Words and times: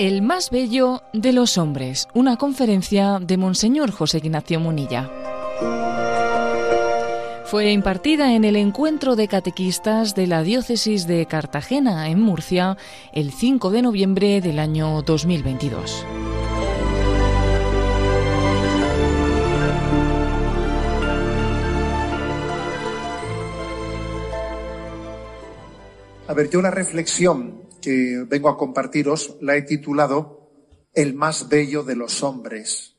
El 0.00 0.22
más 0.22 0.48
bello 0.48 1.02
de 1.12 1.34
los 1.34 1.58
hombres, 1.58 2.08
una 2.14 2.38
conferencia 2.38 3.18
de 3.20 3.36
Monseñor 3.36 3.90
José 3.90 4.16
Ignacio 4.16 4.58
Munilla. 4.58 5.10
Fue 7.44 7.70
impartida 7.70 8.32
en 8.32 8.44
el 8.44 8.56
encuentro 8.56 9.14
de 9.14 9.28
catequistas 9.28 10.14
de 10.14 10.26
la 10.26 10.42
diócesis 10.42 11.06
de 11.06 11.26
Cartagena, 11.26 12.08
en 12.08 12.18
Murcia, 12.18 12.78
el 13.12 13.30
5 13.30 13.70
de 13.70 13.82
noviembre 13.82 14.40
del 14.40 14.58
año 14.58 15.02
2022. 15.02 16.06
A 26.26 26.32
ver, 26.32 26.48
yo 26.48 26.62
la 26.62 26.70
reflexión 26.70 27.68
que 27.80 28.24
vengo 28.28 28.48
a 28.48 28.56
compartiros 28.56 29.36
la 29.40 29.56
he 29.56 29.62
titulado 29.62 30.50
El 30.92 31.14
más 31.14 31.48
bello 31.48 31.82
de 31.82 31.96
los 31.96 32.22
hombres, 32.22 32.96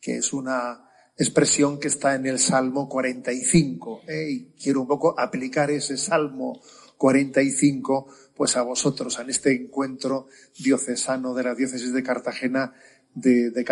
que 0.00 0.18
es 0.18 0.32
una 0.32 0.90
expresión 1.16 1.78
que 1.80 1.88
está 1.88 2.14
en 2.14 2.26
el 2.26 2.38
Salmo 2.38 2.88
45. 2.88 4.02
¿eh? 4.06 4.30
Y 4.30 4.52
quiero 4.60 4.82
un 4.82 4.88
poco 4.88 5.18
aplicar 5.18 5.70
ese 5.70 5.96
Salmo 5.96 6.60
45 6.96 8.06
pues 8.34 8.56
a 8.56 8.62
vosotros, 8.62 9.18
en 9.18 9.30
este 9.30 9.52
encuentro 9.52 10.28
diocesano 10.58 11.32
de 11.32 11.42
la 11.42 11.54
diócesis 11.54 11.92
de 11.92 12.02
Cartagena 12.02 12.74
de 13.14 13.64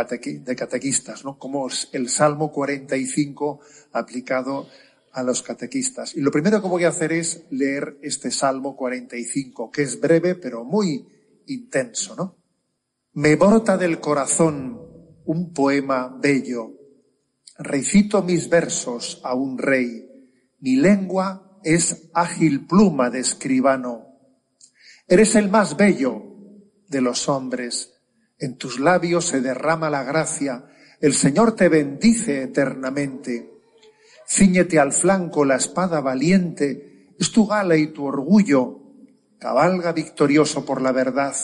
catequistas, 0.57 1.23
¿no? 1.23 1.39
Como 1.39 1.69
el 1.93 2.09
Salmo 2.09 2.51
45 2.51 3.61
aplicado 3.93 4.69
a 5.15 5.23
los 5.23 5.43
catequistas. 5.43 6.17
Y 6.17 6.21
lo 6.21 6.31
primero 6.31 6.61
que 6.61 6.69
voy 6.69 6.85
a 6.85 6.89
hacer 6.89 7.13
es 7.13 7.45
leer 7.51 7.99
este 8.03 8.31
Salmo 8.31 8.77
45, 8.77 9.71
que 9.71 9.83
es 9.83 10.01
breve 10.01 10.34
pero 10.34 10.65
muy 10.65 11.06
intenso, 11.47 12.17
¿no? 12.17 12.37
Me 13.12 13.37
brota 13.37 13.77
del 13.77 14.01
corazón 14.01 14.81
un 15.25 15.53
poema 15.53 16.19
bello. 16.21 16.73
Recito 17.59 18.23
mis 18.23 18.48
versos 18.48 19.21
a 19.23 19.34
un 19.34 19.56
rey. 19.56 20.11
Mi 20.59 20.77
lengua 20.77 21.61
es 21.62 22.11
ágil 22.12 22.67
pluma 22.67 23.09
de 23.09 23.21
escribano. 23.21 24.09
Eres 25.06 25.37
el 25.37 25.49
más 25.49 25.77
bello 25.77 26.23
de 26.89 27.01
los 27.01 27.28
hombres. 27.28 27.93
En 28.37 28.59
tus 28.59 28.81
labios 28.81 29.27
se 29.27 29.41
derrama 29.41 29.91
la 29.91 30.03
gracia. 30.03 30.65
El 31.01 31.15
Señor 31.15 31.55
te 31.55 31.69
bendice 31.69 32.43
eternamente. 32.43 33.53
Cíñete 34.27 34.78
al 34.78 34.92
flanco 34.92 35.44
la 35.44 35.56
espada 35.56 36.00
valiente, 36.00 37.14
es 37.19 37.30
tu 37.30 37.47
gala 37.47 37.77
y 37.77 37.89
tu 37.89 38.05
orgullo. 38.05 38.81
Cabalga 39.39 39.92
victorioso 39.92 40.64
por 40.64 40.81
la 40.81 40.92
verdad, 40.92 41.34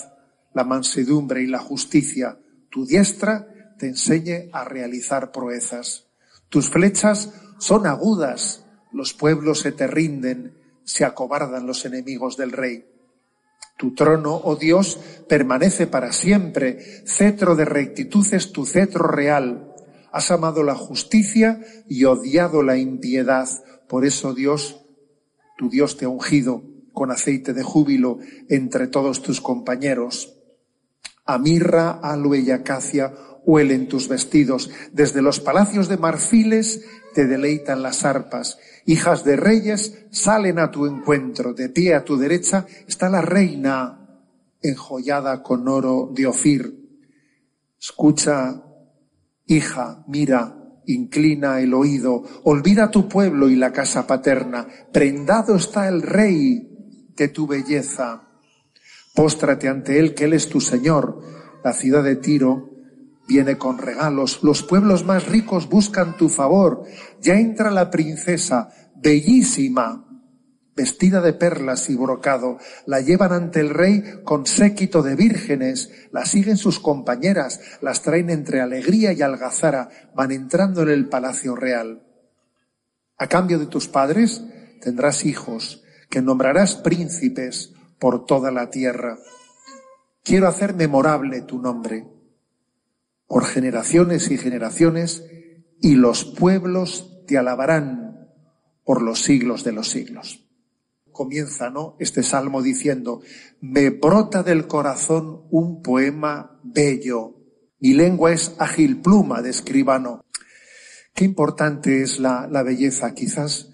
la 0.54 0.64
mansedumbre 0.64 1.42
y 1.42 1.46
la 1.46 1.58
justicia. 1.58 2.38
Tu 2.70 2.86
diestra 2.86 3.46
te 3.78 3.86
enseñe 3.86 4.48
a 4.52 4.64
realizar 4.64 5.32
proezas. 5.32 6.06
Tus 6.48 6.70
flechas 6.70 7.32
son 7.58 7.86
agudas, 7.86 8.64
los 8.92 9.12
pueblos 9.12 9.60
se 9.60 9.72
te 9.72 9.86
rinden, 9.86 10.54
se 10.84 11.04
acobardan 11.04 11.66
los 11.66 11.84
enemigos 11.84 12.36
del 12.36 12.52
rey. 12.52 12.86
Tu 13.76 13.94
trono, 13.94 14.34
oh 14.44 14.56
Dios, 14.56 14.98
permanece 15.28 15.86
para 15.86 16.12
siempre, 16.12 17.04
cetro 17.06 17.54
de 17.56 17.64
rectitud 17.64 18.26
es 18.32 18.52
tu 18.52 18.66
cetro 18.66 19.06
real 19.06 19.69
Has 20.12 20.30
amado 20.30 20.62
la 20.62 20.74
justicia 20.74 21.60
y 21.88 22.04
odiado 22.04 22.62
la 22.62 22.76
impiedad. 22.76 23.48
Por 23.88 24.04
eso 24.04 24.34
Dios, 24.34 24.80
tu 25.56 25.68
Dios 25.68 25.96
te 25.96 26.04
ha 26.04 26.08
ungido 26.08 26.62
con 26.92 27.10
aceite 27.10 27.52
de 27.52 27.62
júbilo 27.62 28.18
entre 28.48 28.86
todos 28.88 29.22
tus 29.22 29.40
compañeros. 29.40 30.36
A 31.24 31.38
mirra, 31.38 32.00
y 32.34 32.50
acacia 32.50 33.14
huelen 33.44 33.88
tus 33.88 34.08
vestidos. 34.08 34.70
Desde 34.92 35.22
los 35.22 35.40
palacios 35.40 35.88
de 35.88 35.96
marfiles 35.96 36.84
te 37.14 37.26
deleitan 37.26 37.82
las 37.82 38.04
arpas. 38.04 38.58
Hijas 38.86 39.24
de 39.24 39.36
reyes 39.36 40.06
salen 40.10 40.58
a 40.58 40.70
tu 40.70 40.86
encuentro. 40.86 41.54
De 41.54 41.68
pie 41.68 41.94
a 41.94 42.04
tu 42.04 42.16
derecha 42.16 42.66
está 42.86 43.08
la 43.08 43.22
reina 43.22 43.96
enjollada 44.62 45.42
con 45.42 45.68
oro 45.68 46.10
de 46.12 46.26
Ofir. 46.26 46.80
Escucha 47.78 48.62
Hija, 49.50 50.04
mira, 50.06 50.54
inclina 50.86 51.60
el 51.60 51.74
oído, 51.74 52.22
olvida 52.44 52.92
tu 52.92 53.08
pueblo 53.08 53.48
y 53.48 53.56
la 53.56 53.72
casa 53.72 54.06
paterna, 54.06 54.68
prendado 54.92 55.56
está 55.56 55.88
el 55.88 56.02
rey 56.02 56.68
de 57.16 57.26
tu 57.26 57.48
belleza. 57.48 58.28
Póstrate 59.12 59.66
ante 59.66 59.98
él, 59.98 60.14
que 60.14 60.26
él 60.26 60.34
es 60.34 60.48
tu 60.48 60.60
Señor. 60.60 61.20
La 61.64 61.72
ciudad 61.72 62.04
de 62.04 62.14
Tiro 62.14 62.70
viene 63.26 63.58
con 63.58 63.78
regalos, 63.78 64.38
los 64.44 64.62
pueblos 64.62 65.04
más 65.04 65.26
ricos 65.26 65.68
buscan 65.68 66.16
tu 66.16 66.28
favor. 66.28 66.84
Ya 67.20 67.34
entra 67.34 67.72
la 67.72 67.90
princesa, 67.90 68.68
bellísima, 69.02 70.06
vestida 70.80 71.20
de 71.20 71.34
perlas 71.34 71.90
y 71.90 71.94
brocado, 71.94 72.56
la 72.86 73.02
llevan 73.02 73.34
ante 73.34 73.60
el 73.60 73.68
rey 73.68 74.22
con 74.24 74.46
séquito 74.46 75.02
de 75.02 75.14
vírgenes, 75.14 75.90
la 76.10 76.24
siguen 76.24 76.56
sus 76.56 76.80
compañeras, 76.80 77.60
las 77.82 78.00
traen 78.00 78.30
entre 78.30 78.62
alegría 78.62 79.12
y 79.12 79.20
algazara, 79.20 79.90
van 80.14 80.32
entrando 80.32 80.80
en 80.80 80.88
el 80.88 81.06
palacio 81.10 81.54
real. 81.54 82.02
A 83.18 83.26
cambio 83.26 83.58
de 83.58 83.66
tus 83.66 83.88
padres 83.88 84.42
tendrás 84.80 85.26
hijos, 85.26 85.84
que 86.08 86.22
nombrarás 86.22 86.76
príncipes 86.76 87.74
por 87.98 88.24
toda 88.24 88.50
la 88.50 88.70
tierra. 88.70 89.18
Quiero 90.24 90.48
hacer 90.48 90.72
memorable 90.72 91.42
tu 91.42 91.60
nombre 91.60 92.06
por 93.26 93.44
generaciones 93.44 94.30
y 94.30 94.38
generaciones, 94.38 95.24
y 95.78 95.94
los 95.94 96.24
pueblos 96.24 97.22
te 97.26 97.36
alabarán 97.36 98.30
por 98.82 99.02
los 99.02 99.20
siglos 99.20 99.62
de 99.62 99.72
los 99.72 99.88
siglos 99.88 100.49
comienza, 101.20 101.68
¿no? 101.68 101.96
Este 101.98 102.22
salmo 102.22 102.62
diciendo, 102.62 103.20
me 103.60 103.90
brota 103.90 104.42
del 104.42 104.66
corazón 104.66 105.42
un 105.50 105.82
poema 105.82 106.58
bello. 106.64 107.36
Mi 107.78 107.92
lengua 107.92 108.32
es 108.32 108.54
ágil 108.56 109.02
pluma 109.02 109.42
de 109.42 109.50
escribano. 109.50 110.24
Qué 111.12 111.26
importante 111.26 112.00
es 112.00 112.20
la, 112.20 112.48
la 112.50 112.62
belleza. 112.62 113.12
Quizás 113.12 113.70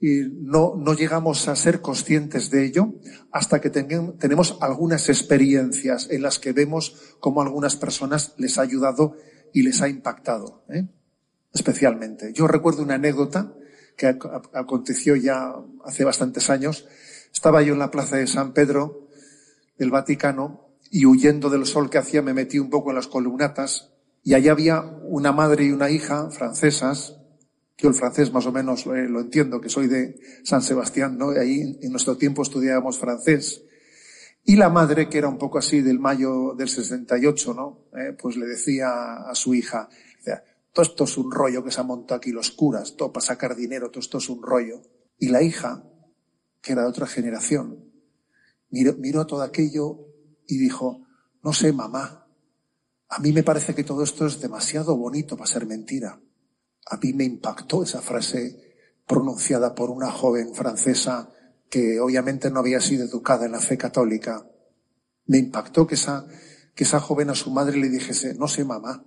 no, 0.00 0.76
no 0.76 0.94
llegamos 0.94 1.48
a 1.48 1.56
ser 1.56 1.80
conscientes 1.80 2.48
de 2.50 2.64
ello 2.64 2.94
hasta 3.32 3.60
que 3.60 3.70
tenemos 3.70 4.56
algunas 4.60 5.08
experiencias 5.08 6.06
en 6.12 6.22
las 6.22 6.38
que 6.38 6.52
vemos 6.52 7.16
cómo 7.18 7.40
a 7.40 7.44
algunas 7.44 7.74
personas 7.74 8.34
les 8.38 8.56
ha 8.56 8.62
ayudado 8.62 9.16
y 9.52 9.62
les 9.62 9.82
ha 9.82 9.88
impactado, 9.88 10.64
¿eh? 10.68 10.86
especialmente. 11.52 12.32
Yo 12.32 12.46
recuerdo 12.46 12.84
una 12.84 12.94
anécdota 12.94 13.52
que 13.96 14.06
aconteció 14.52 15.16
ya 15.16 15.54
hace 15.84 16.04
bastantes 16.04 16.50
años. 16.50 16.86
Estaba 17.32 17.62
yo 17.62 17.72
en 17.72 17.78
la 17.78 17.90
plaza 17.90 18.16
de 18.16 18.26
San 18.26 18.52
Pedro 18.52 19.08
del 19.78 19.90
Vaticano 19.90 20.68
y 20.90 21.06
huyendo 21.06 21.50
del 21.50 21.66
sol 21.66 21.90
que 21.90 21.98
hacía 21.98 22.22
me 22.22 22.34
metí 22.34 22.58
un 22.58 22.70
poco 22.70 22.90
en 22.90 22.96
las 22.96 23.08
columnatas 23.08 23.94
y 24.22 24.34
allá 24.34 24.52
había 24.52 24.80
una 24.80 25.32
madre 25.32 25.64
y 25.64 25.70
una 25.70 25.90
hija 25.90 26.30
francesas. 26.30 27.16
Yo 27.76 27.88
el 27.88 27.94
francés 27.94 28.32
más 28.32 28.46
o 28.46 28.52
menos 28.52 28.86
lo, 28.86 29.20
entiendo, 29.20 29.60
que 29.60 29.68
soy 29.68 29.86
de 29.86 30.18
San 30.44 30.62
Sebastián, 30.62 31.18
¿no? 31.18 31.34
Y 31.34 31.38
ahí 31.38 31.78
en 31.82 31.90
nuestro 31.90 32.16
tiempo 32.16 32.42
estudiábamos 32.42 32.98
francés. 32.98 33.62
Y 34.44 34.56
la 34.56 34.70
madre, 34.70 35.08
que 35.08 35.18
era 35.18 35.28
un 35.28 35.38
poco 35.38 35.58
así 35.58 35.82
del 35.82 35.98
mayo 35.98 36.54
del 36.56 36.68
68, 36.68 37.54
¿no? 37.54 37.86
Eh, 37.98 38.16
pues 38.20 38.36
le 38.36 38.46
decía 38.46 39.28
a 39.28 39.34
su 39.34 39.54
hija, 39.54 39.88
todo 40.74 40.82
esto 40.82 41.04
es 41.04 41.16
un 41.16 41.30
rollo 41.30 41.62
que 41.62 41.70
se 41.70 41.80
ha 41.80 41.84
montado 41.84 42.18
aquí 42.18 42.32
los 42.32 42.50
curas, 42.50 42.96
todo 42.96 43.12
para 43.12 43.24
sacar 43.24 43.54
dinero, 43.54 43.90
todo 43.90 44.00
esto 44.00 44.18
es 44.18 44.28
un 44.28 44.42
rollo. 44.42 44.82
Y 45.16 45.28
la 45.28 45.40
hija, 45.40 45.84
que 46.60 46.72
era 46.72 46.82
de 46.82 46.88
otra 46.88 47.06
generación, 47.06 47.92
miró, 48.70 48.94
miró 48.94 49.24
todo 49.24 49.42
aquello 49.42 50.08
y 50.48 50.58
dijo, 50.58 51.06
no 51.44 51.52
sé, 51.52 51.72
mamá, 51.72 52.26
a 53.08 53.20
mí 53.20 53.32
me 53.32 53.44
parece 53.44 53.72
que 53.72 53.84
todo 53.84 54.02
esto 54.02 54.26
es 54.26 54.40
demasiado 54.40 54.96
bonito 54.96 55.36
para 55.36 55.46
ser 55.46 55.64
mentira. 55.64 56.20
A 56.90 56.96
mí 56.96 57.12
me 57.12 57.22
impactó 57.22 57.84
esa 57.84 58.02
frase 58.02 58.74
pronunciada 59.06 59.76
por 59.76 59.90
una 59.90 60.10
joven 60.10 60.56
francesa 60.56 61.30
que 61.70 62.00
obviamente 62.00 62.50
no 62.50 62.58
había 62.58 62.80
sido 62.80 63.04
educada 63.04 63.46
en 63.46 63.52
la 63.52 63.60
fe 63.60 63.78
católica. 63.78 64.44
Me 65.26 65.38
impactó 65.38 65.86
que 65.86 65.94
esa, 65.94 66.26
que 66.74 66.82
esa 66.82 66.98
joven 66.98 67.30
a 67.30 67.36
su 67.36 67.52
madre 67.52 67.76
le 67.76 67.88
dijese, 67.88 68.34
no 68.34 68.48
sé, 68.48 68.64
mamá, 68.64 69.04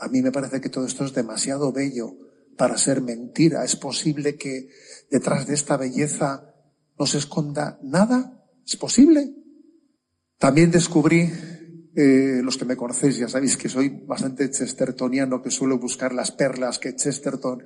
a 0.00 0.08
mí 0.08 0.22
me 0.22 0.32
parece 0.32 0.60
que 0.60 0.70
todo 0.70 0.86
esto 0.86 1.04
es 1.04 1.12
demasiado 1.12 1.72
bello 1.72 2.16
para 2.56 2.78
ser 2.78 3.02
mentira. 3.02 3.64
¿Es 3.64 3.76
posible 3.76 4.36
que 4.36 4.70
detrás 5.10 5.46
de 5.46 5.54
esta 5.54 5.76
belleza 5.76 6.54
no 6.98 7.06
se 7.06 7.18
esconda 7.18 7.78
nada? 7.82 8.42
¿Es 8.66 8.76
posible? 8.76 9.34
También 10.38 10.70
descubrí, 10.70 11.30
eh, 11.94 12.40
los 12.42 12.56
que 12.56 12.64
me 12.64 12.76
conocéis 12.76 13.18
ya 13.18 13.28
sabéis 13.28 13.58
que 13.58 13.68
soy 13.68 13.90
bastante 14.06 14.50
chestertoniano, 14.50 15.42
que 15.42 15.50
suelo 15.50 15.78
buscar 15.78 16.14
las 16.14 16.32
perlas 16.32 16.78
que 16.78 16.96
Chesterton 16.96 17.62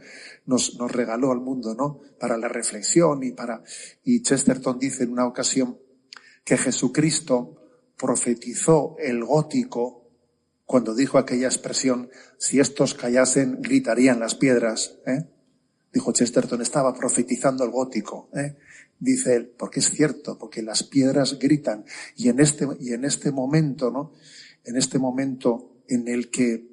nos, 0.47 0.77
nos 0.77 0.91
regaló 0.91 1.31
al 1.31 1.41
mundo, 1.41 1.75
¿no? 1.75 2.01
Para 2.19 2.37
la 2.37 2.49
reflexión 2.49 3.23
y 3.23 3.31
para, 3.31 3.63
y 4.03 4.23
Chesterton 4.23 4.81
dice 4.81 5.05
en 5.05 5.13
una 5.13 5.27
ocasión 5.27 5.79
que 6.45 6.57
Jesucristo 6.57 7.61
profetizó 7.97 8.97
el 8.99 9.25
gótico 9.25 10.04
cuando 10.65 10.95
dijo 10.95 11.19
aquella 11.19 11.47
expresión, 11.47 12.11
si 12.39 12.59
estos 12.59 12.95
callasen, 12.95 13.61
gritarían 13.61 14.21
las 14.21 14.35
piedras. 14.35 14.99
¿eh? 15.07 15.29
Dijo 15.93 16.13
Chesterton, 16.13 16.63
estaba 16.63 16.95
profetizando 16.95 17.65
el 17.65 17.71
gótico. 17.71 18.31
¿eh? 18.35 18.57
Dice 18.99 19.37
él, 19.37 19.55
porque 19.59 19.81
es 19.81 19.91
cierto, 19.91 20.39
porque 20.39 20.63
las 20.63 20.83
piedras 20.83 21.39
gritan. 21.39 21.85
Y 22.17 22.29
en 22.29 22.41
este, 22.41 22.67
y 22.81 22.93
en 22.93 23.05
este 23.05 23.31
momento, 23.31 23.91
¿no? 23.91 24.13
En 24.65 24.77
este 24.77 24.99
momento 24.99 25.83
en 25.89 26.09
el 26.09 26.31
que 26.31 26.73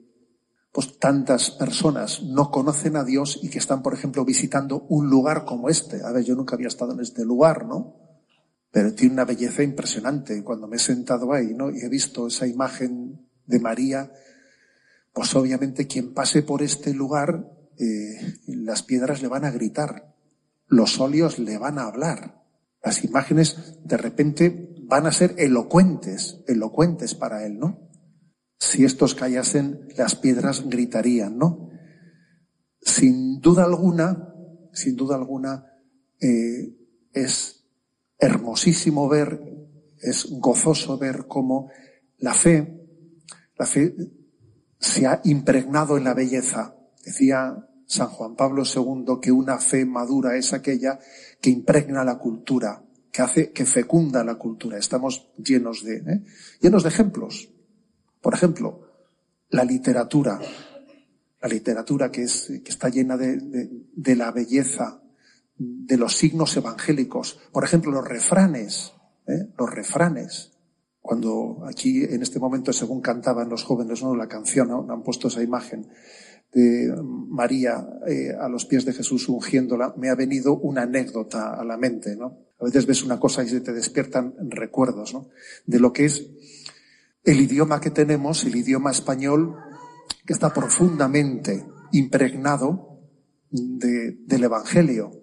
pues 0.72 0.98
tantas 0.98 1.52
personas 1.52 2.24
no 2.24 2.50
conocen 2.50 2.96
a 2.96 3.04
Dios 3.04 3.40
y 3.44 3.50
que 3.50 3.60
están, 3.60 3.84
por 3.84 3.94
ejemplo, 3.94 4.24
visitando 4.24 4.86
un 4.88 5.10
lugar 5.10 5.44
como 5.44 5.68
este. 5.68 6.02
A 6.02 6.14
ver, 6.14 6.24
yo 6.24 6.34
nunca 6.34 6.56
había 6.56 6.70
estado 6.70 6.94
en 6.94 7.02
este 7.02 7.26
lugar, 7.26 7.66
¿no? 7.66 7.98
Pero 8.72 8.94
tiene 8.94 9.16
una 9.16 9.26
belleza 9.26 9.64
impresionante. 9.64 10.42
Cuando 10.46 10.68
me 10.70 10.78
he 10.78 10.80
sentado 10.80 11.34
ahí, 11.34 11.54
¿no? 11.54 11.70
Y 11.70 11.82
he 11.82 11.90
visto 11.90 12.28
esa 12.28 12.48
imagen 12.48 13.20
de 13.52 13.60
María, 13.60 14.12
pues 15.14 15.36
obviamente 15.36 15.86
quien 15.86 16.14
pase 16.14 16.42
por 16.42 16.64
este 16.64 16.94
lugar, 16.94 17.52
eh, 17.78 18.36
las 18.48 18.82
piedras 18.82 19.22
le 19.22 19.28
van 19.28 19.46
a 19.46 19.52
gritar, 19.52 20.16
los 20.68 21.00
óleos 21.00 21.38
le 21.38 21.58
van 21.58 21.78
a 21.78 21.84
hablar. 21.84 22.42
Las 22.84 23.04
imágenes 23.04 23.78
de 23.84 23.98
repente 23.98 24.74
van 24.84 25.06
a 25.06 25.12
ser 25.12 25.36
elocuentes, 25.38 26.44
elocuentes 26.48 27.14
para 27.14 27.46
él, 27.46 27.60
¿no? 27.60 27.90
Si 28.58 28.86
estos 28.86 29.16
callasen, 29.16 29.88
las 29.98 30.16
piedras 30.16 30.68
gritarían, 30.68 31.38
¿no? 31.38 31.70
Sin 32.82 33.40
duda 33.42 33.66
alguna, 33.66 34.34
sin 34.74 34.96
duda 34.96 35.16
alguna, 35.16 35.66
eh, 36.20 36.76
es 37.14 37.66
hermosísimo 38.18 39.10
ver, 39.10 39.42
es 40.00 40.28
gozoso 40.30 40.98
ver 40.98 41.26
cómo 41.28 41.70
la 42.18 42.34
fe 42.34 42.81
la 43.62 43.68
fe 43.68 43.94
se 44.80 45.06
ha 45.06 45.22
impregnado 45.26 45.96
en 45.96 46.04
la 46.04 46.16
belleza. 46.16 46.76
Decía 47.06 47.64
San 47.86 48.08
Juan 48.08 48.36
Pablo 48.36 48.64
II 48.64 49.20
que 49.22 49.32
una 49.32 49.60
fe 49.60 49.86
madura 49.86 50.36
es 50.36 50.52
aquella 50.52 50.98
que 51.40 51.52
impregna 51.52 52.04
la 52.04 52.18
cultura, 52.18 52.84
que 53.12 53.22
hace, 53.22 53.52
que 53.52 53.68
fecunda 53.68 54.24
la 54.24 54.34
cultura. 54.34 54.80
Estamos 54.80 55.30
llenos 55.38 55.84
de, 55.84 55.98
¿eh? 55.98 56.24
llenos 56.60 56.82
de 56.82 56.90
ejemplos. 56.90 57.52
Por 58.20 58.34
ejemplo, 58.34 58.82
la 59.52 59.64
literatura. 59.64 60.42
La 61.40 61.48
literatura 61.48 62.12
que 62.12 62.24
es, 62.24 62.52
que 62.64 62.72
está 62.72 62.90
llena 62.90 63.16
de, 63.16 63.70
de 63.94 64.16
la 64.16 64.32
belleza, 64.32 65.04
de 65.56 65.98
los 65.98 66.16
signos 66.16 66.58
evangélicos. 66.58 67.40
Por 67.52 67.64
ejemplo, 67.64 67.92
los 67.92 68.08
refranes, 68.08 68.92
¿eh? 69.28 69.50
los 69.56 69.70
refranes 69.70 70.51
cuando 71.02 71.64
aquí 71.68 72.04
en 72.04 72.22
este 72.22 72.40
momento, 72.40 72.72
según 72.72 73.02
cantaban 73.02 73.50
los 73.50 73.64
jóvenes, 73.64 74.04
¿no? 74.04 74.16
La 74.16 74.28
canción, 74.28 74.70
¿no? 74.70 74.88
Han 74.90 75.04
puesto 75.04 75.28
esa 75.28 75.42
imagen 75.42 75.88
de 76.54 76.94
María 77.04 77.88
eh, 78.08 78.32
a 78.40 78.48
los 78.50 78.66
pies 78.66 78.86
de 78.86 78.94
Jesús 78.94 79.28
ungiéndola, 79.30 79.94
me 79.98 80.10
ha 80.10 80.16
venido 80.16 80.58
una 80.58 80.84
anécdota 80.84 81.56
a 81.56 81.64
la 81.64 81.78
mente, 81.78 82.16
¿no? 82.16 82.38
A 82.60 82.66
veces 82.66 82.86
ves 82.86 83.04
una 83.04 83.20
cosa 83.20 83.44
y 83.44 83.48
se 83.48 83.62
te 83.62 83.74
despiertan 83.74 84.36
recuerdos, 84.50 85.14
¿no? 85.14 85.30
De 85.66 85.80
lo 85.80 85.92
que 85.92 86.06
es 86.06 86.28
el 87.24 87.40
idioma 87.40 87.80
que 87.80 87.92
tenemos, 87.92 88.44
el 88.44 88.56
idioma 88.56 88.92
español, 88.92 89.56
que 90.26 90.34
está 90.34 90.54
profundamente 90.54 91.66
impregnado 91.92 93.00
de, 93.50 94.18
del 94.26 94.44
Evangelio. 94.44 95.21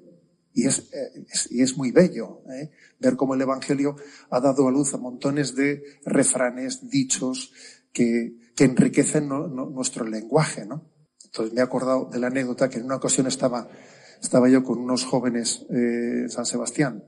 Y 0.59 0.67
es, 0.67 0.91
eh, 0.93 1.25
y 1.51 1.63
es 1.63 1.77
muy 1.77 1.93
bello 1.93 2.43
¿eh? 2.51 2.73
ver 2.99 3.15
cómo 3.15 3.35
el 3.35 3.41
Evangelio 3.41 3.95
ha 4.29 4.41
dado 4.41 4.67
a 4.67 4.73
luz 4.73 4.93
a 4.93 4.97
montones 4.97 5.55
de 5.55 5.85
refranes, 6.05 6.91
dichos, 6.91 7.53
que, 7.93 8.51
que 8.57 8.65
enriquecen 8.65 9.29
nuestro 9.29 10.05
lenguaje. 10.05 10.67
¿no? 10.67 10.91
Entonces 11.25 11.55
me 11.55 11.61
he 11.61 11.63
acordado 11.63 12.09
de 12.11 12.19
la 12.19 12.27
anécdota 12.27 12.69
que 12.69 12.79
en 12.79 12.87
una 12.87 12.97
ocasión 12.97 13.29
estaba, 13.29 13.69
estaba 14.21 14.49
yo 14.49 14.65
con 14.65 14.81
unos 14.81 15.05
jóvenes 15.05 15.65
eh, 15.71 16.23
en 16.23 16.29
San 16.29 16.45
Sebastián, 16.45 17.05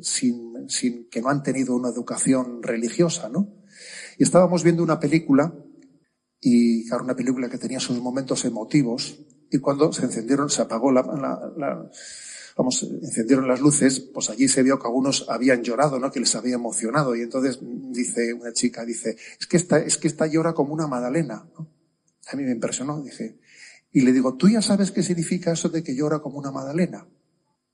sin, 0.00 0.66
sin, 0.70 1.10
que 1.10 1.20
no 1.20 1.28
han 1.28 1.42
tenido 1.42 1.76
una 1.76 1.90
educación 1.90 2.62
religiosa, 2.62 3.28
¿no? 3.28 3.52
Y 4.16 4.22
estábamos 4.22 4.64
viendo 4.64 4.82
una 4.82 4.98
película, 4.98 5.52
y 6.40 6.88
claro, 6.88 7.04
una 7.04 7.16
película 7.16 7.50
que 7.50 7.58
tenía 7.58 7.80
sus 7.80 8.00
momentos 8.00 8.46
emotivos, 8.46 9.26
y 9.50 9.58
cuando 9.58 9.92
se 9.92 10.06
encendieron, 10.06 10.48
se 10.48 10.62
apagó 10.62 10.90
la 10.90 11.90
vamos, 12.60 12.82
encendieron 12.82 13.48
las 13.48 13.58
luces, 13.58 14.00
pues 14.00 14.28
allí 14.28 14.46
se 14.46 14.62
vio 14.62 14.78
que 14.78 14.86
algunos 14.86 15.24
habían 15.30 15.62
llorado, 15.62 15.98
¿no? 15.98 16.12
Que 16.12 16.20
les 16.20 16.34
había 16.34 16.56
emocionado. 16.56 17.16
Y 17.16 17.22
entonces 17.22 17.58
dice 17.62 18.34
una 18.34 18.52
chica, 18.52 18.84
dice, 18.84 19.16
es 19.40 19.46
que 19.46 19.56
esta, 19.56 19.78
es 19.78 19.96
que 19.96 20.08
esta 20.08 20.26
llora 20.26 20.52
como 20.52 20.74
una 20.74 20.86
Madalena. 20.86 21.48
A 22.26 22.36
mí 22.36 22.42
me 22.42 22.50
impresionó, 22.52 23.00
dije. 23.00 23.38
Y 23.92 24.02
le 24.02 24.12
digo, 24.12 24.34
¿tú 24.34 24.50
ya 24.50 24.60
sabes 24.60 24.90
qué 24.90 25.02
significa 25.02 25.52
eso 25.52 25.70
de 25.70 25.82
que 25.82 25.96
llora 25.96 26.18
como 26.18 26.38
una 26.38 26.50
Madalena? 26.50 27.08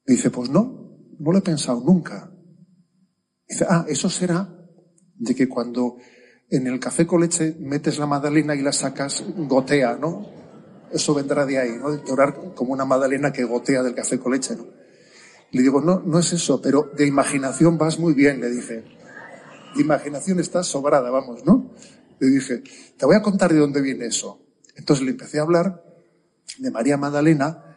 Dice, 0.07 0.31
pues 0.31 0.51
no, 0.51 0.97
no 1.19 1.33
lo 1.33 1.39
he 1.39 1.43
pensado 1.43 1.81
nunca. 1.81 2.33
Dice, 3.49 3.67
ah, 3.69 3.87
eso 3.89 4.09
será 4.09 4.57
de 5.17 5.35
que 5.35 5.49
cuando 5.49 5.97
en 6.49 6.69
el 6.69 6.79
café 6.79 7.09
con 7.09 7.23
leche 7.23 7.57
metes 7.59 7.99
la 7.99 8.07
magdalena 8.07 8.55
y 8.55 8.63
la 8.63 8.73
sacas, 8.73 9.25
gotea, 9.37 9.97
¿no? 9.97 10.46
Eso 10.93 11.15
vendrá 11.15 11.45
de 11.45 11.59
ahí, 11.59 11.77
¿no? 11.79 12.05
llorar 12.05 12.55
como 12.55 12.73
una 12.73 12.85
magdalena 12.85 13.33
que 13.33 13.45
gotea 13.45 13.83
del 13.83 13.95
café 13.95 14.19
con 14.19 14.33
leche, 14.33 14.57
¿no? 14.57 14.67
Le 15.53 15.63
digo, 15.63 15.81
no, 15.81 16.01
no 16.05 16.19
es 16.19 16.33
eso, 16.33 16.61
pero 16.61 16.91
de 16.97 17.07
imaginación 17.07 17.79
vas 17.79 17.99
muy 17.99 18.15
bien, 18.15 18.41
le 18.41 18.51
dije. 18.51 18.85
De 19.75 19.83
imaginación 19.83 20.41
estás 20.41 20.67
sobrada, 20.67 21.11
vamos, 21.11 21.45
¿no? 21.45 21.71
Le 22.19 22.29
dije, 22.29 22.63
te 22.97 23.07
voy 23.07 23.17
a 23.17 23.23
contar 23.23 23.53
de 23.53 23.59
dónde 23.59 23.81
viene 23.81 24.07
eso. 24.07 24.41
Entonces 24.75 25.05
le 25.05 25.13
empecé 25.13 25.39
a 25.39 25.43
hablar 25.43 25.83
de 26.59 26.71
María 26.71 26.97
Magdalena, 26.97 27.77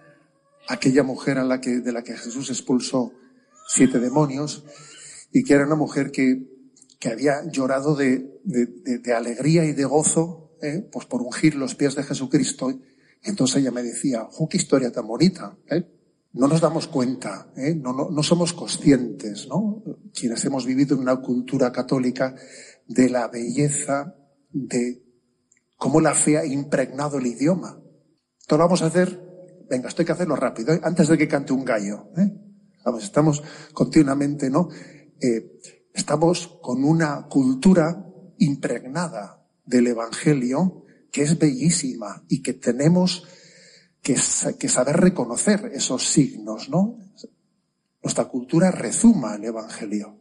aquella 0.68 1.04
mujer 1.04 1.38
a 1.38 1.44
la 1.44 1.62
que, 1.62 1.80
de 1.80 1.92
la 1.92 2.04
que 2.04 2.18
Jesús 2.18 2.50
expulsó 2.50 3.14
siete 3.68 4.00
demonios, 4.00 4.64
y 5.32 5.44
que 5.44 5.54
era 5.54 5.66
una 5.66 5.76
mujer 5.76 6.12
que, 6.12 6.48
que 7.00 7.10
había 7.10 7.44
llorado 7.50 7.96
de, 7.96 8.42
de, 8.44 8.66
de, 9.00 9.14
alegría 9.14 9.66
y 9.66 9.74
de 9.74 9.86
gozo, 9.86 10.58
¿eh? 10.62 10.88
pues 10.92 11.06
por 11.06 11.22
ungir 11.22 11.56
los 11.56 11.76
pies 11.76 11.96
de 11.96 12.04
Jesucristo. 12.04 12.74
Entonces 13.24 13.58
ella 13.58 13.72
me 13.72 13.84
decía, 13.84 14.28
¡oh, 14.38 14.48
qué 14.48 14.58
historia 14.58 14.92
tan 14.92 15.08
bonita! 15.08 15.58
¿eh? 15.70 15.84
no 16.34 16.48
nos 16.48 16.62
damos 16.62 16.88
cuenta, 16.88 17.52
¿eh? 17.56 17.76
no, 17.76 17.92
no, 17.92 18.10
no, 18.12 18.24
somos 18.24 18.54
conscientes, 18.54 19.48
¿no? 19.48 19.84
Quienes 20.14 20.44
hemos 20.46 20.66
vivido 20.66 20.96
en 20.96 21.02
una 21.02 21.18
cultura 21.18 21.72
católica 21.72 22.36
de 22.88 23.10
la 23.10 23.28
belleza 23.28 24.16
de 24.52 25.04
cómo 25.76 26.02
la 26.02 26.14
fe 26.14 26.38
ha 26.38 26.46
impregnado 26.46 27.18
el 27.18 27.26
idioma. 27.26 27.82
Esto 28.40 28.58
lo 28.58 28.64
vamos 28.64 28.82
a 28.84 28.88
hacer, 28.88 29.20
venga, 29.70 29.88
esto 29.88 30.02
hay 30.02 30.06
que 30.06 30.12
hacerlo 30.12 30.36
rápido, 30.36 30.74
¿eh? 30.74 30.80
antes 30.84 31.08
de 31.08 31.18
que 31.18 31.28
cante 31.28 31.54
un 31.54 31.66
gallo. 31.66 32.10
Vamos, 32.86 33.04
estamos 33.04 33.44
continuamente, 33.74 34.50
¿no? 34.50 34.70
Estamos 35.94 36.60
con 36.62 36.84
una 36.84 37.28
cultura 37.28 38.06
impregnada 38.38 39.46
del 39.66 39.88
Evangelio 39.88 40.86
que 41.12 41.24
es 41.24 41.38
bellísima 41.38 42.24
y 42.28 42.42
que 42.42 42.54
tenemos 42.54 43.28
que, 44.02 44.18
saber 44.18 44.98
reconocer 44.98 45.72
esos 45.74 46.08
signos, 46.08 46.70
¿no? 46.70 46.98
Nuestra 48.02 48.26
cultura 48.26 48.72
rezuma 48.72 49.36
el 49.36 49.46
Evangelio. 49.46 50.20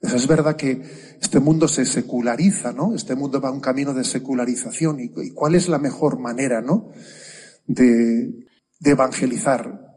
Es 0.00 0.28
verdad 0.28 0.54
que 0.54 0.80
este 1.20 1.40
mundo 1.40 1.66
se 1.66 1.84
seculariza, 1.84 2.72
¿no? 2.72 2.94
Este 2.94 3.16
mundo 3.16 3.40
va 3.40 3.48
a 3.48 3.52
un 3.52 3.60
camino 3.60 3.92
de 3.94 4.04
secularización. 4.04 5.00
¿Y, 5.00 5.30
cuál 5.32 5.56
es 5.56 5.68
la 5.68 5.78
mejor 5.78 6.20
manera, 6.20 6.60
¿no? 6.60 6.92
De 7.66 8.46
evangelizar 8.84 9.88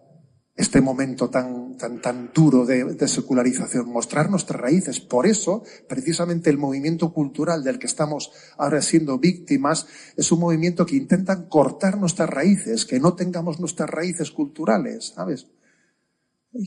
este 0.56 0.82
momento 0.82 1.30
tan, 1.30 1.71
tan, 1.82 2.00
tan 2.00 2.32
duro 2.34 2.66
de, 2.66 2.86
de, 2.86 3.08
secularización, 3.08 3.90
mostrar 3.90 4.30
nuestras 4.30 4.62
raíces. 4.62 5.00
Por 5.00 5.26
eso, 5.26 5.64
precisamente 5.90 6.50
el 6.50 6.58
movimiento 6.58 7.12
cultural 7.12 7.64
del 7.64 7.80
que 7.80 7.88
estamos 7.88 8.32
ahora 8.58 8.82
siendo 8.82 9.18
víctimas 9.18 9.88
es 10.16 10.32
un 10.32 10.40
movimiento 10.40 10.86
que 10.86 10.96
intenta 10.96 11.50
cortar 11.50 11.98
nuestras 11.98 12.30
raíces, 12.30 12.86
que 12.86 13.00
no 13.00 13.16
tengamos 13.16 13.60
nuestras 13.60 13.90
raíces 13.90 14.32
culturales, 14.32 15.14
¿sabes? 15.16 15.48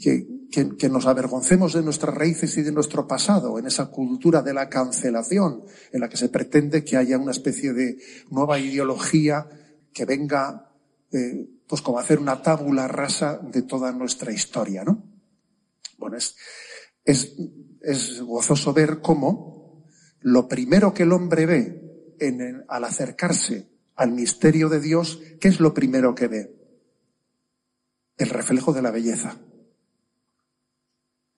Que, 0.02 0.26
que, 0.50 0.76
que 0.76 0.88
nos 0.88 1.06
avergoncemos 1.06 1.75
de 1.75 1.83
nuestras 1.83 2.14
raíces 2.14 2.56
y 2.56 2.62
de 2.62 2.73
nuestro 2.73 3.06
pasado, 3.06 3.59
en 3.59 3.66
esa 3.66 3.87
cultura 3.87 4.42
de 4.42 4.54
la 4.54 4.68
cancelación, 4.68 5.62
en 5.92 6.00
la 6.00 6.09
que 6.09 6.16
se 6.16 6.30
pretende 6.30 6.85
que 6.85 6.97
haya 6.97 7.18
una 7.18 7.33
especie 7.33 7.73
de 7.73 7.99
nueva 8.30 8.59
ideología 8.59 9.47
que 9.92 10.04
venga 10.04 10.73
eh, 11.12 11.49
pues 11.66 11.83
como 11.83 11.99
hacer 11.99 12.18
una 12.18 12.42
tábula 12.42 12.88
rasa 12.88 13.38
de 13.38 13.62
toda 13.62 13.92
nuestra 13.92 14.33
historia, 14.33 14.85
¿no? 14.85 15.02
Bueno, 15.99 16.16
es, 16.16 16.37
es, 17.04 17.35
es 17.80 18.21
gozoso 18.21 18.73
ver 18.73 19.00
cómo 19.00 19.85
lo 20.21 20.49
primero 20.49 20.94
que 20.94 21.02
el 21.02 21.12
hombre 21.12 21.47
ve 21.47 22.16
en 22.18 22.64
al 22.68 22.85
acercarse 22.85 23.68
al 23.97 24.12
misterio 24.12 24.68
de 24.68 24.80
Dios, 24.80 25.21
¿qué 25.40 25.49
es 25.49 25.61
lo 25.61 25.75
primero 25.75 26.14
que 26.14 26.28
ve? 26.28 26.56
El 28.16 28.30
reflejo 28.30 28.73
de 28.73 28.83
la 28.83 28.90
belleza. 28.90 29.37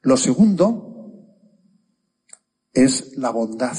Lo 0.02 0.16
segundo 0.16 0.87
es 2.73 3.16
la 3.16 3.30
bondad. 3.30 3.76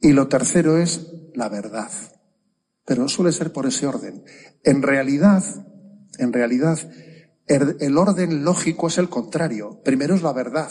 Y 0.00 0.12
lo 0.12 0.28
tercero 0.28 0.78
es 0.78 1.12
la 1.34 1.48
verdad. 1.48 1.90
Pero 2.84 3.08
suele 3.08 3.32
ser 3.32 3.52
por 3.52 3.66
ese 3.66 3.86
orden. 3.86 4.24
En 4.64 4.82
realidad, 4.82 5.44
en 6.18 6.32
realidad, 6.32 6.78
el, 7.46 7.98
orden 7.98 8.44
lógico 8.44 8.88
es 8.88 8.98
el 8.98 9.08
contrario. 9.08 9.80
Primero 9.84 10.14
es 10.14 10.22
la 10.22 10.32
verdad. 10.32 10.70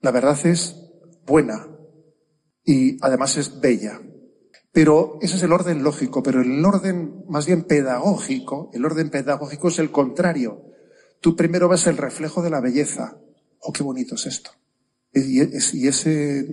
La 0.00 0.10
verdad 0.10 0.38
es 0.44 0.76
buena 1.24 1.66
y 2.64 2.98
además 3.04 3.36
es 3.36 3.60
bella. 3.60 4.00
Pero 4.72 5.18
ese 5.22 5.36
es 5.36 5.42
el 5.42 5.52
orden 5.52 5.82
lógico, 5.82 6.22
pero 6.22 6.42
el 6.42 6.62
orden 6.64 7.24
más 7.28 7.46
bien 7.46 7.64
pedagógico, 7.64 8.70
el 8.74 8.84
orden 8.84 9.08
pedagógico 9.08 9.68
es 9.68 9.78
el 9.78 9.90
contrario. 9.90 10.64
Tú 11.20 11.34
primero 11.34 11.68
ves 11.68 11.86
el 11.86 11.96
reflejo 11.96 12.42
de 12.42 12.50
la 12.50 12.60
belleza. 12.60 13.18
Oh, 13.60 13.72
qué 13.72 13.82
bonito 13.82 14.16
es 14.16 14.26
esto. 14.26 14.50
Y, 15.14 15.40
ese, 15.86 16.46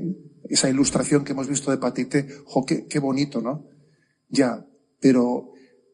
esa 0.45 0.69
ilustración 0.69 1.25
que 1.25 1.33
hemos 1.33 1.49
visto 1.49 1.69
de 1.69 1.77
Patite, 1.77 2.27
oh, 2.45 2.65
qué 2.65 2.99
bonito, 2.99 3.41
¿no? 3.41 3.72
Ya, 4.33 4.65
pero 4.99 5.51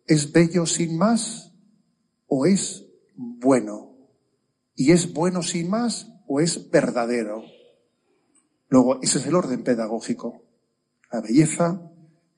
¿es 0.08 0.32
bello 0.32 0.66
sin 0.66 0.98
más 0.98 1.54
o 2.26 2.46
es 2.46 2.86
bueno? 3.18 3.98
¿Y 4.76 4.94
es 4.94 5.12
bueno 5.12 5.44
sin 5.44 5.70
más 5.70 6.08
o 6.26 6.40
es 6.40 6.72
verdadero? 6.72 7.44
Luego, 8.70 9.02
ese 9.02 9.20
es 9.20 9.28
el 9.28 9.36
orden 9.36 9.66
pedagógico. 9.66 10.42
La 11.12 11.20
belleza 11.20 11.82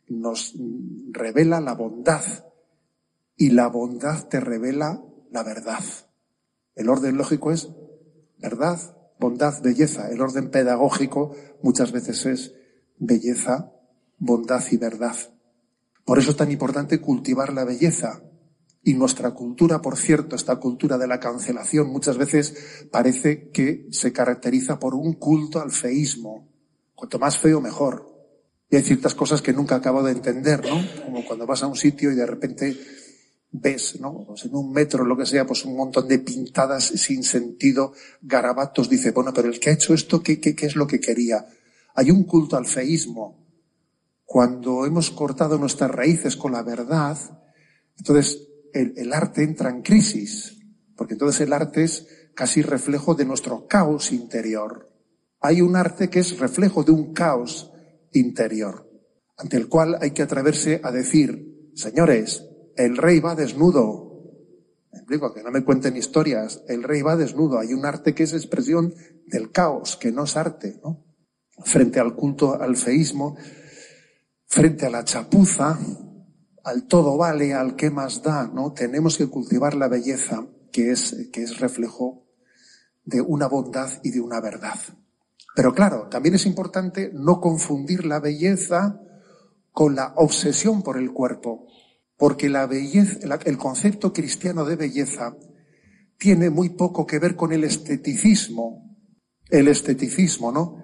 nos 0.07 0.55
revela 1.11 1.61
la 1.61 1.75
bondad 1.75 2.23
y 3.37 3.51
la 3.51 3.67
bondad 3.67 4.27
te 4.27 4.39
revela 4.39 5.03
la 5.29 5.43
verdad. 5.43 5.83
El 6.73 6.89
orden 6.89 7.15
lógico 7.15 7.51
es 7.51 7.69
verdad, 8.39 8.79
bondad, 9.19 9.61
belleza. 9.61 10.09
El 10.09 10.21
orden 10.21 10.49
pedagógico 10.49 11.35
muchas 11.61 11.91
veces 11.91 12.25
es 12.25 12.55
belleza, 12.97 13.71
bondad 14.17 14.63
y 14.71 14.77
verdad. 14.77 15.15
Por 16.05 16.19
eso 16.19 16.31
es 16.31 16.37
tan 16.37 16.51
importante 16.51 16.99
cultivar 16.99 17.53
la 17.53 17.63
belleza. 17.63 18.21
Y 18.83 18.95
nuestra 18.95 19.31
cultura, 19.31 19.81
por 19.81 19.95
cierto, 19.95 20.35
esta 20.35 20.55
cultura 20.55 20.97
de 20.97 21.07
la 21.07 21.19
cancelación, 21.19 21.91
muchas 21.91 22.17
veces 22.17 22.87
parece 22.91 23.51
que 23.51 23.87
se 23.91 24.11
caracteriza 24.11 24.79
por 24.79 24.95
un 24.95 25.13
culto 25.13 25.61
al 25.61 25.71
feísmo. 25.71 26.49
Cuanto 26.95 27.19
más 27.19 27.37
feo, 27.37 27.61
mejor. 27.61 28.11
Y 28.69 28.77
hay 28.77 28.81
ciertas 28.81 29.13
cosas 29.13 29.41
que 29.41 29.53
nunca 29.53 29.75
acabo 29.75 30.01
de 30.01 30.13
entender, 30.13 30.65
¿no? 30.67 30.81
Como 31.05 31.25
cuando 31.25 31.45
vas 31.45 31.61
a 31.61 31.67
un 31.67 31.75
sitio 31.75 32.11
y 32.11 32.15
de 32.15 32.25
repente 32.25 32.75
ves, 33.51 33.99
¿no? 33.99 34.25
Pues 34.25 34.45
en 34.45 34.55
un 34.55 34.71
metro, 34.71 35.03
lo 35.03 35.17
que 35.17 35.25
sea, 35.25 35.45
pues 35.45 35.65
un 35.65 35.75
montón 35.75 36.07
de 36.07 36.19
pintadas 36.19 36.85
sin 36.85 37.23
sentido, 37.23 37.93
garabatos. 38.21 38.89
Dice, 38.89 39.11
bueno, 39.11 39.31
pero 39.33 39.49
el 39.49 39.59
que 39.59 39.69
ha 39.69 39.73
hecho 39.73 39.93
esto, 39.93 40.23
¿qué, 40.23 40.39
qué, 40.39 40.55
qué 40.55 40.65
es 40.65 40.75
lo 40.75 40.87
que 40.87 40.99
quería? 40.99 41.45
Hay 41.93 42.09
un 42.09 42.23
culto 42.23 42.57
al 42.57 42.65
feísmo 42.65 43.40
cuando 44.31 44.85
hemos 44.85 45.11
cortado 45.11 45.57
nuestras 45.57 45.91
raíces 45.91 46.37
con 46.37 46.53
la 46.53 46.63
verdad, 46.63 47.17
entonces 47.97 48.47
el, 48.71 49.11
arte 49.11 49.43
entra 49.43 49.69
en 49.69 49.81
crisis, 49.81 50.57
porque 50.95 51.15
entonces 51.15 51.41
el 51.41 51.51
arte 51.51 51.83
es 51.83 52.07
casi 52.33 52.61
reflejo 52.61 53.13
de 53.13 53.25
nuestro 53.25 53.67
caos 53.67 54.13
interior. 54.13 54.89
Hay 55.41 55.59
un 55.59 55.75
arte 55.75 56.09
que 56.09 56.19
es 56.19 56.39
reflejo 56.39 56.85
de 56.85 56.93
un 56.93 57.11
caos 57.11 57.73
interior, 58.13 58.89
ante 59.35 59.57
el 59.57 59.67
cual 59.67 59.97
hay 59.99 60.11
que 60.11 60.21
atreverse 60.21 60.79
a 60.81 60.91
decir, 60.93 61.73
señores, 61.75 62.47
el 62.77 62.95
rey 62.95 63.19
va 63.19 63.35
desnudo. 63.35 64.31
Me 64.93 64.99
explico, 64.99 65.33
que 65.33 65.43
no 65.43 65.51
me 65.51 65.65
cuenten 65.65 65.97
historias. 65.97 66.63
El 66.69 66.83
rey 66.83 67.01
va 67.01 67.17
desnudo. 67.17 67.59
Hay 67.59 67.73
un 67.73 67.85
arte 67.85 68.15
que 68.15 68.23
es 68.23 68.31
expresión 68.31 68.93
del 69.27 69.51
caos, 69.51 69.97
que 69.97 70.13
no 70.13 70.23
es 70.23 70.37
arte, 70.37 70.79
¿no? 70.81 71.03
Frente 71.65 71.99
al 71.99 72.15
culto 72.15 72.61
al 72.61 72.77
feísmo, 72.77 73.35
frente 74.51 74.85
a 74.85 74.89
la 74.89 75.05
chapuza, 75.05 75.79
al 76.65 76.85
todo 76.85 77.15
vale, 77.15 77.53
al 77.53 77.77
que 77.77 77.89
más 77.89 78.21
da, 78.21 78.51
¿no? 78.53 78.73
Tenemos 78.73 79.17
que 79.17 79.27
cultivar 79.27 79.75
la 79.75 79.87
belleza 79.87 80.45
que 80.73 80.91
es, 80.91 81.29
que 81.31 81.43
es 81.43 81.61
reflejo 81.61 82.27
de 83.05 83.21
una 83.21 83.47
bondad 83.47 83.89
y 84.03 84.11
de 84.11 84.19
una 84.19 84.41
verdad. 84.41 84.77
Pero 85.55 85.73
claro, 85.73 86.09
también 86.09 86.35
es 86.35 86.45
importante 86.45 87.11
no 87.13 87.39
confundir 87.39 88.05
la 88.05 88.19
belleza 88.19 88.99
con 89.71 89.95
la 89.95 90.11
obsesión 90.17 90.83
por 90.83 90.97
el 90.97 91.13
cuerpo, 91.13 91.67
porque 92.17 92.49
la 92.49 92.65
belleza, 92.65 93.19
el 93.45 93.57
concepto 93.57 94.11
cristiano 94.11 94.65
de 94.65 94.75
belleza 94.75 95.37
tiene 96.17 96.49
muy 96.49 96.71
poco 96.71 97.07
que 97.07 97.19
ver 97.19 97.37
con 97.37 97.53
el 97.53 97.63
esteticismo, 97.63 98.97
el 99.49 99.69
esteticismo, 99.69 100.51
¿no? 100.51 100.83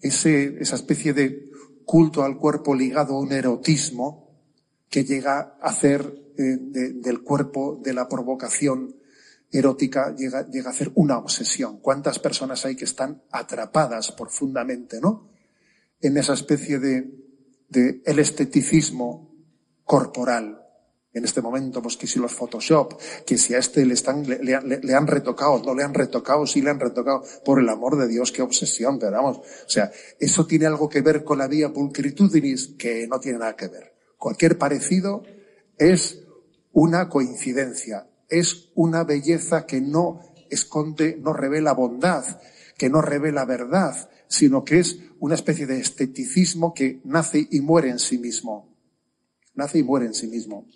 Ese, 0.00 0.56
esa 0.60 0.76
especie 0.76 1.12
de 1.12 1.51
culto 1.84 2.22
al 2.22 2.38
cuerpo 2.38 2.74
ligado 2.74 3.14
a 3.14 3.20
un 3.20 3.32
erotismo 3.32 4.30
que 4.88 5.04
llega 5.04 5.56
a 5.60 5.68
hacer 5.68 6.32
eh, 6.36 6.56
del 6.60 7.22
cuerpo, 7.22 7.80
de 7.82 7.94
la 7.94 8.08
provocación 8.08 8.94
erótica, 9.50 10.14
llega, 10.16 10.48
llega 10.48 10.70
a 10.70 10.72
hacer 10.72 10.90
una 10.94 11.18
obsesión. 11.18 11.78
¿Cuántas 11.80 12.18
personas 12.18 12.64
hay 12.64 12.74
que 12.74 12.84
están 12.84 13.22
atrapadas 13.30 14.12
profundamente, 14.12 15.00
no? 15.00 15.28
En 16.00 16.16
esa 16.16 16.32
especie 16.32 16.78
de, 16.78 17.10
de 17.68 18.02
el 18.04 18.18
esteticismo 18.18 19.30
corporal, 19.84 20.61
en 21.14 21.24
este 21.24 21.42
momento, 21.42 21.82
pues 21.82 21.96
que 21.96 22.06
si 22.06 22.18
los 22.18 22.32
Photoshop, 22.32 22.98
que 23.26 23.36
si 23.36 23.54
a 23.54 23.58
este 23.58 23.84
le 23.84 23.94
están, 23.94 24.24
le, 24.26 24.94
han 24.94 25.06
retocado, 25.06 25.62
no 25.62 25.74
le 25.74 25.82
han 25.82 25.92
retocado, 25.92 26.46
sí 26.46 26.62
le 26.62 26.70
han 26.70 26.80
retocado, 26.80 27.22
por 27.44 27.60
el 27.60 27.68
amor 27.68 27.98
de 27.98 28.08
Dios, 28.08 28.32
qué 28.32 28.40
obsesión, 28.40 28.98
pero 28.98 29.12
vamos, 29.12 29.38
o 29.38 29.68
sea, 29.68 29.92
eso 30.18 30.46
tiene 30.46 30.66
algo 30.66 30.88
que 30.88 31.02
ver 31.02 31.22
con 31.22 31.38
la 31.38 31.48
vía 31.48 31.72
pulcritudinis, 31.72 32.74
que 32.78 33.06
no 33.06 33.20
tiene 33.20 33.38
nada 33.38 33.56
que 33.56 33.68
ver. 33.68 33.94
Cualquier 34.16 34.56
parecido 34.56 35.22
es 35.76 36.22
una 36.72 37.10
coincidencia, 37.10 38.08
es 38.30 38.70
una 38.74 39.04
belleza 39.04 39.66
que 39.66 39.82
no 39.82 40.20
esconde, 40.48 41.18
no 41.20 41.34
revela 41.34 41.74
bondad, 41.74 42.24
que 42.78 42.88
no 42.88 43.02
revela 43.02 43.44
verdad, 43.44 44.08
sino 44.28 44.64
que 44.64 44.78
es 44.78 44.98
una 45.20 45.34
especie 45.34 45.66
de 45.66 45.78
esteticismo 45.78 46.72
que 46.72 47.02
nace 47.04 47.46
y 47.50 47.60
muere 47.60 47.90
en 47.90 47.98
sí 47.98 48.16
mismo. 48.16 48.74
Nace 49.54 49.80
y 49.80 49.82
muere 49.82 50.06
en 50.06 50.14
sí 50.14 50.26
mismo 50.26 50.66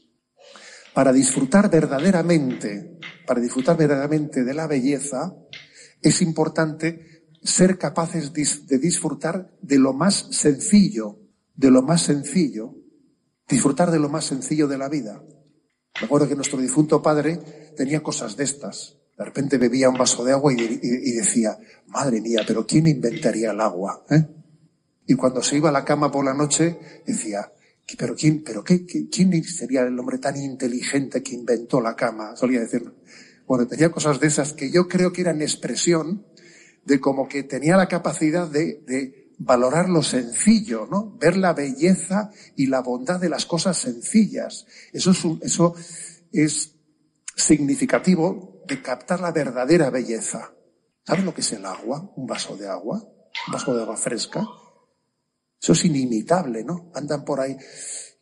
para 0.97 1.13
disfrutar 1.13 1.69
verdaderamente, 1.71 2.99
para 3.27 3.39
disfrutar 3.39 3.77
verdaderamente 3.77 4.45
de 4.45 4.55
la 4.55 4.67
belleza, 4.67 5.37
es 6.01 6.23
importante 6.23 7.27
ser 7.43 7.77
capaces 7.77 8.33
de 8.33 8.79
disfrutar 8.79 9.53
de 9.61 9.79
lo 9.79 9.93
más 9.93 10.29
sencillo, 10.31 11.19
de 11.55 11.71
lo 11.71 11.83
más 11.83 12.01
sencillo, 12.01 12.77
disfrutar 13.47 13.91
de 13.91 13.99
lo 13.99 14.09
más 14.09 14.25
sencillo 14.25 14.69
de 14.69 14.79
la 14.79 14.89
vida. 14.89 15.23
Recuerdo 16.01 16.31
que 16.31 16.35
nuestro 16.35 16.59
difunto 16.63 17.03
padre 17.03 17.41
tenía 17.77 18.03
cosas 18.03 18.35
de 18.35 18.45
estas. 18.45 18.97
De 19.19 19.25
repente 19.27 19.59
bebía 19.59 19.91
un 19.91 19.99
vaso 19.99 20.25
de 20.25 20.33
agua 20.33 20.55
y, 20.55 21.13
decía, 21.13 21.59
madre 21.89 22.23
mía, 22.23 22.41
pero 22.47 22.67
¿quién 22.67 22.87
inventaría 22.87 23.51
el 23.51 23.61
agua? 23.61 24.03
Eh? 24.09 24.27
Y 25.09 25.15
cuando 25.15 25.43
se 25.43 25.59
iba 25.59 25.69
a 25.69 25.73
la 25.73 25.85
cama 25.85 26.11
por 26.11 26.25
la 26.25 26.33
noche, 26.33 27.03
decía, 27.07 27.53
pero 27.97 28.17
quién, 28.17 28.43
pero 28.43 28.65
qué, 28.65 28.85
quién 28.85 29.45
sería 29.45 29.83
el 29.83 29.99
hombre 29.99 30.19
tan 30.19 30.37
inteligente 30.37 31.23
que 31.23 31.35
inventó 31.35 31.81
la 31.81 31.95
cama, 31.95 32.35
solía 32.35 32.61
decir. 32.61 32.93
Bueno, 33.47 33.69
tenía 33.69 33.93
cosas 33.93 34.19
de 34.19 34.27
esas 34.27 34.53
que 34.53 34.73
yo 34.73 34.89
creo 34.89 35.13
que 35.13 35.21
eran 35.21 35.41
expresión 35.41 36.27
de 36.85 37.01
como 37.01 37.29
que 37.29 37.45
tenía 37.45 37.77
la 37.77 37.89
capacidad 37.89 38.49
de, 38.49 39.25
valorar 39.39 39.91
lo 39.91 40.03
sencillo, 40.03 40.89
¿no? 40.91 41.15
Ver 41.19 41.37
la 41.37 41.53
belleza 41.53 42.31
y 42.57 42.69
la 42.69 42.81
bondad 42.81 43.21
de 43.21 43.29
las 43.29 43.45
cosas 43.45 43.77
sencillas. 43.77 44.67
Eso 44.93 45.11
es, 45.11 45.25
eso 45.43 45.75
es 46.33 46.73
significativo 47.37 48.63
de 48.67 48.81
captar 48.81 49.21
la 49.21 49.33
verdadera 49.33 49.91
belleza. 49.91 50.55
¿Sabes 51.05 51.25
lo 51.25 51.35
que 51.35 51.43
es 51.43 51.53
el 51.53 51.67
agua? 51.67 52.11
Un 52.17 52.27
vaso 52.27 52.57
de 52.57 52.67
agua, 52.67 53.03
un 53.47 53.53
vaso 53.53 53.77
de 53.77 53.83
agua 53.83 53.97
fresca. 53.99 54.49
Eso 55.61 55.73
es 55.73 55.85
inimitable, 55.85 56.65
¿no? 56.65 56.91
Andan 56.95 57.25
por 57.25 57.41
ahí 57.41 57.57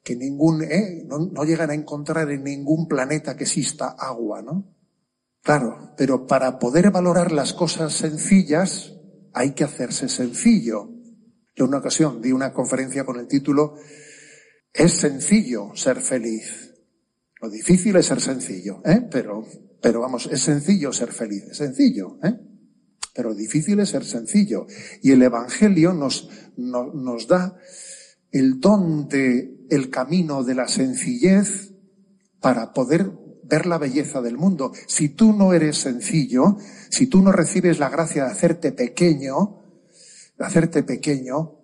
que 0.03 0.15
ningún, 0.17 0.63
¿eh? 0.63 1.03
no, 1.07 1.19
no 1.19 1.45
llegan 1.45 1.71
a 1.71 1.75
encontrar 1.75 2.31
en 2.31 2.45
ningún 2.45 2.87
planeta 2.87 3.37
que 3.37 3.45
exista 3.45 3.97
agua, 3.99 4.43
¿no? 4.43 4.77
Claro, 5.43 5.95
pero 5.97 6.27
para 6.27 6.59
poder 6.59 6.91
valorar 6.91 7.33
las 7.33 7.55
cosas 7.55 7.93
sencillas 7.93 8.95
hay 9.33 9.53
que 9.53 9.65
hacerse 9.65 10.09
sencillo. 10.09 10.91
Yo 11.57 11.65
en 11.65 11.69
una 11.69 11.79
ocasión 11.79 12.21
di 12.21 12.33
una 12.33 12.53
conferencia 12.53 13.05
con 13.05 13.19
el 13.19 13.27
título 13.27 13.75
Es 14.73 14.93
sencillo 14.93 15.75
ser 15.75 16.01
feliz. 16.01 16.75
Lo 17.41 17.51
difícil 17.51 17.97
es 17.97 18.07
ser 18.07 18.21
sencillo, 18.21 18.81
¿eh? 18.85 19.07
Pero, 19.11 19.45
pero 19.81 20.01
vamos, 20.01 20.29
es 20.31 20.41
sencillo 20.41 20.93
ser 20.93 21.13
feliz, 21.13 21.45
es 21.51 21.59
sencillo, 21.59 22.19
¿eh? 22.23 22.54
Pero 23.15 23.35
difícil 23.35 23.81
es 23.81 23.91
ser 23.91 24.05
sencillo. 24.05 24.67
Y 25.03 25.13
el 25.13 25.23
Evangelio 25.23 25.93
nos, 25.93 26.29
nos 26.57 27.29
da 27.29 27.57
el 28.33 28.61
don 28.61 29.09
de 29.09 29.55
el 29.71 29.91
camino 29.91 30.43
de 30.43 30.55
la 30.55 30.69
sencillez 30.69 31.73
para 32.41 32.73
poder 32.73 33.13
ver 33.45 33.67
la 33.67 33.79
belleza 33.79 34.21
del 34.21 34.37
mundo. 34.37 34.73
Si 34.87 35.11
tú 35.11 35.33
no 35.33 35.53
eres 35.53 35.79
sencillo, 35.79 36.57
si 36.91 37.07
tú 37.07 37.23
no 37.23 37.33
recibes 37.33 37.79
la 37.79 37.89
gracia 37.89 38.25
de 38.25 38.33
hacerte 38.33 38.73
pequeño, 38.73 39.63
de 40.37 40.45
hacerte 40.45 40.83
pequeño, 40.83 41.61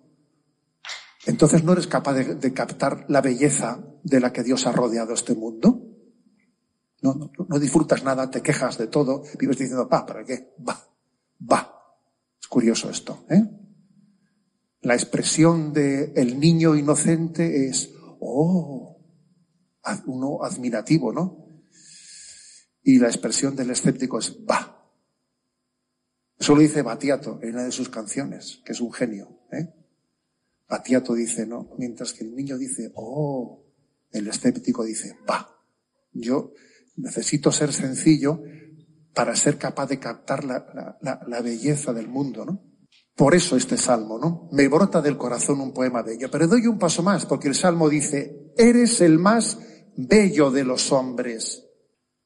entonces 1.25 1.63
no 1.63 1.73
eres 1.73 1.87
capaz 1.87 2.13
de, 2.13 2.53
captar 2.53 3.05
la 3.09 3.21
belleza 3.21 3.83
de 4.03 4.19
la 4.19 4.33
que 4.33 4.43
Dios 4.43 4.65
ha 4.65 4.71
rodeado 4.71 5.13
este 5.13 5.35
mundo. 5.35 5.87
No, 7.01 7.31
no, 7.47 7.59
disfrutas 7.59 8.03
nada, 8.03 8.29
te 8.29 8.41
quejas 8.41 8.77
de 8.77 8.87
todo, 8.87 9.23
vives 9.39 9.57
diciendo, 9.57 9.89
va, 9.89 10.05
¿para 10.05 10.23
qué? 10.23 10.53
Va, 10.67 10.90
va. 11.49 11.73
Es 12.39 12.47
curioso 12.47 12.89
esto, 12.89 13.25
¿eh? 13.29 13.43
La 14.81 14.95
expresión 14.95 15.73
de 15.73 16.11
el 16.15 16.39
niño 16.39 16.75
inocente 16.75 17.67
es, 17.67 17.91
oh, 18.19 18.97
uno 20.07 20.43
admirativo, 20.43 21.13
¿no? 21.13 21.61
Y 22.83 22.97
la 22.97 23.07
expresión 23.07 23.55
del 23.55 23.69
escéptico 23.69 24.17
es, 24.17 24.35
va. 24.49 24.77
Eso 26.37 26.55
lo 26.55 26.61
dice 26.61 26.81
Batiato 26.81 27.39
en 27.43 27.53
una 27.53 27.65
de 27.65 27.71
sus 27.71 27.89
canciones, 27.89 28.61
que 28.65 28.71
es 28.71 28.81
un 28.81 28.91
genio, 28.91 29.41
¿eh? 29.51 29.71
Batiato 30.67 31.13
dice, 31.13 31.45
¿no? 31.45 31.69
Mientras 31.77 32.13
que 32.13 32.23
el 32.23 32.35
niño 32.35 32.57
dice, 32.57 32.91
oh, 32.95 33.63
el 34.11 34.27
escéptico 34.27 34.83
dice, 34.83 35.15
va. 35.29 35.47
Yo 36.13 36.53
necesito 36.95 37.51
ser 37.51 37.71
sencillo 37.71 38.41
para 39.13 39.35
ser 39.35 39.57
capaz 39.57 39.87
de 39.87 39.99
captar 39.99 40.43
la, 40.43 41.41
belleza 41.41 41.93
del 41.93 42.07
mundo, 42.07 42.45
¿no? 42.45 42.63
Por 43.15 43.35
eso 43.35 43.57
este 43.57 43.77
salmo, 43.77 44.17
¿no? 44.17 44.49
Me 44.51 44.67
brota 44.67 45.01
del 45.01 45.17
corazón 45.17 45.59
un 45.59 45.73
poema 45.73 46.01
bello. 46.01 46.31
Pero 46.31 46.47
doy 46.47 46.65
un 46.67 46.79
paso 46.79 47.03
más, 47.03 47.25
porque 47.25 47.47
el 47.47 47.55
salmo 47.55 47.89
dice, 47.89 48.53
eres 48.57 49.01
el 49.01 49.19
más 49.19 49.59
bello 49.95 50.49
de 50.49 50.63
los 50.63 50.91
hombres. 50.91 51.65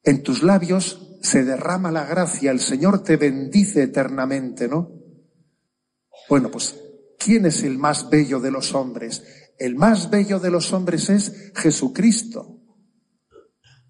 En 0.02 0.22
tus 0.22 0.42
labios 0.42 1.18
se 1.22 1.44
derrama 1.44 1.90
la 1.90 2.04
gracia, 2.04 2.50
el 2.50 2.60
Señor 2.60 3.02
te 3.02 3.16
bendice 3.16 3.82
eternamente, 3.82 4.68
¿no? 4.68 4.92
Bueno, 6.28 6.50
pues 6.50 6.76
¿Quién 7.18 7.46
es 7.46 7.62
el 7.62 7.78
más 7.78 8.08
bello 8.08 8.40
de 8.40 8.50
los 8.50 8.74
hombres? 8.74 9.22
El 9.58 9.74
más 9.74 10.10
bello 10.10 10.38
de 10.38 10.50
los 10.50 10.72
hombres 10.72 11.08
es 11.10 11.52
Jesucristo. 11.56 12.55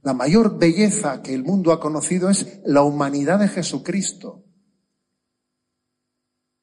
La 0.07 0.15
mayor 0.15 0.57
belleza 0.57 1.21
que 1.21 1.35
el 1.35 1.43
mundo 1.43 1.73
ha 1.73 1.81
conocido 1.81 2.31
es 2.31 2.61
la 2.65 2.85
humanidad 2.85 3.41
de 3.41 3.49
Jesucristo. 3.49 4.45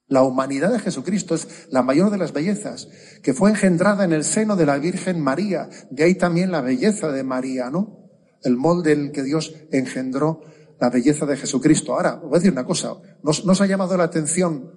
La 0.08 0.24
humanidad 0.24 0.72
de 0.72 0.80
Jesucristo 0.80 1.36
es 1.36 1.68
la 1.70 1.82
mayor 1.82 2.10
de 2.10 2.18
las 2.18 2.32
bellezas, 2.32 2.88
que 3.22 3.34
fue 3.34 3.50
engendrada 3.50 4.06
en 4.06 4.14
el 4.14 4.24
seno 4.24 4.56
de 4.56 4.66
la 4.66 4.78
Virgen 4.78 5.20
María. 5.20 5.68
De 5.92 6.06
ahí 6.06 6.16
también 6.16 6.54
la 6.54 6.62
belleza 6.62 7.12
de 7.12 7.26
María, 7.26 7.70
¿no? 7.70 8.08
El 8.44 8.56
molde 8.56 8.94
en 8.94 9.12
que 9.12 9.24
Dios 9.24 9.54
engendró 9.74 10.40
la 10.80 10.90
belleza 10.90 11.26
de 11.26 11.36
Jesucristo. 11.36 11.96
Ahora, 11.96 12.16
voy 12.16 12.36
a 12.36 12.40
decir 12.40 12.54
una 12.54 12.66
cosa. 12.66 12.96
Nos, 13.24 13.44
nos 13.44 13.60
ha 13.60 13.66
llamado 13.66 13.98
la 13.98 14.06
atención 14.06 14.72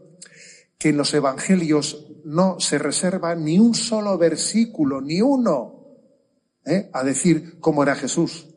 que 0.76 0.88
en 0.88 0.96
los 0.96 1.14
evangelios 1.14 2.08
no 2.24 2.58
se 2.58 2.78
reserva 2.78 3.36
ni 3.36 3.60
un 3.60 3.76
solo 3.76 4.18
versículo, 4.18 5.00
ni 5.00 5.22
uno, 5.22 5.86
¿eh? 6.64 6.90
a 6.92 7.04
decir 7.04 7.60
cómo 7.60 7.84
era 7.84 7.94
Jesús. 7.94 8.54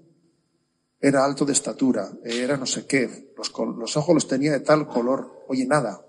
Era 1.02 1.24
alto 1.24 1.46
de 1.46 1.54
estatura, 1.54 2.12
era 2.24 2.58
no 2.58 2.66
sé 2.66 2.86
qué, 2.86 3.32
los, 3.38 3.54
los, 3.78 3.98
ojos 3.98 4.14
los 4.14 4.28
tenía 4.28 4.52
de 4.52 4.60
tal 4.60 4.86
color. 4.88 5.46
Oye, 5.48 5.66
nada. 5.66 6.06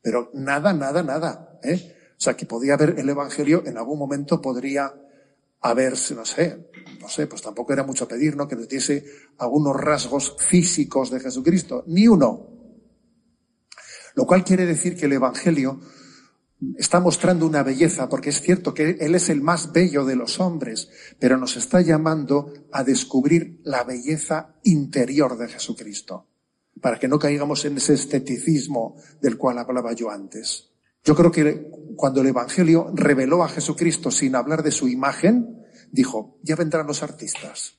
Pero 0.00 0.30
nada, 0.32 0.72
nada, 0.72 1.02
nada. 1.02 1.58
¿eh? 1.62 1.94
O 2.16 2.20
sea, 2.20 2.34
que 2.34 2.46
podía 2.46 2.74
haber 2.74 2.98
el 2.98 3.08
evangelio, 3.08 3.62
en 3.66 3.76
algún 3.76 3.98
momento 3.98 4.40
podría 4.40 4.94
haberse, 5.60 6.14
no 6.14 6.24
sé, 6.24 6.70
no 7.00 7.08
sé, 7.08 7.26
pues 7.26 7.42
tampoco 7.42 7.72
era 7.72 7.82
mucho 7.82 8.08
pedir, 8.08 8.36
¿no? 8.36 8.48
Que 8.48 8.56
nos 8.56 8.68
diese 8.68 9.04
algunos 9.38 9.76
rasgos 9.76 10.36
físicos 10.38 11.10
de 11.10 11.20
Jesucristo. 11.20 11.84
Ni 11.86 12.08
uno. 12.08 12.48
Lo 14.14 14.26
cual 14.26 14.44
quiere 14.44 14.66
decir 14.66 14.96
que 14.96 15.06
el 15.06 15.12
Evangelio 15.12 15.80
está 16.76 17.00
mostrando 17.00 17.46
una 17.46 17.62
belleza, 17.62 18.08
porque 18.08 18.30
es 18.30 18.40
cierto 18.40 18.74
que 18.74 18.96
Él 19.00 19.14
es 19.14 19.28
el 19.28 19.40
más 19.40 19.72
bello 19.72 20.04
de 20.04 20.16
los 20.16 20.40
hombres, 20.40 20.88
pero 21.18 21.36
nos 21.36 21.56
está 21.56 21.80
llamando 21.80 22.52
a 22.72 22.84
descubrir 22.84 23.60
la 23.64 23.84
belleza 23.84 24.56
interior 24.64 25.38
de 25.38 25.48
Jesucristo, 25.48 26.26
para 26.80 26.98
que 26.98 27.08
no 27.08 27.18
caigamos 27.18 27.64
en 27.64 27.76
ese 27.76 27.94
esteticismo 27.94 28.96
del 29.20 29.36
cual 29.36 29.58
hablaba 29.58 29.92
yo 29.92 30.10
antes. 30.10 30.70
Yo 31.04 31.14
creo 31.14 31.30
que 31.30 31.70
cuando 31.96 32.20
el 32.20 32.28
Evangelio 32.28 32.90
reveló 32.92 33.42
a 33.42 33.48
Jesucristo 33.48 34.10
sin 34.10 34.34
hablar 34.34 34.62
de 34.62 34.72
su 34.72 34.88
imagen, 34.88 35.64
dijo, 35.90 36.38
ya 36.42 36.56
vendrán 36.56 36.86
los 36.86 37.02
artistas, 37.02 37.78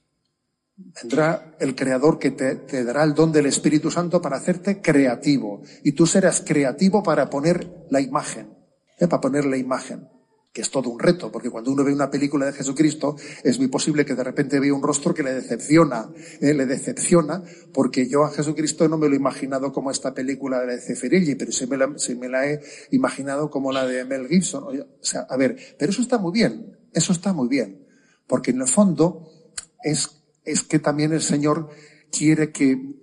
vendrá 0.76 1.56
el 1.60 1.76
creador 1.76 2.18
que 2.18 2.32
te, 2.32 2.84
dará 2.84 3.04
el 3.04 3.14
don 3.14 3.32
del 3.32 3.46
Espíritu 3.46 3.92
Santo 3.92 4.22
para 4.22 4.38
hacerte 4.38 4.82
creativo. 4.82 5.62
Y 5.84 5.92
tú 5.92 6.08
serás 6.08 6.42
creativo 6.42 7.04
para 7.04 7.30
poner 7.30 7.86
la 7.90 8.02
imagen, 8.02 8.59
para 9.08 9.22
poner 9.22 9.46
la 9.46 9.58
imagen. 9.58 10.08
Que 10.52 10.62
es 10.62 10.72
todo 10.72 10.90
un 10.90 11.00
reto, 11.00 11.32
porque 11.32 11.52
cuando 11.52 11.72
uno 11.72 11.84
ve 11.84 11.94
una 11.94 12.10
película 12.10 12.48
de 12.48 12.54
Jesucristo, 12.54 13.16
es 13.44 13.60
muy 13.60 13.68
posible 13.68 14.04
que 14.04 14.16
de 14.16 14.24
repente 14.24 14.60
vea 14.60 14.74
un 14.74 14.82
rostro 14.82 15.14
que 15.14 15.22
le 15.22 15.32
decepciona, 15.32 16.10
¿eh? 16.42 16.56
le 16.56 16.66
decepciona, 16.66 17.44
porque 17.72 18.10
yo 18.10 18.24
a 18.24 18.32
Jesucristo 18.32 18.90
no 18.90 18.98
me 18.98 19.08
lo 19.08 19.14
he 19.14 19.18
imaginado 19.18 19.72
como 19.72 19.92
esta 19.92 20.12
película 20.12 20.62
de 20.62 20.82
Ceferilli, 20.82 21.36
pero 21.36 21.52
se 21.52 21.68
me, 21.68 21.78
la, 21.78 21.94
se 21.98 22.16
me 22.16 22.30
la 22.30 22.48
he 22.48 22.62
imaginado 22.90 23.52
como 23.52 23.72
la 23.72 23.86
de 23.86 24.04
Mel 24.06 24.28
Gibson. 24.28 24.64
O 24.64 24.88
sea, 25.02 25.28
a 25.30 25.38
ver, 25.38 25.56
pero 25.78 25.92
eso 25.92 26.02
está 26.02 26.18
muy 26.18 26.32
bien, 26.32 26.76
eso 26.94 27.14
está 27.14 27.32
muy 27.32 27.48
bien, 27.48 27.86
porque 28.26 28.50
en 28.50 28.62
el 28.62 28.68
fondo 28.68 29.30
es 29.84 30.20
es 30.50 30.64
que 30.64 30.80
también 30.80 31.14
el 31.14 31.22
Señor 31.22 31.70
quiere 32.12 32.52
que, 32.52 32.96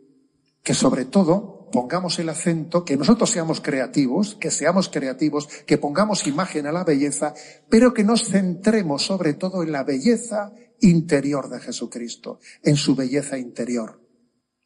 que 0.62 0.74
sobre 0.74 1.04
todo 1.04 1.55
pongamos 1.76 2.18
el 2.18 2.30
acento, 2.30 2.86
que 2.86 2.96
nosotros 2.96 3.28
seamos 3.28 3.60
creativos, 3.60 4.34
que 4.36 4.50
seamos 4.50 4.88
creativos, 4.88 5.46
que 5.66 5.76
pongamos 5.76 6.26
imagen 6.26 6.66
a 6.66 6.72
la 6.72 6.84
belleza, 6.84 7.34
pero 7.68 7.92
que 7.92 8.02
nos 8.02 8.28
centremos 8.30 9.02
sobre 9.02 9.34
todo 9.34 9.62
en 9.62 9.72
la 9.72 9.84
belleza 9.84 10.54
interior 10.80 11.50
de 11.50 11.60
Jesucristo, 11.60 12.40
en 12.62 12.76
su 12.76 12.96
belleza 12.96 13.36
interior, 13.36 14.00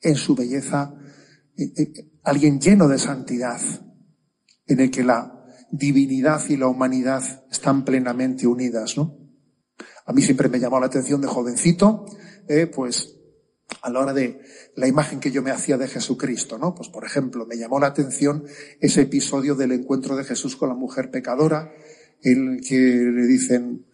en 0.01 0.15
su 0.15 0.37
belleza, 0.37 0.95
eh, 1.57 1.73
eh, 1.77 2.11
alguien 2.23 2.61
lleno 2.61 2.87
de 2.87 3.01
santidad, 3.01 3.61
en 4.69 4.79
el 4.79 4.89
que 4.93 5.03
la 5.03 5.45
divinidad 5.73 6.49
y 6.49 6.57
la 6.59 6.69
humanidad 6.69 7.45
están 7.51 7.85
plenamente 7.85 8.47
unidas, 8.47 8.97
¿no? 8.97 9.19
A 10.07 10.13
mí 10.13 10.23
siempre 10.23 10.49
me 10.49 10.61
llamó 10.61 10.79
la 10.79 10.87
atención 10.87 11.21
de 11.21 11.27
jovencito, 11.27 12.07
eh, 12.49 12.69
pues 12.69 13.17
a 13.83 13.91
la 13.91 14.01
hora 14.01 14.13
de 14.13 14.41
la 14.77 14.87
imagen 14.87 15.21
que 15.21 15.31
yo 15.31 15.43
me 15.43 15.51
hacía 15.51 15.77
de 15.77 15.89
Jesucristo, 15.89 16.59
¿no? 16.59 16.75
Pues 16.75 16.89
por 16.89 17.05
ejemplo, 17.05 17.47
me 17.47 17.57
llamó 17.57 17.81
la 17.81 17.89
atención 17.89 18.45
ese 18.81 19.03
episodio 19.03 19.55
del 19.55 19.73
encuentro 19.73 20.17
de 20.17 20.25
Jesús 20.25 20.57
con 20.57 20.69
la 20.69 20.75
mujer 20.75 21.11
pecadora, 21.11 21.73
en 22.23 22.55
el 22.55 22.61
que 22.61 22.77
le 22.77 23.27
dicen, 23.27 23.87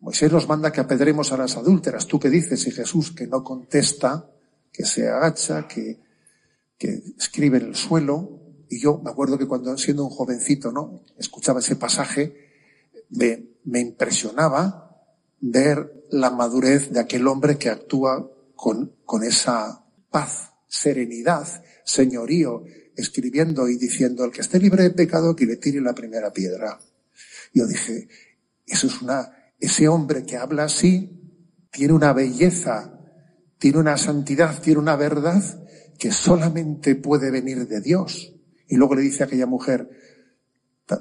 Moisés 0.00 0.30
nos 0.30 0.48
manda 0.48 0.72
que 0.72 0.80
apedremos 0.80 1.32
a 1.32 1.36
las 1.36 1.56
adúlteras. 1.56 2.06
¿Tú 2.06 2.18
qué 2.20 2.28
dices? 2.28 2.66
Y 2.66 2.70
Jesús 2.70 3.12
que 3.12 3.26
no 3.26 3.42
contesta, 3.42 4.30
que 4.72 4.84
se 4.84 5.08
agacha, 5.08 5.66
que, 5.66 6.00
que 6.76 7.02
escribe 7.18 7.58
en 7.58 7.68
el 7.68 7.74
suelo. 7.74 8.40
Y 8.68 8.80
yo 8.80 9.00
me 9.02 9.10
acuerdo 9.10 9.38
que 9.38 9.46
cuando 9.46 9.76
siendo 9.78 10.04
un 10.04 10.10
jovencito, 10.10 10.72
¿no? 10.72 11.04
Escuchaba 11.16 11.60
ese 11.60 11.76
pasaje, 11.76 12.36
me, 13.10 13.46
me 13.64 13.80
impresionaba 13.80 15.06
ver 15.40 16.04
la 16.10 16.30
madurez 16.30 16.90
de 16.90 17.00
aquel 17.00 17.26
hombre 17.26 17.58
que 17.58 17.70
actúa 17.70 18.30
con, 18.64 19.22
esa 19.22 19.84
paz, 20.10 20.52
serenidad, 20.66 21.46
señorío, 21.84 22.64
escribiendo 22.96 23.68
y 23.68 23.76
diciendo, 23.76 24.24
el 24.24 24.30
que 24.30 24.40
esté 24.40 24.58
libre 24.58 24.84
de 24.84 24.90
pecado, 24.90 25.36
que 25.36 25.44
le 25.44 25.56
tire 25.56 25.82
la 25.82 25.94
primera 25.94 26.32
piedra. 26.32 26.78
Yo 27.52 27.66
dije, 27.66 28.08
eso 28.66 28.86
es 28.86 29.02
una, 29.02 29.52
ese 29.60 29.86
hombre 29.86 30.24
que 30.24 30.38
habla 30.38 30.64
así, 30.64 31.10
tiene 31.70 31.92
una 31.92 32.14
belleza, 32.14 32.98
tiene 33.58 33.78
una 33.80 33.98
santidad, 33.98 34.62
tiene 34.62 34.80
una 34.80 34.96
verdad 34.96 35.42
que 35.98 36.10
solamente 36.10 36.94
puede 36.94 37.30
venir 37.30 37.68
de 37.68 37.82
Dios. 37.82 38.32
Y 38.66 38.76
luego 38.76 38.94
le 38.94 39.02
dice 39.02 39.24
a 39.24 39.26
aquella 39.26 39.46
mujer, 39.46 39.90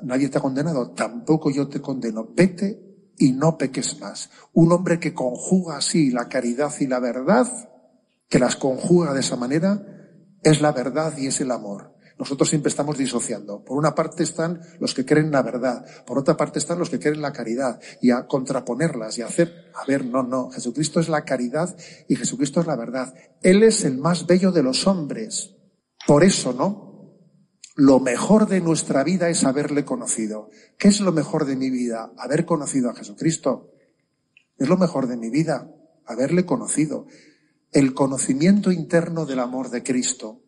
nadie 0.04 0.26
está 0.26 0.42
condenado, 0.42 0.92
tampoco 0.92 1.50
yo 1.50 1.70
te 1.70 1.80
condeno, 1.80 2.28
vete 2.36 2.93
y 3.18 3.34
no 3.34 3.58
peques 3.58 4.00
más. 4.00 4.30
Un 4.54 4.72
hombre 4.72 5.00
que 5.00 5.14
conjuga 5.14 5.78
así 5.78 6.12
la 6.12 6.28
caridad 6.28 6.74
y 6.80 6.88
la 6.88 7.00
verdad, 7.00 7.48
que 8.30 8.40
las 8.40 8.56
conjuga 8.56 9.14
de 9.14 9.20
esa 9.20 9.36
manera, 9.36 9.86
es 10.42 10.62
la 10.62 10.72
verdad 10.72 11.18
y 11.18 11.28
es 11.28 11.42
el 11.42 11.52
amor. 11.52 11.94
Nosotros 12.18 12.50
siempre 12.50 12.70
estamos 12.70 12.98
disociando. 12.98 13.64
Por 13.64 13.78
una 13.78 13.96
parte 13.96 14.24
están 14.24 14.62
los 14.80 14.94
que 14.94 15.06
creen 15.06 15.32
la 15.32 15.42
verdad, 15.42 15.86
por 16.06 16.20
otra 16.20 16.38
parte 16.38 16.60
están 16.60 16.80
los 16.80 16.90
que 16.90 17.00
creen 17.00 17.22
la 17.22 17.34
caridad, 17.34 17.80
y 18.02 18.12
a 18.12 18.28
contraponerlas 18.28 19.18
y 19.18 19.24
a 19.24 19.26
hacer, 19.26 19.72
a 19.74 19.86
ver, 19.86 20.06
no, 20.06 20.24
no, 20.24 20.52
Jesucristo 20.52 21.00
es 21.00 21.10
la 21.10 21.26
caridad 21.26 21.76
y 22.08 22.16
Jesucristo 22.16 22.62
es 22.62 22.68
la 22.68 22.76
verdad. 22.76 23.14
Él 23.42 23.64
es 23.64 23.84
el 23.84 23.98
más 23.98 24.28
bello 24.28 24.52
de 24.52 24.64
los 24.64 24.86
hombres. 24.88 25.56
Por 26.06 26.24
eso, 26.24 26.54
¿no? 26.54 26.93
Lo 27.76 28.00
mejor 28.00 28.48
de 28.48 28.62
nuestra 28.62 29.04
vida 29.04 29.30
es 29.30 29.44
haberle 29.46 29.84
conocido. 29.84 30.50
¿Qué 30.78 30.90
es 30.90 31.00
lo 31.00 31.12
mejor 31.12 31.46
de 31.46 31.56
mi 31.56 31.72
vida? 31.72 32.14
Haber 32.18 32.46
conocido 32.46 32.90
a 32.90 32.96
Jesucristo. 32.96 33.72
Es 34.58 34.70
lo 34.70 34.78
mejor 34.78 35.08
de 35.08 35.18
mi 35.18 35.32
vida, 35.32 35.72
haberle 36.06 36.46
conocido. 36.46 37.08
El 37.72 37.96
conocimiento 37.96 38.72
interno 38.72 39.26
del 39.26 39.40
amor 39.40 39.70
de 39.70 39.82
Cristo. 39.82 40.40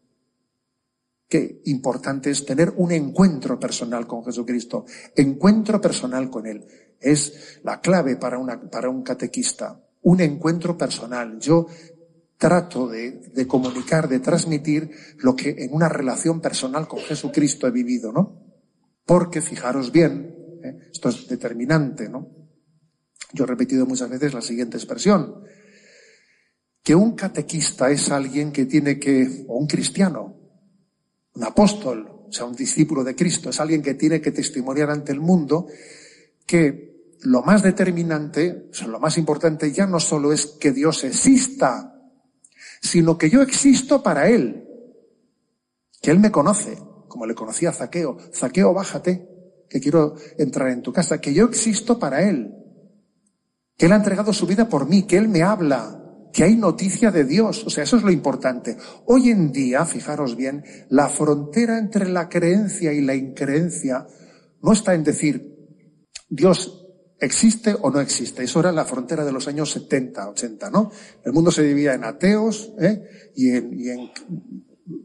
qué 1.27 1.61
importante 1.65 2.29
es 2.29 2.45
tener 2.45 2.71
un 2.77 2.91
encuentro 2.91 3.59
personal 3.59 4.05
con 4.05 4.23
Jesucristo. 4.23 4.85
Encuentro 5.15 5.81
personal 5.81 6.29
con 6.29 6.45
Él. 6.45 6.67
Es 6.99 7.59
la 7.63 7.81
clave 7.81 8.17
para, 8.17 8.39
para 8.69 8.89
un 8.89 9.01
catequista. 9.01 9.81
Un 10.03 10.21
encuentro 10.21 10.77
personal. 10.77 11.39
Yo 11.39 11.65
trato 12.45 12.87
de, 12.87 13.47
comunicar, 13.47 14.07
de 14.07 14.19
transmitir 14.19 14.91
lo 15.17 15.35
que 15.35 15.49
en 15.63 15.73
una 15.73 15.89
relación 15.89 16.41
personal 16.41 16.87
con 16.87 16.99
Jesucristo 16.99 17.65
he 17.65 17.71
vivido, 17.71 18.11
¿no? 18.11 18.39
Porque 19.03 19.41
fijaros 19.41 19.91
bien, 19.91 20.59
¿eh? 20.63 20.77
esto 20.93 21.09
es 21.09 21.27
determinante, 21.27 22.07
¿no? 22.07 22.29
Yo 23.33 23.45
he 23.45 23.47
repetido 23.47 23.87
muchas 23.87 24.11
veces 24.11 24.35
la 24.35 24.43
siguiente 24.43 24.77
expresión, 24.77 25.41
que 26.83 26.93
un 26.93 27.15
catequista 27.15 27.89
es 27.89 28.11
alguien 28.11 28.51
que 28.51 28.67
tiene 28.67 28.99
que, 28.99 29.43
o 29.47 29.57
un 29.57 29.65
cristiano, 29.65 30.37
un 31.33 31.43
apóstol, 31.43 32.27
o 32.27 32.31
sea, 32.31 32.45
un 32.45 32.55
discípulo 32.55 33.03
de 33.03 33.15
Cristo, 33.15 33.49
es 33.49 33.59
alguien 33.59 33.81
que 33.81 33.95
tiene 33.95 34.21
que 34.21 34.31
testimoniar 34.31 34.91
ante 34.91 35.11
el 35.11 35.19
mundo 35.19 35.65
que 36.45 37.17
lo 37.21 37.41
más 37.41 37.63
determinante, 37.63 38.67
o 38.69 38.73
sea, 38.75 38.85
lo 38.85 38.99
más 38.99 39.17
importante 39.17 39.71
ya 39.71 39.87
no 39.87 39.99
solo 39.99 40.31
es 40.31 40.45
que 40.45 40.71
Dios 40.71 41.03
exista, 41.05 41.94
sino 42.85 43.17
que 43.17 43.29
yo 43.29 43.41
existo 43.41 44.03
para 44.03 44.29
Él, 44.29 44.67
que 46.01 46.11
Él 46.11 46.19
me 46.19 46.31
conoce, 46.31 46.77
como 47.07 47.25
le 47.25 47.35
conocía 47.35 47.69
a 47.69 47.73
Zaqueo. 47.73 48.17
Zaqueo, 48.33 48.73
bájate, 48.73 49.27
que 49.69 49.79
quiero 49.79 50.15
entrar 50.37 50.69
en 50.69 50.81
tu 50.81 50.93
casa, 50.93 51.19
que 51.19 51.33
yo 51.33 51.45
existo 51.45 51.97
para 51.97 52.27
Él, 52.27 52.53
que 53.77 53.87
Él 53.87 53.91
ha 53.91 53.97
entregado 53.97 54.33
su 54.33 54.45
vida 54.45 54.69
por 54.69 54.87
mí, 54.87 55.03
que 55.03 55.17
Él 55.17 55.27
me 55.27 55.41
habla, 55.41 56.01
que 56.31 56.43
hay 56.43 56.55
noticia 56.55 57.11
de 57.11 57.23
Dios. 57.23 57.65
O 57.65 57.69
sea, 57.69 57.83
eso 57.83 57.97
es 57.97 58.03
lo 58.03 58.11
importante. 58.11 58.77
Hoy 59.05 59.29
en 59.29 59.51
día, 59.51 59.85
fijaros 59.85 60.35
bien, 60.35 60.63
la 60.89 61.09
frontera 61.09 61.77
entre 61.77 62.09
la 62.09 62.29
creencia 62.29 62.93
y 62.93 63.01
la 63.01 63.15
increencia 63.15 64.05
no 64.61 64.73
está 64.73 64.93
en 64.93 65.03
decir, 65.03 65.55
Dios 66.29 66.84
existe 67.19 67.75
o 67.79 67.89
no 67.89 67.99
existe. 67.99 68.43
Eso 68.43 68.59
era 68.59 68.71
la 68.71 68.85
frontera 68.85 69.23
de 69.23 69.31
los 69.31 69.47
años 69.47 69.71
70, 69.71 70.29
80, 70.29 70.69
¿no? 70.69 70.91
El 71.23 71.33
mundo 71.33 71.51
se 71.51 71.63
dividía 71.63 71.93
en 71.93 72.03
ateos 72.03 72.73
¿eh? 72.79 73.31
y, 73.35 73.49
en, 73.51 73.79
y, 73.79 73.89
en, 73.89 74.11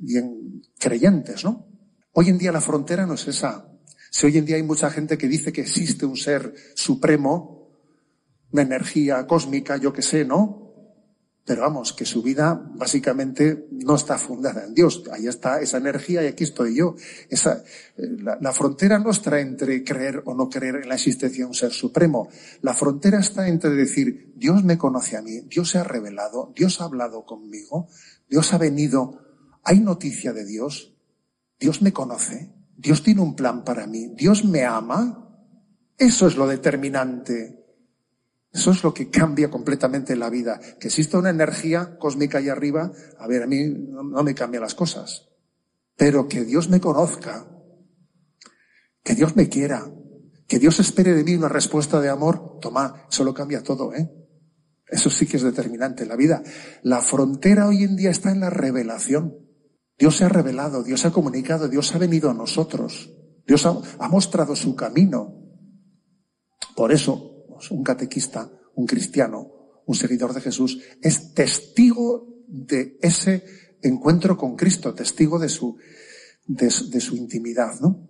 y 0.02 0.16
en 0.18 0.62
creyentes, 0.78 1.44
¿no? 1.44 1.66
Hoy 2.12 2.28
en 2.28 2.38
día 2.38 2.52
la 2.52 2.60
frontera 2.60 3.06
no 3.06 3.14
es 3.14 3.28
esa. 3.28 3.66
Si 4.10 4.26
hoy 4.26 4.38
en 4.38 4.44
día 4.44 4.56
hay 4.56 4.62
mucha 4.62 4.90
gente 4.90 5.16
que 5.16 5.28
dice 5.28 5.52
que 5.52 5.60
existe 5.60 6.04
un 6.04 6.16
ser 6.16 6.52
supremo, 6.74 7.70
una 8.50 8.62
energía 8.62 9.26
cósmica, 9.26 9.76
yo 9.76 9.92
qué 9.92 10.02
sé, 10.02 10.24
¿no? 10.24 10.69
Pero 11.44 11.62
vamos, 11.62 11.92
que 11.92 12.04
su 12.04 12.22
vida 12.22 12.54
básicamente 12.74 13.66
no 13.70 13.96
está 13.96 14.18
fundada 14.18 14.64
en 14.64 14.74
Dios. 14.74 15.02
Ahí 15.10 15.26
está 15.26 15.60
esa 15.60 15.78
energía 15.78 16.22
y 16.22 16.26
aquí 16.26 16.44
estoy 16.44 16.76
yo. 16.76 16.94
Esa, 17.28 17.64
eh, 17.96 18.06
la, 18.18 18.38
la, 18.40 18.52
frontera 18.52 18.98
no 18.98 19.10
está 19.10 19.40
entre 19.40 19.82
creer 19.82 20.22
o 20.26 20.34
no 20.34 20.48
creer 20.48 20.76
en 20.76 20.88
la 20.88 20.94
existencia 20.94 21.44
de 21.44 21.48
un 21.48 21.54
ser 21.54 21.72
supremo. 21.72 22.28
La 22.62 22.74
frontera 22.74 23.18
está 23.18 23.48
entre 23.48 23.70
decir, 23.70 24.32
Dios 24.36 24.62
me 24.64 24.78
conoce 24.78 25.16
a 25.16 25.22
mí, 25.22 25.40
Dios 25.40 25.70
se 25.70 25.78
ha 25.78 25.84
revelado, 25.84 26.52
Dios 26.54 26.80
ha 26.80 26.84
hablado 26.84 27.24
conmigo, 27.24 27.88
Dios 28.28 28.52
ha 28.52 28.58
venido, 28.58 29.18
hay 29.64 29.80
noticia 29.80 30.32
de 30.32 30.44
Dios, 30.44 30.94
Dios 31.58 31.82
me 31.82 31.92
conoce, 31.92 32.54
Dios 32.76 33.02
tiene 33.02 33.20
un 33.20 33.36
plan 33.36 33.64
para 33.64 33.86
mí, 33.86 34.12
Dios 34.16 34.44
me 34.44 34.64
ama. 34.64 35.26
Eso 35.98 36.26
es 36.26 36.36
lo 36.36 36.46
determinante. 36.46 37.59
Eso 38.52 38.72
es 38.72 38.82
lo 38.82 38.92
que 38.92 39.10
cambia 39.10 39.50
completamente 39.50 40.16
la 40.16 40.28
vida. 40.28 40.60
Que 40.80 40.88
exista 40.88 41.18
una 41.18 41.30
energía 41.30 41.96
cósmica 41.98 42.38
ahí 42.38 42.48
arriba, 42.48 42.90
a 43.18 43.26
ver, 43.26 43.44
a 43.44 43.46
mí 43.46 43.62
no 43.68 44.22
me 44.22 44.34
cambian 44.34 44.62
las 44.62 44.74
cosas. 44.74 45.28
Pero 45.96 46.28
que 46.28 46.44
Dios 46.44 46.68
me 46.68 46.80
conozca, 46.80 47.46
que 49.04 49.14
Dios 49.14 49.36
me 49.36 49.48
quiera, 49.48 49.88
que 50.48 50.58
Dios 50.58 50.80
espere 50.80 51.14
de 51.14 51.22
mí 51.22 51.36
una 51.36 51.48
respuesta 51.48 52.00
de 52.00 52.08
amor, 52.08 52.58
toma, 52.60 53.06
eso 53.08 53.22
lo 53.22 53.32
cambia 53.32 53.62
todo, 53.62 53.94
¿eh? 53.94 54.10
Eso 54.88 55.08
sí 55.08 55.26
que 55.26 55.36
es 55.36 55.44
determinante 55.44 56.02
en 56.02 56.08
la 56.08 56.16
vida. 56.16 56.42
La 56.82 57.00
frontera 57.00 57.68
hoy 57.68 57.84
en 57.84 57.94
día 57.94 58.10
está 58.10 58.32
en 58.32 58.40
la 58.40 58.50
revelación. 58.50 59.38
Dios 59.96 60.16
se 60.16 60.24
ha 60.24 60.28
revelado, 60.28 60.82
Dios 60.82 61.04
ha 61.04 61.12
comunicado, 61.12 61.68
Dios 61.68 61.94
ha 61.94 61.98
venido 61.98 62.28
a 62.28 62.34
nosotros. 62.34 63.14
Dios 63.46 63.64
ha 63.66 64.08
mostrado 64.08 64.56
su 64.56 64.74
camino. 64.74 65.36
Por 66.74 66.90
eso, 66.90 67.29
un 67.70 67.82
catequista, 67.82 68.50
un 68.74 68.86
cristiano, 68.86 69.82
un 69.86 69.94
seguidor 69.94 70.32
de 70.32 70.40
Jesús, 70.40 70.80
es 71.02 71.34
testigo 71.34 72.44
de 72.46 72.98
ese 73.00 73.44
encuentro 73.82 74.36
con 74.36 74.56
Cristo, 74.56 74.94
testigo 74.94 75.38
de 75.38 75.48
su, 75.48 75.76
de, 76.46 76.70
su 76.70 77.16
intimidad, 77.16 77.80
¿no? 77.80 78.08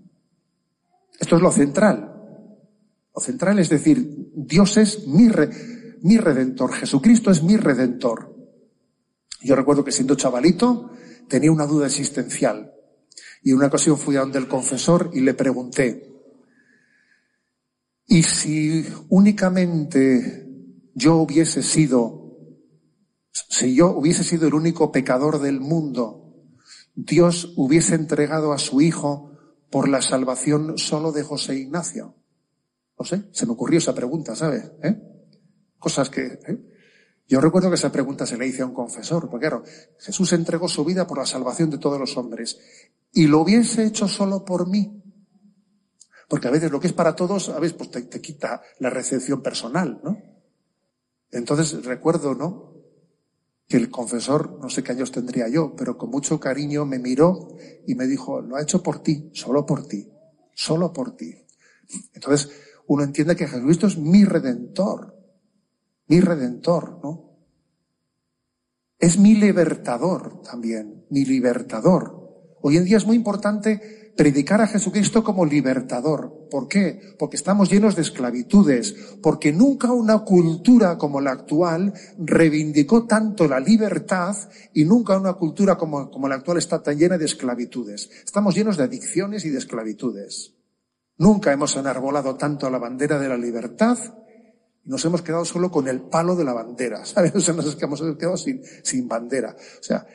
Esto 1.18 1.36
es 1.36 1.42
lo 1.42 1.52
central. 1.52 2.16
Lo 3.14 3.20
central 3.20 3.58
es 3.58 3.68
decir, 3.68 4.30
Dios 4.34 4.76
es 4.76 5.06
mi, 5.06 5.28
re, 5.28 5.50
mi 6.02 6.16
redentor, 6.16 6.72
Jesucristo 6.72 7.30
es 7.30 7.42
mi 7.42 7.56
redentor. 7.56 8.34
Yo 9.42 9.56
recuerdo 9.56 9.84
que 9.84 9.92
siendo 9.92 10.14
chavalito 10.14 10.90
tenía 11.28 11.52
una 11.52 11.66
duda 11.66 11.86
existencial. 11.86 12.72
Y 13.42 13.50
en 13.50 13.56
una 13.56 13.66
ocasión 13.66 13.96
fui 13.96 14.16
a 14.16 14.20
donde 14.20 14.38
el 14.38 14.48
confesor 14.48 15.10
y 15.12 15.20
le 15.20 15.34
pregunté, 15.34 16.09
y 18.10 18.24
si 18.24 18.84
únicamente 19.08 20.44
yo 20.96 21.14
hubiese 21.18 21.62
sido, 21.62 22.36
si 23.30 23.76
yo 23.76 23.96
hubiese 23.96 24.24
sido 24.24 24.48
el 24.48 24.54
único 24.54 24.90
pecador 24.90 25.40
del 25.40 25.60
mundo, 25.60 26.34
Dios 26.96 27.54
hubiese 27.56 27.94
entregado 27.94 28.52
a 28.52 28.58
su 28.58 28.80
Hijo 28.80 29.30
por 29.70 29.88
la 29.88 30.02
salvación 30.02 30.76
solo 30.76 31.12
de 31.12 31.22
José 31.22 31.54
Ignacio. 31.54 32.16
No 32.98 33.04
sé, 33.04 33.28
se 33.30 33.46
me 33.46 33.52
ocurrió 33.52 33.78
esa 33.78 33.94
pregunta, 33.94 34.34
¿sabes? 34.34 34.72
¿Eh? 34.82 35.00
Cosas 35.78 36.10
que... 36.10 36.40
¿eh? 36.48 36.66
Yo 37.28 37.40
recuerdo 37.40 37.68
que 37.68 37.76
esa 37.76 37.92
pregunta 37.92 38.26
se 38.26 38.36
le 38.36 38.48
hice 38.48 38.62
a 38.62 38.66
un 38.66 38.74
confesor, 38.74 39.30
porque 39.30 39.46
claro, 39.46 39.62
Jesús 40.00 40.32
entregó 40.32 40.68
su 40.68 40.84
vida 40.84 41.06
por 41.06 41.18
la 41.18 41.26
salvación 41.26 41.70
de 41.70 41.78
todos 41.78 42.00
los 42.00 42.16
hombres. 42.16 42.58
Y 43.12 43.28
lo 43.28 43.42
hubiese 43.42 43.86
hecho 43.86 44.08
solo 44.08 44.44
por 44.44 44.68
mí. 44.68 44.99
Porque 46.30 46.46
a 46.46 46.52
veces 46.52 46.70
lo 46.70 46.78
que 46.78 46.86
es 46.86 46.92
para 46.92 47.16
todos, 47.16 47.48
a 47.48 47.58
veces 47.58 47.76
pues 47.76 47.90
te, 47.90 48.02
te 48.02 48.20
quita 48.20 48.62
la 48.78 48.88
recepción 48.88 49.42
personal, 49.42 50.00
¿no? 50.04 50.16
Entonces 51.32 51.84
recuerdo, 51.84 52.36
¿no? 52.36 52.72
Que 53.66 53.76
el 53.76 53.90
confesor, 53.90 54.60
no 54.60 54.70
sé 54.70 54.84
qué 54.84 54.92
años 54.92 55.10
tendría 55.10 55.48
yo, 55.48 55.74
pero 55.74 55.98
con 55.98 56.08
mucho 56.08 56.38
cariño 56.38 56.86
me 56.86 57.00
miró 57.00 57.56
y 57.84 57.96
me 57.96 58.06
dijo, 58.06 58.40
lo 58.42 58.54
ha 58.54 58.62
hecho 58.62 58.80
por 58.80 59.02
ti, 59.02 59.32
solo 59.34 59.66
por 59.66 59.88
ti, 59.88 60.08
solo 60.54 60.92
por 60.92 61.16
ti. 61.16 61.34
Entonces 62.14 62.48
uno 62.86 63.02
entiende 63.02 63.34
que 63.34 63.48
Jesucristo 63.48 63.88
es 63.88 63.98
mi 63.98 64.24
redentor, 64.24 65.16
mi 66.06 66.20
redentor, 66.20 67.00
¿no? 67.02 67.40
Es 69.00 69.18
mi 69.18 69.34
libertador 69.34 70.42
también, 70.42 71.06
mi 71.10 71.24
libertador. 71.24 72.54
Hoy 72.62 72.76
en 72.76 72.84
día 72.84 72.98
es 72.98 73.06
muy 73.06 73.16
importante 73.16 73.99
predicar 74.16 74.60
a 74.60 74.66
Jesucristo 74.66 75.24
como 75.24 75.44
libertador. 75.44 76.48
¿Por 76.50 76.68
qué? 76.68 77.14
Porque 77.18 77.36
estamos 77.36 77.70
llenos 77.70 77.96
de 77.96 78.02
esclavitudes, 78.02 78.94
porque 79.22 79.52
nunca 79.52 79.92
una 79.92 80.20
cultura 80.20 80.98
como 80.98 81.20
la 81.20 81.32
actual 81.32 81.92
reivindicó 82.18 83.06
tanto 83.06 83.48
la 83.48 83.60
libertad 83.60 84.36
y 84.74 84.84
nunca 84.84 85.18
una 85.18 85.34
cultura 85.34 85.76
como, 85.76 86.10
como 86.10 86.28
la 86.28 86.36
actual 86.36 86.58
está 86.58 86.82
tan 86.82 86.98
llena 86.98 87.18
de 87.18 87.24
esclavitudes. 87.24 88.10
Estamos 88.24 88.54
llenos 88.54 88.76
de 88.76 88.84
adicciones 88.84 89.44
y 89.44 89.50
de 89.50 89.58
esclavitudes. 89.58 90.54
Nunca 91.18 91.52
hemos 91.52 91.76
enarbolado 91.76 92.36
tanto 92.36 92.70
la 92.70 92.78
bandera 92.78 93.18
de 93.18 93.28
la 93.28 93.36
libertad 93.36 93.98
nos 94.84 95.04
hemos 95.04 95.22
quedado 95.22 95.44
solo 95.44 95.70
con 95.70 95.88
el 95.88 96.00
palo 96.00 96.34
de 96.34 96.44
la 96.44 96.52
bandera, 96.52 97.04
¿sabes? 97.04 97.34
Nos 97.34 97.48
hemos 97.48 97.76
quedado 98.16 98.36
sin, 98.36 98.62
sin 98.82 99.08
bandera. 99.08 99.54
O 99.54 99.82
sea, 99.82 100.06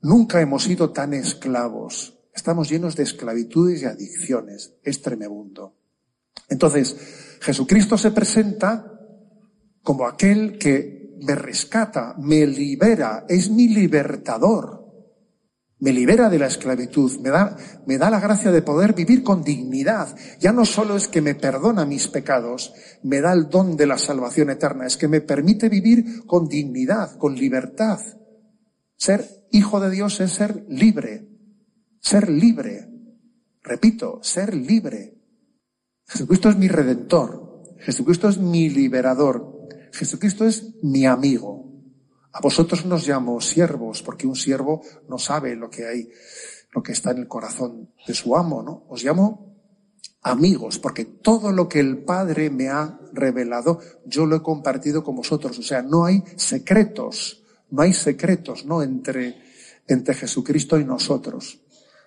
nunca 0.00 0.40
hemos 0.40 0.64
sido 0.64 0.90
tan 0.90 1.14
esclavos. 1.14 2.18
Estamos 2.32 2.70
llenos 2.70 2.96
de 2.96 3.02
esclavitudes 3.02 3.82
y 3.82 3.86
adicciones. 3.86 4.74
Es 4.82 5.02
tremebundo. 5.02 5.74
Entonces, 6.48 6.96
Jesucristo 7.40 7.98
se 7.98 8.10
presenta 8.10 8.92
como 9.82 10.06
aquel 10.06 10.58
que 10.58 11.16
me 11.22 11.34
rescata, 11.34 12.14
me 12.18 12.46
libera, 12.46 13.24
es 13.28 13.50
mi 13.50 13.68
libertador. 13.68 14.82
Me 15.78 15.92
libera 15.92 16.30
de 16.30 16.38
la 16.38 16.46
esclavitud, 16.46 17.18
me 17.20 17.30
da, 17.30 17.56
me 17.86 17.98
da 17.98 18.08
la 18.08 18.20
gracia 18.20 18.52
de 18.52 18.62
poder 18.62 18.92
vivir 18.92 19.24
con 19.24 19.42
dignidad. 19.42 20.16
Ya 20.38 20.52
no 20.52 20.64
solo 20.64 20.96
es 20.96 21.08
que 21.08 21.20
me 21.20 21.34
perdona 21.34 21.84
mis 21.84 22.06
pecados, 22.06 22.72
me 23.02 23.20
da 23.20 23.32
el 23.32 23.48
don 23.48 23.76
de 23.76 23.86
la 23.86 23.98
salvación 23.98 24.50
eterna, 24.50 24.86
es 24.86 24.96
que 24.96 25.08
me 25.08 25.20
permite 25.20 25.68
vivir 25.68 26.24
con 26.24 26.46
dignidad, 26.46 27.16
con 27.16 27.34
libertad. 27.34 27.98
Ser 28.96 29.28
hijo 29.50 29.80
de 29.80 29.90
Dios 29.90 30.20
es 30.20 30.30
ser 30.30 30.64
libre, 30.68 31.31
ser 32.02 32.28
libre. 32.28 32.88
Repito, 33.62 34.18
ser 34.22 34.54
libre. 34.54 35.14
Jesucristo 36.06 36.50
es 36.50 36.56
mi 36.56 36.68
redentor. 36.68 37.76
Jesucristo 37.78 38.28
es 38.28 38.38
mi 38.38 38.68
liberador. 38.68 39.68
Jesucristo 39.92 40.44
es 40.44 40.74
mi 40.82 41.06
amigo. 41.06 41.72
A 42.32 42.40
vosotros 42.40 42.84
nos 42.84 43.06
llamo 43.06 43.40
siervos, 43.40 44.02
porque 44.02 44.26
un 44.26 44.36
siervo 44.36 44.82
no 45.08 45.18
sabe 45.18 45.54
lo 45.54 45.70
que 45.70 45.86
hay 45.86 46.08
lo 46.72 46.82
que 46.82 46.92
está 46.92 47.10
en 47.10 47.18
el 47.18 47.28
corazón 47.28 47.90
de 48.06 48.14
su 48.14 48.34
amo, 48.34 48.62
¿no? 48.62 48.84
Os 48.88 49.04
llamo 49.04 49.54
amigos, 50.22 50.78
porque 50.78 51.04
todo 51.04 51.52
lo 51.52 51.68
que 51.68 51.80
el 51.80 51.98
Padre 51.98 52.48
me 52.48 52.68
ha 52.68 52.98
revelado, 53.12 53.78
yo 54.06 54.24
lo 54.24 54.36
he 54.36 54.42
compartido 54.42 55.04
con 55.04 55.16
vosotros. 55.16 55.58
O 55.58 55.62
sea, 55.62 55.82
no 55.82 56.06
hay 56.06 56.22
secretos, 56.36 57.42
no 57.70 57.82
hay 57.82 57.92
secretos, 57.92 58.64
¿no? 58.64 58.82
Entre, 58.82 59.36
entre 59.86 60.14
Jesucristo 60.14 60.78
y 60.78 60.84
nosotros. 60.84 61.61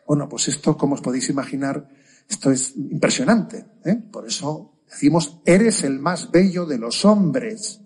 Bueno, 0.06 0.30
pues 0.30 0.48
esto, 0.48 0.78
como 0.78 0.96
os 0.96 1.02
podéis 1.02 1.30
imaginar, 1.30 1.88
esto 2.30 2.52
es 2.52 2.76
impresionante. 2.76 3.66
¿eh? 3.84 3.96
Por 4.12 4.28
eso 4.28 4.82
decimos, 4.90 5.42
eres 5.46 5.84
el 5.84 6.00
más 6.00 6.32
bello 6.32 6.66
de 6.66 6.78
los 6.78 7.06
hombres. 7.06 7.82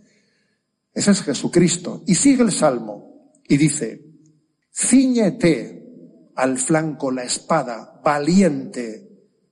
Ese 0.94 1.12
es 1.12 1.22
Jesucristo. 1.22 2.04
Y 2.06 2.16
sigue 2.16 2.44
el 2.44 2.52
Salmo 2.52 3.32
y 3.48 3.58
dice, 3.58 4.06
ciñete 4.74 6.32
al 6.36 6.58
flanco 6.58 7.12
la 7.12 7.24
espada, 7.24 8.02
valiente, 8.04 9.10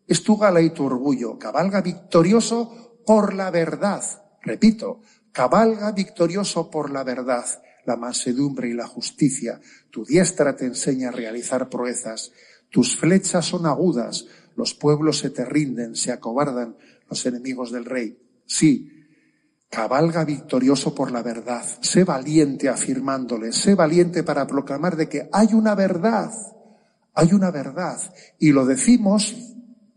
es 0.08 0.24
tu 0.24 0.38
gala 0.38 0.62
y 0.62 0.70
tu 0.70 0.86
orgullo, 0.86 1.38
cabalga 1.38 1.82
victorioso 1.82 3.02
por 3.06 3.34
la 3.34 3.52
verdad. 3.52 4.04
Repito, 4.42 5.02
cabalga 5.34 5.92
victorioso 5.92 6.72
por 6.72 6.92
la 6.92 7.04
verdad, 7.04 7.46
la 7.86 7.98
mansedumbre 7.98 8.70
y 8.70 8.74
la 8.74 8.88
justicia. 8.88 9.60
Tu 9.92 10.06
diestra 10.06 10.56
te 10.56 10.66
enseña 10.66 11.10
a 11.10 11.12
realizar 11.12 11.70
proezas. 11.70 12.32
Tus 12.70 12.98
flechas 12.98 13.46
son 13.46 13.66
agudas, 13.66 14.26
los 14.56 14.74
pueblos 14.74 15.20
se 15.20 15.30
te 15.30 15.46
rinden, 15.46 15.96
se 15.96 16.12
acobardan 16.12 16.76
los 17.10 17.26
enemigos 17.26 17.72
del 17.72 17.86
rey. 17.86 18.18
Sí, 18.46 19.06
cabalga 19.70 20.26
victorioso 20.26 20.94
por 20.94 21.12
la 21.12 21.24
verdad. 21.24 21.64
Sé 21.82 22.04
valiente 22.04 22.70
afirmándole, 22.70 23.52
sé 23.52 23.76
valiente 23.76 24.24
para 24.24 24.48
proclamar 24.48 24.96
de 24.96 25.08
que 25.08 25.30
hay 25.32 25.54
una 25.54 25.76
verdad 25.76 26.32
hay 27.18 27.34
una 27.34 27.50
verdad 27.50 28.00
y 28.38 28.52
lo 28.52 28.68
decimos 28.68 29.36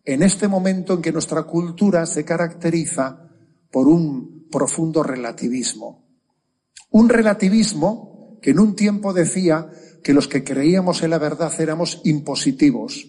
en 0.06 0.22
este 0.22 0.48
momento 0.48 0.94
en 0.94 1.02
que 1.02 1.12
nuestra 1.12 1.42
cultura 1.42 2.06
se 2.06 2.24
caracteriza 2.24 3.28
por 3.70 3.88
un 3.88 4.48
profundo 4.50 5.02
relativismo. 5.02 6.02
Un 6.90 7.10
relativismo 7.10 8.38
que 8.40 8.52
en 8.52 8.58
un 8.58 8.74
tiempo 8.74 9.12
decía 9.12 9.70
que 10.02 10.14
los 10.14 10.28
que 10.28 10.44
creíamos 10.44 11.02
en 11.02 11.10
la 11.10 11.18
verdad 11.18 11.52
éramos 11.60 12.00
impositivos. 12.04 13.06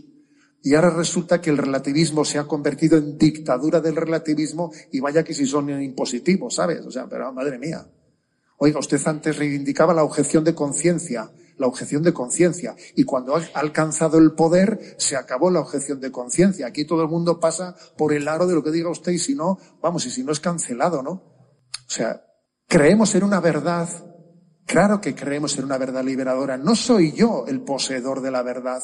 Y 0.63 0.75
ahora 0.75 0.91
resulta 0.91 1.41
que 1.41 1.49
el 1.49 1.57
relativismo 1.57 2.23
se 2.23 2.37
ha 2.37 2.43
convertido 2.43 2.97
en 2.97 3.17
dictadura 3.17 3.79
del 3.79 3.95
relativismo 3.95 4.71
y 4.91 4.99
vaya 4.99 5.23
que 5.23 5.33
si 5.33 5.45
son 5.45 5.69
impositivos, 5.81 6.55
¿sabes? 6.55 6.85
O 6.85 6.91
sea, 6.91 7.07
pero 7.07 7.33
madre 7.33 7.57
mía. 7.57 7.87
Oiga, 8.57 8.79
usted 8.79 9.01
antes 9.05 9.37
reivindicaba 9.37 9.93
la 9.93 10.03
objeción 10.03 10.43
de 10.43 10.53
conciencia 10.53 11.31
la 11.61 11.67
objeción 11.67 12.03
de 12.03 12.11
conciencia. 12.11 12.75
Y 12.95 13.05
cuando 13.05 13.35
ha 13.35 13.41
alcanzado 13.53 14.17
el 14.17 14.33
poder, 14.33 14.95
se 14.97 15.15
acabó 15.15 15.49
la 15.51 15.61
objeción 15.61 16.01
de 16.01 16.11
conciencia. 16.11 16.67
Aquí 16.67 16.85
todo 16.85 17.03
el 17.03 17.07
mundo 17.07 17.39
pasa 17.39 17.75
por 17.97 18.13
el 18.13 18.27
aro 18.27 18.47
de 18.47 18.55
lo 18.55 18.63
que 18.63 18.71
diga 18.71 18.89
usted 18.89 19.13
y 19.13 19.19
si 19.19 19.35
no, 19.35 19.59
vamos, 19.81 20.05
y 20.05 20.11
si 20.11 20.23
no 20.23 20.31
es 20.31 20.39
cancelado, 20.39 21.03
¿no? 21.03 21.11
O 21.11 21.93
sea, 21.93 22.25
creemos 22.67 23.13
en 23.15 23.23
una 23.23 23.39
verdad, 23.39 23.87
claro 24.71 25.01
que 25.01 25.13
creemos 25.13 25.57
en 25.57 25.65
una 25.65 25.77
verdad 25.77 26.03
liberadora. 26.03 26.57
No 26.57 26.75
soy 26.75 27.11
yo 27.11 27.45
el 27.47 27.61
poseedor 27.61 28.21
de 28.21 28.31
la 28.31 28.41
verdad. 28.41 28.81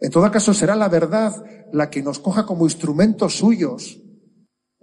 En 0.00 0.10
todo 0.10 0.30
caso, 0.30 0.54
será 0.54 0.76
la 0.76 0.88
verdad 0.88 1.32
la 1.72 1.90
que 1.90 2.02
nos 2.02 2.18
coja 2.18 2.46
como 2.46 2.64
instrumentos 2.64 3.36
suyos 3.36 4.00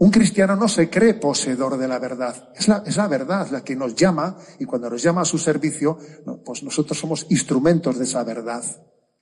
un 0.03 0.11
cristiano 0.11 0.55
no 0.55 0.67
se 0.67 0.89
cree 0.89 1.13
poseedor 1.13 1.77
de 1.77 1.87
la 1.87 1.99
verdad. 1.99 2.49
Es 2.55 2.67
la, 2.67 2.83
es 2.85 2.97
la, 2.97 3.07
verdad 3.07 3.47
la 3.51 3.63
que 3.63 3.75
nos 3.75 3.95
llama 3.95 4.37
y 4.59 4.65
cuando 4.65 4.89
nos 4.89 5.01
llama 5.01 5.21
a 5.21 5.25
su 5.25 5.37
servicio, 5.37 5.97
pues 6.43 6.63
nosotros 6.63 6.97
somos 6.97 7.27
instrumentos 7.29 7.97
de 7.97 8.05
esa 8.05 8.23
verdad. 8.23 8.63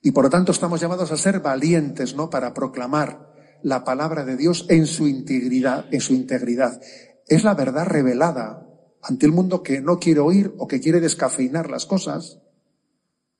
Y 0.00 0.10
por 0.12 0.24
lo 0.24 0.30
tanto 0.30 0.50
estamos 0.50 0.80
llamados 0.80 1.12
a 1.12 1.16
ser 1.16 1.40
valientes, 1.40 2.16
¿no? 2.16 2.30
Para 2.30 2.54
proclamar 2.54 3.32
la 3.62 3.84
palabra 3.84 4.24
de 4.24 4.36
Dios 4.36 4.66
en 4.70 4.86
su 4.86 5.06
integridad, 5.06 5.84
en 5.92 6.00
su 6.00 6.14
integridad. 6.14 6.80
Es 7.28 7.44
la 7.44 7.54
verdad 7.54 7.86
revelada 7.86 8.66
ante 9.02 9.26
el 9.26 9.32
mundo 9.32 9.62
que 9.62 9.80
no 9.80 9.98
quiere 9.98 10.20
oír 10.20 10.54
o 10.58 10.66
que 10.66 10.80
quiere 10.80 11.00
descafeinar 11.00 11.70
las 11.70 11.86
cosas. 11.86 12.38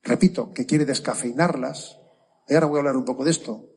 Repito, 0.03 0.53
que 0.53 0.67
quiere 0.67 0.85
descafeinarlas. 0.85 1.99
Y 2.49 2.55
ahora 2.55 2.67
voy 2.67 2.77
a 2.77 2.81
hablar 2.81 2.97
un 2.97 3.05
poco 3.05 3.25
de 3.25 3.31
esto 3.31 3.69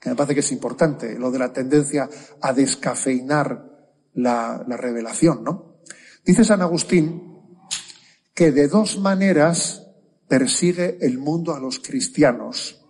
que 0.00 0.08
me 0.08 0.16
parece 0.16 0.34
que 0.34 0.40
es 0.40 0.50
importante, 0.52 1.18
lo 1.18 1.30
de 1.30 1.38
la 1.38 1.52
tendencia 1.52 2.08
a 2.40 2.54
descafeinar 2.54 3.90
la, 4.14 4.64
la 4.66 4.76
revelación, 4.78 5.44
¿no? 5.44 5.82
Dice 6.24 6.42
San 6.42 6.62
Agustín 6.62 7.30
que 8.34 8.50
de 8.50 8.68
dos 8.68 8.98
maneras 8.98 9.86
persigue 10.26 10.96
el 11.02 11.18
mundo 11.18 11.54
a 11.54 11.60
los 11.60 11.78
cristianos. 11.80 12.82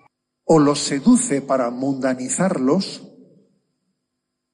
O 0.45 0.59
los 0.59 0.81
seduce 0.81 1.43
para 1.43 1.71
mundanizarlos, 1.71 3.09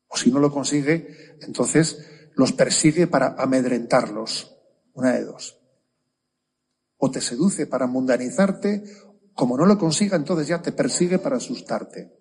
o 0.09 0.17
si 0.17 0.31
no 0.31 0.39
lo 0.39 0.53
consigue, 0.53 1.37
entonces 1.41 1.99
los 2.37 2.53
persigue 2.53 3.07
para 3.07 3.35
amedrentarlos. 3.39 4.55
Una 4.95 5.15
de 5.15 5.25
dos. 5.25 5.59
O 6.99 7.11
te 7.11 7.21
seduce 7.21 7.67
para 7.67 7.87
mundanizarte, 7.87 8.85
como 9.35 9.57
no 9.57 9.67
lo 9.67 9.79
consiga, 9.79 10.17
entonces 10.17 10.47
ya 10.47 10.63
te 10.63 10.73
persigue 10.73 11.19
para 11.19 11.37
asustarte. 11.37 12.13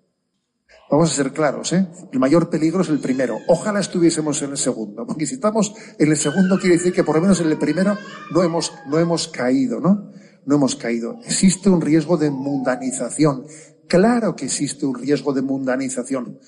Vamos 0.90 1.12
a 1.12 1.16
ser 1.16 1.32
claros, 1.32 1.74
¿eh? 1.74 1.88
El 2.12 2.20
mayor 2.20 2.50
peligro 2.50 2.82
es 2.82 2.90
el 2.90 3.00
primero. 3.00 3.40
Ojalá 3.48 3.80
estuviésemos 3.80 4.42
en 4.42 4.52
el 4.52 4.58
segundo, 4.58 5.06
porque 5.06 5.26
si 5.26 5.36
estamos 5.36 5.74
en 5.98 6.12
el 6.12 6.18
segundo 6.18 6.60
quiere 6.60 6.78
decir 6.78 6.94
que 6.94 7.04
por 7.04 7.16
lo 7.16 7.22
menos 7.22 7.40
en 7.42 7.48
el 7.48 7.58
primero 7.58 7.98
no 8.32 8.44
hemos, 8.44 8.72
no 8.88 9.00
hemos 9.00 9.28
caído, 9.28 9.80
¿no? 9.80 10.12
No 10.46 10.56
hemos 10.56 10.76
caído. 10.76 11.20
Existe 11.26 11.70
un 11.70 11.82
riesgo 11.82 12.18
de 12.18 12.30
mundanización. 12.30 13.48
Claro 13.88 14.36
que 14.36 14.46
existe 14.46 14.86
un 14.86 14.96
riesgo 14.96 15.34
de 15.34 15.42
mundanización. 15.42 16.40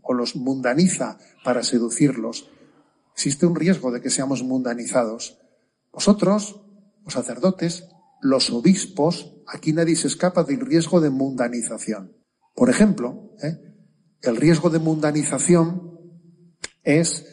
O 0.00 0.14
los 0.14 0.36
mundaniza 0.36 1.18
para 1.44 1.62
seducirlos. 1.62 2.48
Existe 3.14 3.46
un 3.46 3.56
riesgo 3.56 3.90
de 3.90 4.00
que 4.00 4.10
seamos 4.10 4.42
mundanizados. 4.42 5.38
Vosotros, 5.92 6.60
los 7.04 7.14
sacerdotes, 7.14 7.88
los 8.20 8.50
obispos, 8.50 9.34
aquí 9.46 9.72
nadie 9.72 9.96
se 9.96 10.06
escapa 10.06 10.44
del 10.44 10.60
riesgo 10.60 11.00
de 11.00 11.10
mundanización. 11.10 12.16
Por 12.54 12.70
ejemplo, 12.70 13.34
¿eh? 13.42 13.58
El 14.22 14.36
riesgo 14.36 14.70
de 14.70 14.78
mundanización 14.78 15.98
es 16.84 17.26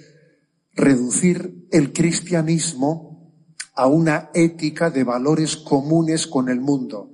reducir 0.74 1.68
el 1.72 1.94
cristianismo 1.94 3.10
a 3.76 3.88
una 3.88 4.32
ética 4.34 4.90
de 4.90 5.04
valores 5.04 5.56
comunes 5.56 6.26
con 6.26 6.50
el 6.50 6.60
mundo. 6.60 7.12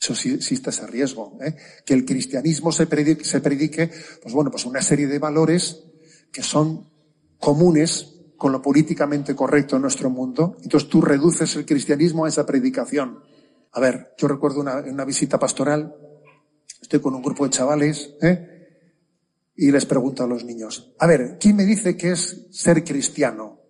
Eso 0.00 0.16
sí 0.16 0.34
existe 0.34 0.70
ese 0.70 0.86
riesgo, 0.86 1.38
¿eh? 1.40 1.54
que 1.86 1.94
el 1.94 2.04
cristianismo 2.04 2.72
se 2.72 2.86
predique, 2.88 3.24
se 3.24 3.40
pues 3.40 4.34
bueno, 4.34 4.50
pues 4.50 4.66
una 4.66 4.82
serie 4.82 5.06
de 5.06 5.20
valores 5.20 5.84
que 6.32 6.42
son 6.42 6.91
comunes 7.42 8.20
con 8.36 8.52
lo 8.52 8.62
políticamente 8.62 9.34
correcto 9.34 9.76
en 9.76 9.82
nuestro 9.82 10.08
mundo. 10.08 10.56
Entonces 10.62 10.88
tú 10.88 11.02
reduces 11.02 11.56
el 11.56 11.66
cristianismo 11.66 12.24
a 12.24 12.28
esa 12.28 12.46
predicación. 12.46 13.18
A 13.72 13.80
ver, 13.80 14.14
yo 14.16 14.28
recuerdo 14.28 14.60
una, 14.60 14.76
una 14.76 15.04
visita 15.04 15.40
pastoral, 15.40 15.94
estoy 16.80 17.00
con 17.00 17.14
un 17.14 17.22
grupo 17.22 17.44
de 17.44 17.50
chavales, 17.50 18.14
¿eh? 18.22 18.48
y 19.56 19.72
les 19.72 19.86
pregunto 19.86 20.22
a 20.22 20.26
los 20.26 20.44
niños, 20.44 20.94
a 20.98 21.06
ver, 21.06 21.36
¿quién 21.40 21.56
me 21.56 21.64
dice 21.64 21.96
que 21.96 22.12
es 22.12 22.46
ser 22.52 22.84
cristiano? 22.84 23.60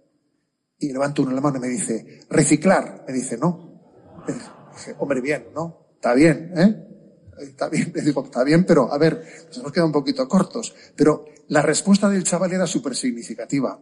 Y 0.79 0.93
levanto 0.93 1.23
uno 1.23 1.33
la 1.33 1.41
mano 1.41 1.57
y 1.57 1.61
me 1.61 1.69
dice, 1.69 2.21
reciclar. 2.29 3.05
Me 3.07 3.15
dice, 3.15 3.39
no. 3.39 3.81
dije, 4.27 4.95
hombre, 4.99 5.21
bien, 5.21 5.47
¿no? 5.55 5.87
Está 5.95 6.13
bien, 6.13 6.53
¿eh? 6.57 6.92
Está 7.39 7.69
bien, 7.69 7.93
digo, 8.05 8.25
está 8.25 8.45
bien, 8.45 8.65
pero 8.65 8.93
a 8.93 8.99
ver, 8.99 9.25
nos 9.49 9.59
hemos 9.59 9.73
quedado 9.73 9.87
un 9.87 9.93
poquito 9.93 10.29
cortos. 10.29 10.75
Pero 10.97 11.25
la 11.49 11.63
respuesta 11.63 12.09
del 12.09 12.25
chaval 12.25 12.53
era 12.53 12.67
súper 12.67 12.95
significativa. 12.95 13.81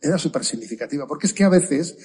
Era 0.00 0.18
súper 0.18 0.44
significativa, 0.44 1.06
porque 1.06 1.26
es 1.26 1.32
que 1.32 1.44
a 1.44 1.48
veces 1.48 1.96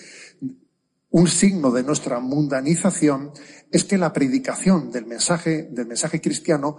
un 1.09 1.27
signo 1.27 1.71
de 1.71 1.83
nuestra 1.83 2.19
mundanización 2.19 3.31
es 3.71 3.83
que 3.83 3.97
la 3.97 4.13
predicación 4.13 4.91
del 4.91 5.05
mensaje, 5.05 5.63
del 5.71 5.87
mensaje 5.87 6.21
cristiano 6.21 6.77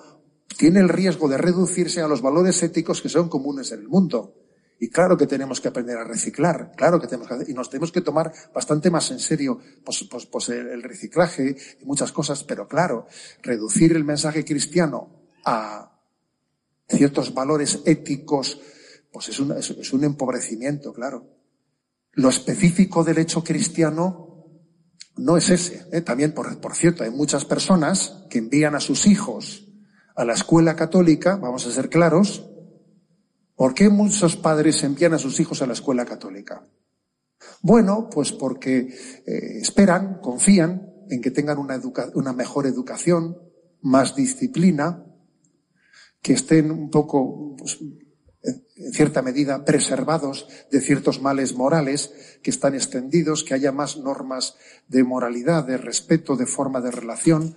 tiene 0.56 0.80
el 0.80 0.88
riesgo 0.88 1.28
de 1.28 1.38
reducirse 1.38 2.00
a 2.00 2.08
los 2.08 2.22
valores 2.22 2.62
éticos 2.62 3.02
que 3.02 3.08
son 3.08 3.28
comunes 3.28 3.72
en 3.72 3.80
el 3.80 3.88
mundo. 3.88 4.34
Y 4.80 4.90
claro 4.90 5.16
que 5.16 5.26
tenemos 5.26 5.60
que 5.60 5.68
aprender 5.68 5.96
a 5.96 6.04
reciclar, 6.04 6.72
claro 6.76 7.00
que 7.00 7.08
tenemos 7.08 7.26
que 7.26 7.34
hacer, 7.34 7.50
y 7.50 7.54
nos 7.54 7.68
tenemos 7.68 7.90
que 7.90 8.00
tomar 8.00 8.32
bastante 8.54 8.90
más 8.90 9.10
en 9.10 9.18
serio 9.18 9.58
pues, 9.84 10.04
pues, 10.08 10.26
pues 10.26 10.48
el, 10.50 10.82
reciclaje 10.84 11.56
y 11.80 11.84
muchas 11.84 12.12
cosas, 12.12 12.44
pero 12.44 12.68
claro, 12.68 13.08
reducir 13.42 13.92
el 13.96 14.04
mensaje 14.04 14.44
cristiano 14.44 15.24
a 15.44 15.98
ciertos 16.88 17.34
valores 17.34 17.80
éticos, 17.86 18.60
pues 19.12 19.28
es 19.30 19.40
un, 19.40 19.52
es, 19.52 19.92
un 19.92 20.04
empobrecimiento, 20.04 20.92
claro. 20.92 21.26
Lo 22.12 22.28
específico 22.28 23.02
del 23.02 23.18
hecho 23.18 23.42
cristiano 23.42 24.46
no 25.16 25.36
es 25.36 25.50
ese. 25.50 25.86
¿eh? 25.92 26.02
También, 26.02 26.32
por, 26.32 26.60
por 26.60 26.74
cierto, 26.74 27.02
hay 27.02 27.10
muchas 27.10 27.44
personas 27.44 28.24
que 28.30 28.38
envían 28.38 28.74
a 28.76 28.80
sus 28.80 29.06
hijos 29.06 29.64
a 30.14 30.24
la 30.24 30.34
escuela 30.34 30.74
católica, 30.74 31.36
vamos 31.36 31.66
a 31.66 31.70
ser 31.70 31.88
claros, 31.88 32.44
¿por 33.58 33.74
qué 33.74 33.90
muchos 33.90 34.36
padres 34.36 34.82
envían 34.84 35.14
a 35.14 35.18
sus 35.18 35.38
hijos 35.40 35.60
a 35.60 35.66
la 35.66 35.72
escuela 35.72 36.04
católica? 36.06 36.64
Bueno, 37.60 38.08
pues 38.08 38.30
porque 38.32 38.78
eh, 39.26 39.58
esperan, 39.60 40.20
confían 40.22 40.92
en 41.10 41.20
que 41.20 41.32
tengan 41.32 41.58
una, 41.58 42.32
mejor 42.32 42.66
educación, 42.66 43.36
más 43.82 44.14
disciplina, 44.14 45.04
que 46.22 46.34
estén 46.34 46.70
un 46.70 46.88
poco, 46.90 47.56
pues, 47.56 47.78
en 48.42 48.92
cierta 48.92 49.22
medida, 49.22 49.64
preservados 49.64 50.46
de 50.70 50.80
ciertos 50.80 51.20
males 51.20 51.54
morales 51.54 52.12
que 52.42 52.50
están 52.50 52.74
extendidos, 52.74 53.42
que 53.42 53.54
haya 53.54 53.72
más 53.72 53.96
normas 53.96 54.54
de 54.86 55.02
moralidad, 55.02 55.64
de 55.64 55.78
respeto, 55.78 56.36
de 56.36 56.46
forma 56.46 56.80
de 56.80 56.92
relación, 56.92 57.56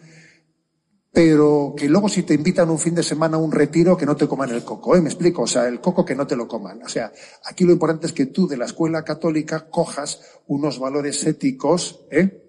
pero 1.12 1.74
que 1.76 1.90
luego 1.90 2.08
si 2.08 2.24
te 2.24 2.34
invitan 2.34 2.70
un 2.70 2.80
fin 2.80 2.96
de 2.96 3.04
semana 3.04 3.36
a 3.36 3.40
un 3.40 3.52
retiro, 3.52 3.98
que 3.98 4.06
no 4.06 4.16
te 4.16 4.28
coman 4.28 4.50
el 4.52 4.64
coco, 4.64 4.96
¿eh? 4.96 5.02
Me 5.02 5.10
explico, 5.10 5.42
o 5.42 5.48
sea, 5.48 5.68
el 5.68 5.82
coco 5.82 6.06
que 6.06 6.16
no 6.16 6.26
te 6.26 6.38
lo 6.38 6.48
coman. 6.48 6.82
O 6.84 6.88
sea, 6.88 7.12
aquí 7.46 7.66
lo 7.66 7.74
importante 7.74 8.08
es 8.08 8.14
que 8.14 8.28
tú 8.28 8.48
de 8.48 8.56
la 8.56 8.66
escuela 8.66 9.04
católica 9.04 9.70
cojas 9.70 10.22
unos 10.48 10.80
valores 10.80 11.26
éticos, 11.26 12.06
¿eh? 12.10 12.42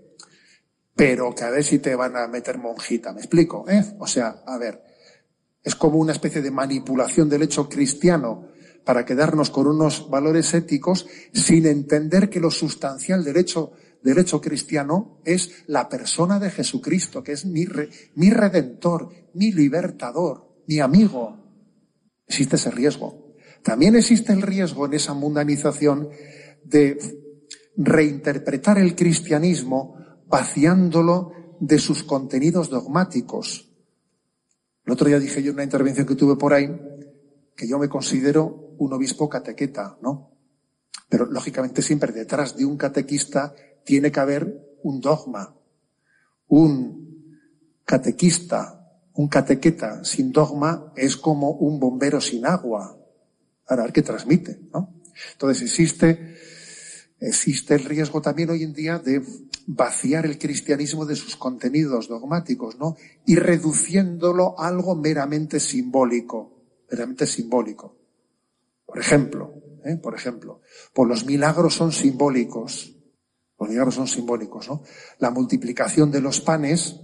Pero 0.94 1.34
que 1.34 1.42
a 1.42 1.50
ver 1.50 1.64
si 1.64 1.80
te 1.80 1.96
van 1.96 2.16
a 2.16 2.28
meter 2.28 2.58
monjita, 2.58 3.12
¿me 3.12 3.20
explico? 3.20 3.64
¿eh? 3.68 3.96
O 3.98 4.06
sea, 4.06 4.42
a 4.46 4.58
ver, 4.58 4.80
es 5.62 5.74
como 5.74 5.98
una 5.98 6.12
especie 6.12 6.42
de 6.42 6.50
manipulación 6.50 7.28
del 7.28 7.42
hecho 7.42 7.68
cristiano 7.68 8.46
para 8.84 9.04
quedarnos 9.04 9.50
con 9.50 9.66
unos 9.66 10.08
valores 10.10 10.54
éticos 10.54 11.06
sin 11.32 11.66
entender 11.66 12.28
que 12.28 12.40
lo 12.40 12.50
sustancial 12.50 13.24
del 13.24 13.38
hecho, 13.38 13.72
del 14.02 14.18
hecho 14.18 14.40
cristiano 14.40 15.20
es 15.24 15.64
la 15.66 15.88
persona 15.88 16.38
de 16.38 16.50
Jesucristo, 16.50 17.22
que 17.22 17.32
es 17.32 17.44
mi, 17.44 17.66
mi 18.14 18.30
redentor, 18.30 19.10
mi 19.34 19.52
libertador, 19.52 20.62
mi 20.66 20.80
amigo. 20.80 21.38
Existe 22.26 22.56
ese 22.56 22.70
riesgo. 22.70 23.34
También 23.62 23.94
existe 23.94 24.32
el 24.32 24.42
riesgo 24.42 24.86
en 24.86 24.94
esa 24.94 25.14
mundanización 25.14 26.08
de 26.64 26.98
reinterpretar 27.76 28.78
el 28.78 28.94
cristianismo 28.94 29.96
vaciándolo 30.26 31.56
de 31.60 31.78
sus 31.78 32.02
contenidos 32.02 32.70
dogmáticos 32.70 33.72
el 34.84 34.92
otro 34.92 35.06
día 35.06 35.18
dije 35.18 35.42
yo 35.42 35.50
en 35.50 35.54
una 35.54 35.64
intervención 35.64 36.06
que 36.06 36.16
tuve 36.16 36.36
por 36.36 36.52
ahí 36.52 36.68
que 37.56 37.68
yo 37.68 37.78
me 37.78 37.88
considero 37.88 38.74
un 38.78 38.92
obispo 38.92 39.28
catequeta, 39.28 39.98
¿no? 40.02 40.30
Pero 41.08 41.26
lógicamente 41.26 41.82
siempre 41.82 42.12
detrás 42.12 42.56
de 42.56 42.64
un 42.64 42.76
catequista 42.76 43.54
tiene 43.84 44.10
que 44.10 44.20
haber 44.20 44.78
un 44.82 45.00
dogma. 45.00 45.54
Un 46.48 47.38
catequista, 47.84 49.00
un 49.14 49.28
catequeta 49.28 50.04
sin 50.04 50.32
dogma 50.32 50.92
es 50.96 51.16
como 51.16 51.50
un 51.50 51.78
bombero 51.78 52.20
sin 52.20 52.46
agua. 52.46 52.98
Para 53.66 53.84
ver 53.84 53.92
qué 53.92 54.02
transmite, 54.02 54.60
¿no? 54.72 54.94
Entonces 55.32 55.62
existe, 55.62 56.36
existe 57.20 57.74
el 57.74 57.84
riesgo 57.84 58.20
también 58.20 58.50
hoy 58.50 58.62
en 58.64 58.72
día 58.72 58.98
de 58.98 59.22
vaciar 59.66 60.26
el 60.26 60.38
cristianismo 60.38 61.06
de 61.06 61.16
sus 61.16 61.36
contenidos 61.36 62.08
dogmáticos, 62.08 62.78
¿no? 62.78 62.96
Y 63.26 63.36
reduciéndolo 63.36 64.58
a 64.58 64.68
algo 64.68 64.94
meramente 64.94 65.60
simbólico, 65.60 66.62
meramente 66.90 67.26
simbólico. 67.26 67.96
Por 68.84 68.98
ejemplo, 68.98 69.54
¿eh? 69.84 69.96
por 69.96 70.14
ejemplo, 70.14 70.60
pues 70.92 71.08
los 71.08 71.24
milagros 71.24 71.74
son 71.74 71.92
simbólicos. 71.92 72.91
Los 73.62 73.70
milagros 73.70 73.94
son 73.94 74.08
simbólicos, 74.08 74.68
¿no? 74.68 74.82
La 75.20 75.30
multiplicación 75.30 76.10
de 76.10 76.20
los 76.20 76.40
panes, 76.40 76.96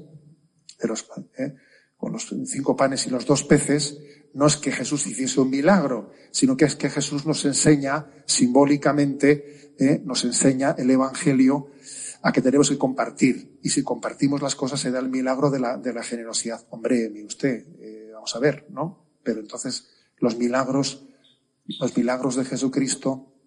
de 0.81 0.89
los, 0.89 1.09
¿eh? 1.39 1.55
con 1.97 2.13
los 2.13 2.35
cinco 2.47 2.75
panes 2.75 3.07
y 3.07 3.11
los 3.11 3.25
dos 3.25 3.45
peces, 3.45 3.97
no 4.35 4.49
es 4.49 4.57
que 4.57 4.73
Jesús 4.73 5.07
hiciese 5.07 5.41
un 5.41 5.51
milagro, 5.51 6.11
sino 6.33 6.57
que 6.57 6.65
es 6.65 6.75
que 6.75 6.91
Jesús 6.91 7.27
nos 7.27 7.45
enseña 7.45 8.11
simbólicamente, 8.27 9.73
¿eh? 9.79 10.03
nos 10.05 10.25
enseña 10.25 10.75
el 10.77 10.91
Evangelio 10.91 11.69
a 12.23 12.33
que 12.33 12.43
tenemos 12.43 12.71
que 12.71 12.77
compartir. 12.77 13.61
Y 13.63 13.71
si 13.71 13.85
compartimos 13.85 14.43
las 14.43 14.57
cosas 14.57 14.81
se 14.81 14.91
da 14.91 14.99
el 14.99 15.11
milagro 15.11 15.51
de 15.51 15.61
la, 15.61 16.03
generosidad. 16.03 16.67
Hombre, 16.71 17.09
mi 17.09 17.23
usted, 17.23 17.67
eh, 17.79 18.11
vamos 18.13 18.35
a 18.35 18.41
ver, 18.41 18.67
¿no? 18.71 19.07
Pero 19.23 19.39
entonces 19.39 19.91
los 20.17 20.37
milagros, 20.37 21.07
los 21.79 21.97
milagros 21.97 22.35
de 22.35 22.45
Jesucristo 22.45 23.38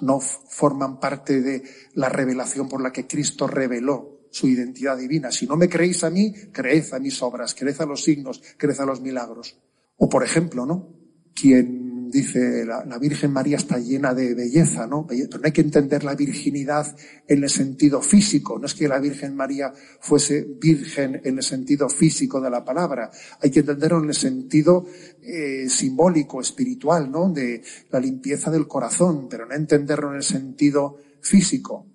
no 0.00 0.20
forman 0.20 1.00
parte 1.00 1.40
de 1.40 1.62
la 1.94 2.08
revelación 2.08 2.68
por 2.68 2.82
la 2.82 2.92
que 2.92 3.06
Cristo 3.06 3.46
reveló 3.46 4.28
su 4.30 4.48
identidad 4.48 4.98
divina. 4.98 5.30
Si 5.30 5.46
no 5.46 5.56
me 5.56 5.68
creéis 5.68 6.04
a 6.04 6.10
mí, 6.10 6.32
creed 6.52 6.92
a 6.92 6.98
mis 6.98 7.22
obras, 7.22 7.54
creed 7.54 7.80
a 7.80 7.86
los 7.86 8.04
signos, 8.04 8.42
creed 8.58 8.78
a 8.80 8.86
los 8.86 9.00
milagros. 9.00 9.58
O 9.96 10.08
por 10.08 10.24
ejemplo, 10.24 10.66
¿no? 10.66 10.92
Quien 11.34 11.85
dice 12.10 12.64
la, 12.64 12.98
Virgen 12.98 13.32
María 13.32 13.56
está 13.56 13.78
llena 13.78 14.14
de 14.14 14.34
belleza, 14.34 14.86
¿no? 14.86 15.06
No 15.08 15.40
hay 15.42 15.52
que 15.52 15.60
entender 15.60 16.04
la 16.04 16.14
virginidad 16.14 16.96
en 17.26 17.42
el 17.42 17.50
sentido 17.50 18.00
físico, 18.00 18.58
no 18.58 18.66
es 18.66 18.74
que 18.74 18.88
la 18.88 18.98
Virgen 18.98 19.36
María 19.36 19.72
fuese 20.00 20.46
virgen 20.60 21.20
en 21.24 21.38
el 21.38 21.42
sentido 21.42 21.88
físico 21.88 22.40
de 22.40 22.50
la 22.50 22.64
palabra, 22.64 23.10
hay 23.40 23.50
que 23.50 23.60
entenderlo 23.60 24.02
en 24.02 24.08
el 24.08 24.14
sentido 24.14 24.86
eh, 25.22 25.68
simbólico, 25.68 26.40
espiritual, 26.40 27.10
¿no? 27.10 27.30
De 27.30 27.62
la 27.90 28.00
limpieza 28.00 28.50
del 28.50 28.66
corazón, 28.66 29.28
pero 29.28 29.46
no 29.46 29.54
entenderlo 29.54 30.10
en 30.10 30.16
el 30.16 30.22
sentido 30.22 30.98
físico. 31.20 31.86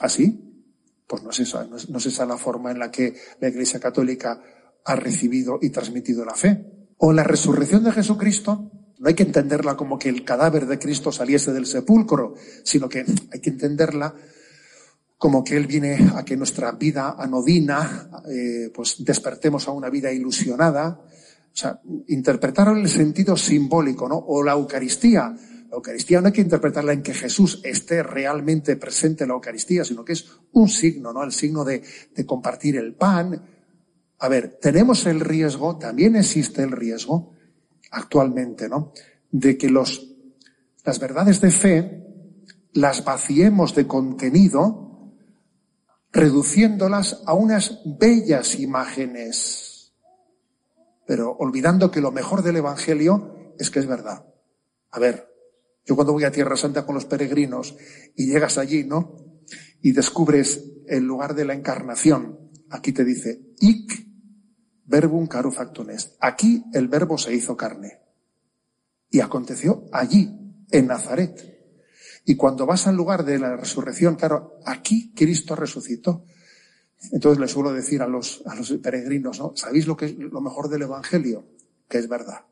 ¿Así? 0.00 0.38
Pues 1.06 1.22
no 1.22 1.30
es 1.30 1.40
esa, 1.40 1.64
no 1.66 1.76
es 1.76 2.06
esa 2.06 2.26
la 2.26 2.36
forma 2.36 2.70
en 2.70 2.78
la 2.78 2.90
que 2.90 3.14
la 3.40 3.48
Iglesia 3.48 3.78
Católica 3.78 4.40
ha 4.84 4.96
recibido 4.96 5.58
y 5.60 5.70
transmitido 5.70 6.24
la 6.24 6.34
fe. 6.34 6.66
O 6.98 7.12
la 7.12 7.24
resurrección 7.24 7.84
de 7.84 7.92
Jesucristo, 7.92 8.70
no 9.02 9.08
hay 9.08 9.14
que 9.14 9.24
entenderla 9.24 9.76
como 9.76 9.98
que 9.98 10.08
el 10.08 10.24
cadáver 10.24 10.64
de 10.64 10.78
Cristo 10.78 11.10
saliese 11.10 11.52
del 11.52 11.66
sepulcro, 11.66 12.34
sino 12.62 12.88
que 12.88 13.04
hay 13.32 13.40
que 13.40 13.50
entenderla 13.50 14.14
como 15.18 15.42
que 15.42 15.56
Él 15.56 15.66
viene 15.66 16.08
a 16.14 16.24
que 16.24 16.36
nuestra 16.36 16.70
vida 16.70 17.16
anodina, 17.18 18.08
eh, 18.30 18.70
pues 18.72 19.04
despertemos 19.04 19.66
a 19.66 19.72
una 19.72 19.90
vida 19.90 20.12
ilusionada. 20.12 21.00
O 21.00 21.50
sea, 21.52 21.80
interpretarlo 22.06 22.76
en 22.76 22.82
el 22.84 22.88
sentido 22.88 23.36
simbólico, 23.36 24.08
¿no? 24.08 24.18
O 24.18 24.40
la 24.44 24.52
Eucaristía. 24.52 25.34
La 25.68 25.76
Eucaristía 25.76 26.20
no 26.20 26.28
hay 26.28 26.32
que 26.32 26.40
interpretarla 26.40 26.92
en 26.92 27.02
que 27.02 27.12
Jesús 27.12 27.60
esté 27.64 28.04
realmente 28.04 28.76
presente 28.76 29.24
en 29.24 29.30
la 29.30 29.34
Eucaristía, 29.34 29.84
sino 29.84 30.04
que 30.04 30.12
es 30.12 30.28
un 30.52 30.68
signo, 30.68 31.12
¿no? 31.12 31.24
El 31.24 31.32
signo 31.32 31.64
de 31.64 31.82
compartir 32.24 32.76
el 32.76 32.94
pan. 32.94 33.42
A 34.20 34.28
ver, 34.28 34.60
tenemos 34.60 35.06
el 35.06 35.18
riesgo, 35.18 35.76
también 35.76 36.14
existe 36.14 36.62
el 36.62 36.70
riesgo, 36.70 37.32
actualmente, 37.92 38.68
¿no? 38.68 38.92
De 39.30 39.56
que 39.56 39.68
los, 39.68 40.08
las 40.84 40.98
verdades 40.98 41.40
de 41.40 41.50
fe 41.50 42.02
las 42.72 43.04
vaciemos 43.04 43.74
de 43.74 43.86
contenido, 43.86 45.12
reduciéndolas 46.10 47.22
a 47.26 47.34
unas 47.34 47.80
bellas 47.84 48.58
imágenes, 48.58 49.92
pero 51.06 51.32
olvidando 51.32 51.90
que 51.90 52.00
lo 52.00 52.10
mejor 52.10 52.42
del 52.42 52.56
Evangelio 52.56 53.54
es 53.58 53.70
que 53.70 53.78
es 53.78 53.86
verdad. 53.86 54.24
A 54.90 54.98
ver, 54.98 55.28
yo 55.84 55.94
cuando 55.94 56.12
voy 56.12 56.24
a 56.24 56.32
Tierra 56.32 56.56
Santa 56.56 56.86
con 56.86 56.94
los 56.94 57.04
peregrinos 57.04 57.76
y 58.16 58.26
llegas 58.26 58.56
allí, 58.56 58.84
¿no? 58.84 59.16
Y 59.82 59.92
descubres 59.92 60.64
el 60.86 61.04
lugar 61.04 61.34
de 61.34 61.44
la 61.44 61.54
encarnación, 61.54 62.50
aquí 62.70 62.92
te 62.92 63.04
dice, 63.04 63.40
ic 63.60 64.11
verbum 64.92 65.26
caro 65.26 65.50
factum. 65.50 65.88
Aquí 66.20 66.62
el 66.74 66.86
verbo 66.86 67.16
se 67.16 67.34
hizo 67.34 67.56
carne. 67.56 67.98
Y 69.10 69.20
aconteció 69.20 69.86
allí, 69.90 70.30
en 70.70 70.86
Nazaret. 70.86 71.34
Y 72.26 72.36
cuando 72.36 72.66
vas 72.66 72.86
al 72.86 72.94
lugar 72.94 73.24
de 73.24 73.38
la 73.38 73.56
resurrección, 73.56 74.16
claro, 74.16 74.60
aquí 74.66 75.12
Cristo 75.14 75.56
resucitó. 75.56 76.26
Entonces 77.10 77.40
le 77.40 77.48
suelo 77.48 77.72
decir 77.72 78.02
a 78.02 78.06
los, 78.06 78.42
a 78.46 78.54
los 78.54 78.70
peregrinos, 78.74 79.38
¿no? 79.40 79.52
¿Sabéis 79.56 79.86
lo 79.86 79.96
que 79.96 80.06
es 80.06 80.18
lo 80.18 80.40
mejor 80.40 80.68
del 80.68 80.82
Evangelio? 80.82 81.46
Que 81.88 81.98
es 81.98 82.08
verdad. 82.08 82.44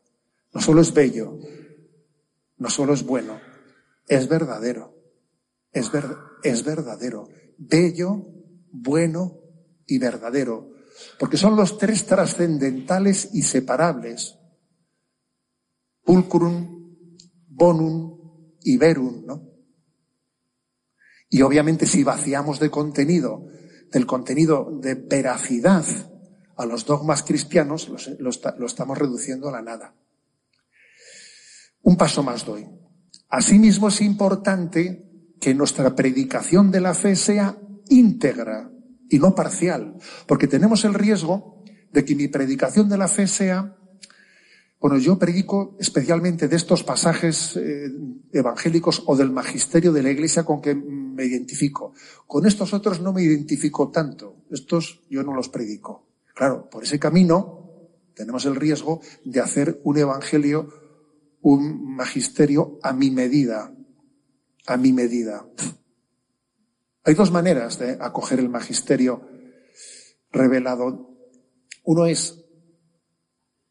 No 0.52 0.60
solo 0.60 0.80
es 0.80 0.92
bello, 0.92 1.38
no 2.56 2.68
solo 2.68 2.94
es 2.94 3.04
bueno, 3.04 3.38
es 4.08 4.28
verdadero. 4.28 4.96
Es, 5.72 5.92
ver, 5.92 6.04
es 6.42 6.64
verdadero. 6.64 7.28
Bello, 7.58 8.26
bueno 8.72 9.38
y 9.86 9.98
verdadero 9.98 10.69
porque 11.18 11.36
son 11.36 11.56
los 11.56 11.78
tres 11.78 12.06
trascendentales 12.06 13.30
y 13.32 13.42
separables. 13.42 14.36
Pulcrum, 16.04 16.96
bonum 17.48 18.18
y 18.62 18.76
verum, 18.76 19.24
¿no? 19.26 19.50
Y 21.28 21.42
obviamente 21.42 21.86
si 21.86 22.02
vaciamos 22.02 22.58
de 22.58 22.70
contenido, 22.70 23.46
del 23.92 24.04
contenido 24.04 24.68
de 24.80 24.94
veracidad 24.94 25.84
a 26.56 26.66
los 26.66 26.84
dogmas 26.84 27.22
cristianos, 27.22 27.88
lo, 28.18 28.66
estamos 28.66 28.98
reduciendo 28.98 29.48
a 29.48 29.52
la 29.52 29.62
nada. 29.62 29.94
Un 31.82 31.96
paso 31.96 32.22
más 32.22 32.44
doy. 32.44 32.68
Asimismo 33.28 33.88
es 33.88 34.00
importante 34.00 35.06
que 35.40 35.54
nuestra 35.54 35.94
predicación 35.94 36.70
de 36.70 36.80
la 36.80 36.94
fe 36.94 37.14
sea 37.14 37.56
íntegra, 37.88 38.70
y 39.10 39.18
no 39.18 39.34
parcial, 39.34 39.96
porque 40.26 40.46
tenemos 40.46 40.84
el 40.84 40.94
riesgo 40.94 41.62
de 41.92 42.04
que 42.04 42.14
mi 42.14 42.28
predicación 42.28 42.88
de 42.88 42.96
la 42.96 43.08
fe 43.08 43.26
sea, 43.26 43.76
bueno, 44.80 44.96
yo 44.96 45.18
predico 45.18 45.76
especialmente 45.78 46.48
de 46.48 46.56
estos 46.56 46.84
pasajes 46.84 47.56
eh, 47.56 47.90
evangélicos 48.32 49.02
o 49.06 49.14
del 49.14 49.30
magisterio 49.30 49.92
de 49.92 50.02
la 50.02 50.10
iglesia 50.10 50.44
con 50.44 50.62
que 50.62 50.74
me 50.74 51.24
identifico. 51.24 51.92
Con 52.26 52.46
estos 52.46 52.72
otros 52.72 53.00
no 53.00 53.12
me 53.12 53.22
identifico 53.22 53.90
tanto, 53.90 54.36
estos 54.50 55.02
yo 55.10 55.22
no 55.22 55.34
los 55.34 55.50
predico. 55.50 56.06
Claro, 56.34 56.70
por 56.70 56.84
ese 56.84 56.98
camino 56.98 57.60
tenemos 58.14 58.46
el 58.46 58.56
riesgo 58.56 59.00
de 59.24 59.40
hacer 59.40 59.80
un 59.84 59.98
evangelio, 59.98 60.72
un 61.42 61.94
magisterio 61.96 62.78
a 62.82 62.92
mi 62.92 63.10
medida, 63.10 63.74
a 64.66 64.76
mi 64.76 64.92
medida. 64.92 65.46
Hay 67.10 67.16
dos 67.16 67.32
maneras 67.32 67.76
de 67.80 67.98
acoger 68.00 68.38
el 68.38 68.48
magisterio 68.48 69.28
revelado. 70.30 71.10
Uno 71.82 72.06
es, 72.06 72.44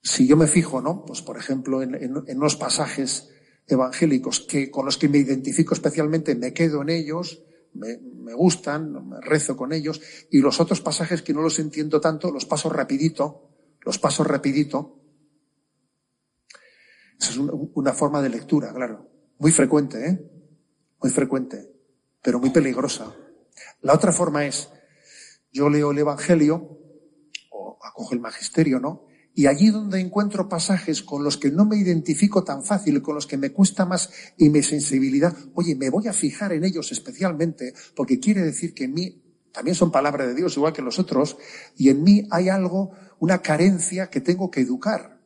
si 0.04 0.28
yo 0.28 0.36
me 0.36 0.46
fijo, 0.46 0.82
¿no? 0.82 1.06
Pues 1.06 1.22
por 1.22 1.38
ejemplo, 1.38 1.82
en, 1.82 1.96
en, 1.96 2.38
unos 2.38 2.58
pasajes 2.58 3.30
evangélicos 3.66 4.42
que, 4.42 4.70
con 4.70 4.84
los 4.86 4.98
que 4.98 5.08
me 5.08 5.20
identifico 5.20 5.74
especialmente, 5.74 6.36
me 6.36 6.52
quedo 6.52 6.82
en 6.82 6.90
ellos, 6.90 7.42
me, 7.76 8.34
gustan, 8.34 9.08
me 9.08 9.22
rezo 9.22 9.56
con 9.56 9.72
ellos, 9.72 10.02
y 10.30 10.40
los 10.40 10.60
otros 10.60 10.82
pasajes 10.82 11.22
que 11.22 11.34
no 11.34 11.42
los 11.42 11.60
entiendo 11.60 12.02
tanto, 12.02 12.32
los 12.32 12.46
paso 12.46 12.70
rapidito, 12.70 13.52
los 13.86 14.00
paso 14.00 14.26
rapidito. 14.26 15.00
Esa 17.18 17.32
es 17.32 17.38
una 17.38 17.94
forma 17.94 18.22
de 18.22 18.32
lectura, 18.32 18.74
claro. 18.74 19.10
Muy 19.38 19.54
frecuente, 19.54 20.06
¿eh? 20.06 20.30
Muy 21.02 21.10
frecuente, 21.10 21.72
pero 22.22 22.42
muy 22.42 22.50
peligrosa. 22.50 23.16
La 23.82 23.94
otra 23.94 24.12
forma 24.12 24.46
es, 24.46 24.70
yo 25.52 25.70
leo 25.70 25.92
el 25.92 25.98
Evangelio, 26.00 26.78
o 27.52 27.78
acojo 27.84 28.14
el 28.14 28.20
Magisterio, 28.20 28.80
¿no? 28.80 29.08
Y 29.34 29.48
allí 29.48 29.70
donde 29.70 30.00
encuentro 30.00 30.50
pasajes 30.50 31.02
con 31.02 31.24
los 31.24 31.38
que 31.38 31.52
no 31.52 31.66
me 31.66 31.78
identifico 31.78 32.44
tan 32.44 32.64
fácil, 32.64 33.02
con 33.02 33.16
los 33.16 33.26
que 33.26 33.38
me 33.38 33.52
cuesta 33.52 33.86
más 33.86 34.10
y 34.38 34.50
mi 34.50 34.62
sensibilidad, 34.64 35.34
oye, 35.54 35.76
me 35.76 35.90
voy 35.90 36.08
a 36.08 36.14
fijar 36.14 36.52
en 36.52 36.66
ellos 36.66 36.92
especialmente, 36.92 37.74
porque 37.96 38.20
quiere 38.20 38.42
decir 38.42 38.74
que 38.74 38.86
en 38.86 38.94
mí 38.94 39.24
también 39.54 39.76
son 39.76 39.92
palabras 39.92 40.28
de 40.28 40.36
Dios, 40.36 40.58
igual 40.58 40.74
que 40.74 40.82
los 40.82 41.00
otros, 41.00 41.38
y 41.78 41.90
en 41.90 42.04
mí 42.04 42.28
hay 42.32 42.50
algo, 42.50 42.92
una 43.20 43.42
carencia 43.42 44.10
que 44.10 44.22
tengo 44.22 44.52
que 44.52 44.62
educar. 44.62 45.20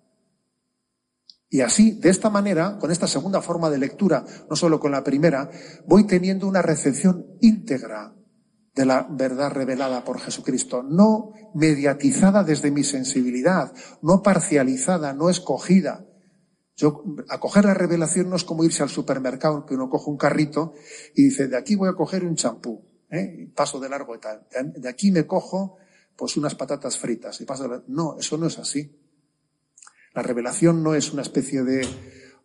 Y 1.49 1.61
así, 1.61 1.91
de 1.91 2.09
esta 2.09 2.29
manera, 2.29 2.77
con 2.79 2.91
esta 2.91 3.07
segunda 3.07 3.41
forma 3.41 3.69
de 3.69 3.77
lectura, 3.77 4.25
no 4.49 4.55
solo 4.55 4.79
con 4.79 4.91
la 4.91 5.03
primera, 5.03 5.49
voy 5.87 6.05
teniendo 6.05 6.47
una 6.47 6.61
recepción 6.61 7.25
íntegra 7.41 8.15
de 8.75 8.85
la 8.85 9.07
verdad 9.09 9.51
revelada 9.51 10.03
por 10.03 10.19
Jesucristo, 10.19 10.81
no 10.83 11.33
mediatizada 11.53 12.43
desde 12.43 12.71
mi 12.71 12.83
sensibilidad, 12.83 13.71
no 14.01 14.21
parcializada, 14.21 15.13
no 15.13 15.29
escogida. 15.29 16.05
Yo, 16.75 17.03
acoger 17.29 17.65
la 17.65 17.75
revelación 17.75 18.29
no 18.29 18.35
es 18.35 18.43
como 18.43 18.63
irse 18.63 18.81
al 18.81 18.89
supermercado, 18.89 19.65
que 19.65 19.75
uno 19.75 19.89
coge 19.89 20.09
un 20.09 20.17
carrito 20.17 20.73
y 21.15 21.25
dice, 21.25 21.47
de 21.47 21.57
aquí 21.57 21.75
voy 21.75 21.89
a 21.89 21.93
coger 21.93 22.25
un 22.25 22.35
champú, 22.35 22.83
¿eh? 23.11 23.51
paso 23.55 23.79
de 23.79 23.89
largo 23.89 24.15
y 24.15 24.19
tal. 24.19 24.47
De 24.75 24.89
aquí 24.89 25.11
me 25.11 25.27
cojo, 25.27 25.77
pues 26.15 26.35
unas 26.35 26.55
patatas 26.55 26.97
fritas 26.97 27.39
y 27.41 27.45
paso 27.45 27.67
de... 27.67 27.81
No, 27.87 28.17
eso 28.17 28.37
no 28.37 28.47
es 28.47 28.57
así. 28.57 28.99
La 30.15 30.23
revelación 30.23 30.81
no 30.81 30.95
es 30.95 31.13
una 31.13 31.21
especie 31.21 31.63
de 31.63 31.87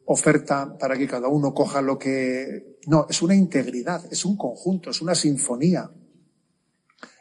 oferta 0.05 0.77
para 0.79 0.97
que 0.97 1.09
cada 1.09 1.29
uno 1.29 1.55
coja 1.55 1.81
lo 1.81 1.99
que... 1.99 2.79
No, 2.87 3.07
es 3.09 3.23
una 3.23 3.35
integridad, 3.35 4.05
es 4.11 4.27
un 4.27 4.37
conjunto, 4.37 4.91
es 4.91 5.01
una 5.01 5.15
sinfonía. 5.15 5.91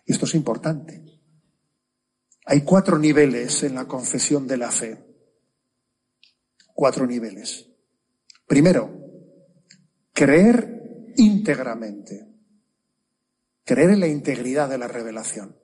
Y 0.08 0.14
esto 0.14 0.26
es 0.26 0.36
importante. 0.36 1.04
Hay 2.46 2.62
cuatro 2.62 2.98
niveles 2.98 3.62
en 3.64 3.76
la 3.76 3.86
confesión 3.86 4.48
de 4.48 4.58
la 4.58 4.72
fe. 4.72 4.98
Cuatro 6.74 7.06
niveles. 7.06 7.70
Primero, 8.48 8.90
creer 10.14 11.14
íntegramente. 11.18 12.26
Creer 13.66 13.92
en 13.92 14.00
la 14.00 14.08
integridad 14.08 14.70
de 14.70 14.78
la 14.78 14.88
revelación. 14.88 15.58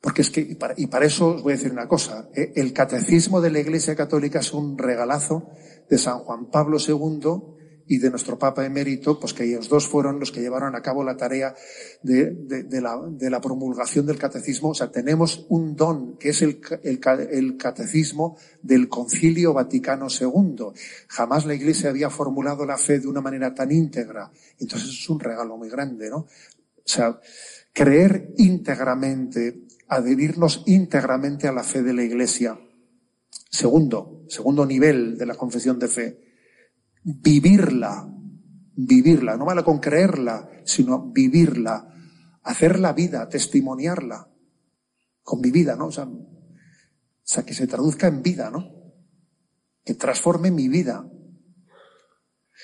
Porque 0.00 0.22
es 0.22 0.30
que, 0.30 0.40
y 0.40 0.54
para, 0.54 0.74
y 0.76 0.86
para, 0.86 1.06
eso 1.06 1.34
os 1.34 1.42
voy 1.42 1.52
a 1.52 1.56
decir 1.56 1.72
una 1.72 1.88
cosa, 1.88 2.28
eh, 2.34 2.52
el 2.54 2.72
catecismo 2.72 3.40
de 3.40 3.50
la 3.50 3.58
Iglesia 3.58 3.96
Católica 3.96 4.38
es 4.38 4.52
un 4.52 4.78
regalazo 4.78 5.50
de 5.90 5.98
San 5.98 6.20
Juan 6.20 6.48
Pablo 6.48 6.78
II 6.78 7.61
y 7.92 7.98
de 7.98 8.08
nuestro 8.08 8.38
Papa 8.38 8.64
emérito, 8.64 9.20
pues 9.20 9.34
que 9.34 9.44
ellos 9.44 9.68
dos 9.68 9.86
fueron 9.86 10.18
los 10.18 10.32
que 10.32 10.40
llevaron 10.40 10.74
a 10.74 10.80
cabo 10.80 11.04
la 11.04 11.14
tarea 11.14 11.54
de, 12.02 12.30
de, 12.30 12.80
la, 12.80 12.98
de 13.06 13.28
la, 13.28 13.38
promulgación 13.38 14.06
del 14.06 14.16
catecismo. 14.16 14.70
O 14.70 14.74
sea, 14.74 14.90
tenemos 14.90 15.44
un 15.50 15.76
don 15.76 16.16
que 16.16 16.30
es 16.30 16.40
el, 16.40 16.58
el, 16.84 16.98
el, 17.30 17.56
catecismo 17.58 18.38
del 18.62 18.88
Concilio 18.88 19.52
Vaticano 19.52 20.06
II. 20.08 20.68
Jamás 21.06 21.44
la 21.44 21.52
Iglesia 21.52 21.90
había 21.90 22.08
formulado 22.08 22.64
la 22.64 22.78
fe 22.78 22.98
de 22.98 23.08
una 23.08 23.20
manera 23.20 23.52
tan 23.54 23.70
íntegra. 23.70 24.32
Entonces 24.58 24.88
es 24.88 25.10
un 25.10 25.20
regalo 25.20 25.58
muy 25.58 25.68
grande, 25.68 26.08
¿no? 26.08 26.16
O 26.16 26.28
sea, 26.86 27.20
creer 27.74 28.32
íntegramente, 28.38 29.66
adherirnos 29.88 30.62
íntegramente 30.64 31.46
a 31.46 31.52
la 31.52 31.62
fe 31.62 31.82
de 31.82 31.92
la 31.92 32.04
Iglesia. 32.04 32.58
Segundo, 33.50 34.24
segundo 34.28 34.64
nivel 34.64 35.18
de 35.18 35.26
la 35.26 35.34
confesión 35.34 35.78
de 35.78 35.88
fe 35.88 36.31
vivirla, 37.04 38.08
vivirla, 38.74 39.36
no 39.36 39.44
vale 39.44 39.64
con 39.64 39.78
creerla, 39.78 40.48
sino 40.64 41.10
vivirla, 41.10 41.88
hacer 42.42 42.78
la 42.78 42.92
vida, 42.92 43.28
testimoniarla, 43.28 44.28
con 45.22 45.40
mi 45.40 45.50
vida, 45.50 45.76
¿no? 45.76 45.86
O 45.86 45.92
sea, 45.92 47.44
que 47.44 47.54
se 47.54 47.66
traduzca 47.66 48.06
en 48.08 48.22
vida, 48.22 48.50
¿no? 48.50 48.70
Que 49.84 49.94
transforme 49.94 50.50
mi 50.50 50.68
vida. 50.68 51.08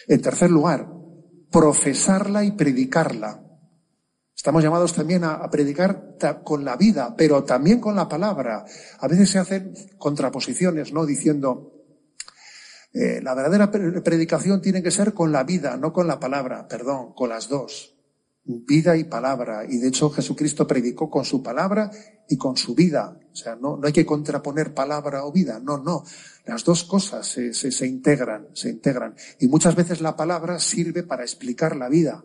En 0.07 0.23
tercer 0.23 0.51
lugar, 0.51 0.89
profesarla 1.51 2.45
y 2.45 2.53
predicarla. 2.53 3.45
Estamos 4.37 4.63
llamados 4.63 4.95
también 4.95 5.25
a, 5.25 5.49
predicar 5.51 6.17
con 6.45 6.65
la 6.65 6.77
vida, 6.77 7.15
pero 7.17 7.43
también 7.43 7.81
con 7.81 7.97
la 7.97 8.09
palabra. 8.09 8.65
A 9.01 9.09
veces 9.09 9.31
se 9.31 9.39
hacen 9.39 9.75
contraposiciones, 9.99 10.93
¿no? 10.93 11.07
Diciendo, 11.07 11.78
eh, 13.01 13.21
la 13.23 13.33
verdadera 13.33 13.71
predicación 13.71 14.61
tiene 14.61 14.83
que 14.83 14.91
ser 14.91 15.15
con 15.15 15.31
la 15.31 15.45
vida, 15.45 15.77
no 15.77 15.93
con 15.93 16.09
la 16.09 16.19
palabra, 16.19 16.67
perdón, 16.67 17.13
con 17.15 17.29
las 17.29 17.49
dos. 17.49 17.95
Vida 18.45 18.97
y 18.97 19.05
palabra. 19.05 19.65
Y 19.69 19.79
de 19.79 19.87
hecho 19.87 20.11
Jesucristo 20.11 20.67
predicó 20.67 21.09
con 21.09 21.25
su 21.25 21.41
palabra 21.41 21.93
y 22.29 22.37
con 22.37 22.57
su 22.57 22.75
vida. 22.75 23.17
O 23.33 23.37
sea, 23.37 23.55
no, 23.55 23.77
no 23.77 23.87
hay 23.87 23.93
que 23.93 24.05
contraponer 24.05 24.75
palabra 24.75 25.25
o 25.27 25.31
vida. 25.31 25.61
No, 25.61 25.79
no. 25.79 26.03
Las 26.45 26.65
dos 26.65 26.83
cosas 26.83 27.25
se, 27.25 27.55
se, 27.55 27.71
se 27.71 27.87
integran, 27.87 28.49
se 28.53 28.71
integran. 28.71 29.15
Y 29.39 29.47
muchas 29.47 29.77
veces 29.77 30.01
la 30.01 30.17
palabra 30.17 30.59
sirve 30.59 31.05
para 31.05 31.23
explicar 31.23 31.77
la 31.77 31.89
vida. 31.89 32.25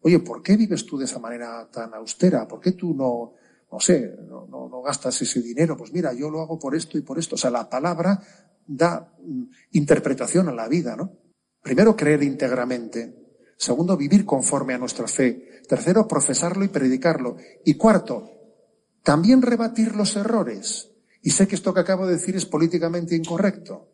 Oye, 0.00 0.18
¿por 0.18 0.42
qué 0.42 0.56
vives 0.56 0.84
tú 0.84 0.98
de 0.98 1.04
esa 1.04 1.20
manera 1.20 1.68
tan 1.70 1.94
austera? 1.94 2.48
¿Por 2.48 2.58
qué 2.58 2.72
tú 2.72 2.92
no, 2.92 3.34
no 3.70 3.78
sé, 3.78 4.16
no, 4.28 4.48
no, 4.50 4.68
no, 4.68 4.82
gastas 4.82 5.22
ese 5.22 5.40
dinero? 5.40 5.76
Pues 5.76 5.92
mira, 5.92 6.12
yo 6.12 6.28
lo 6.28 6.40
hago 6.40 6.58
por 6.58 6.74
esto 6.74 6.98
y 6.98 7.02
por 7.02 7.20
esto. 7.20 7.36
O 7.36 7.38
sea, 7.38 7.52
la 7.52 7.70
palabra 7.70 8.20
da 8.66 9.14
mm, 9.22 9.44
interpretación 9.72 10.48
a 10.48 10.52
la 10.52 10.68
vida, 10.68 10.96
¿no? 10.96 11.18
Primero, 11.62 11.96
creer 11.96 12.22
íntegramente. 12.22 13.14
Segundo, 13.56 13.96
vivir 13.96 14.24
conforme 14.24 14.74
a 14.74 14.78
nuestra 14.78 15.06
fe. 15.06 15.62
Tercero, 15.68 16.08
profesarlo 16.08 16.64
y 16.64 16.68
predicarlo. 16.68 17.36
Y 17.64 17.74
cuarto, 17.74 18.30
también 19.02 19.42
rebatir 19.42 19.94
los 19.94 20.16
errores. 20.16 20.90
Y 21.22 21.30
sé 21.30 21.46
que 21.46 21.54
esto 21.54 21.72
que 21.72 21.80
acabo 21.80 22.06
de 22.06 22.14
decir 22.14 22.34
es 22.34 22.46
políticamente 22.46 23.14
incorrecto. 23.14 23.88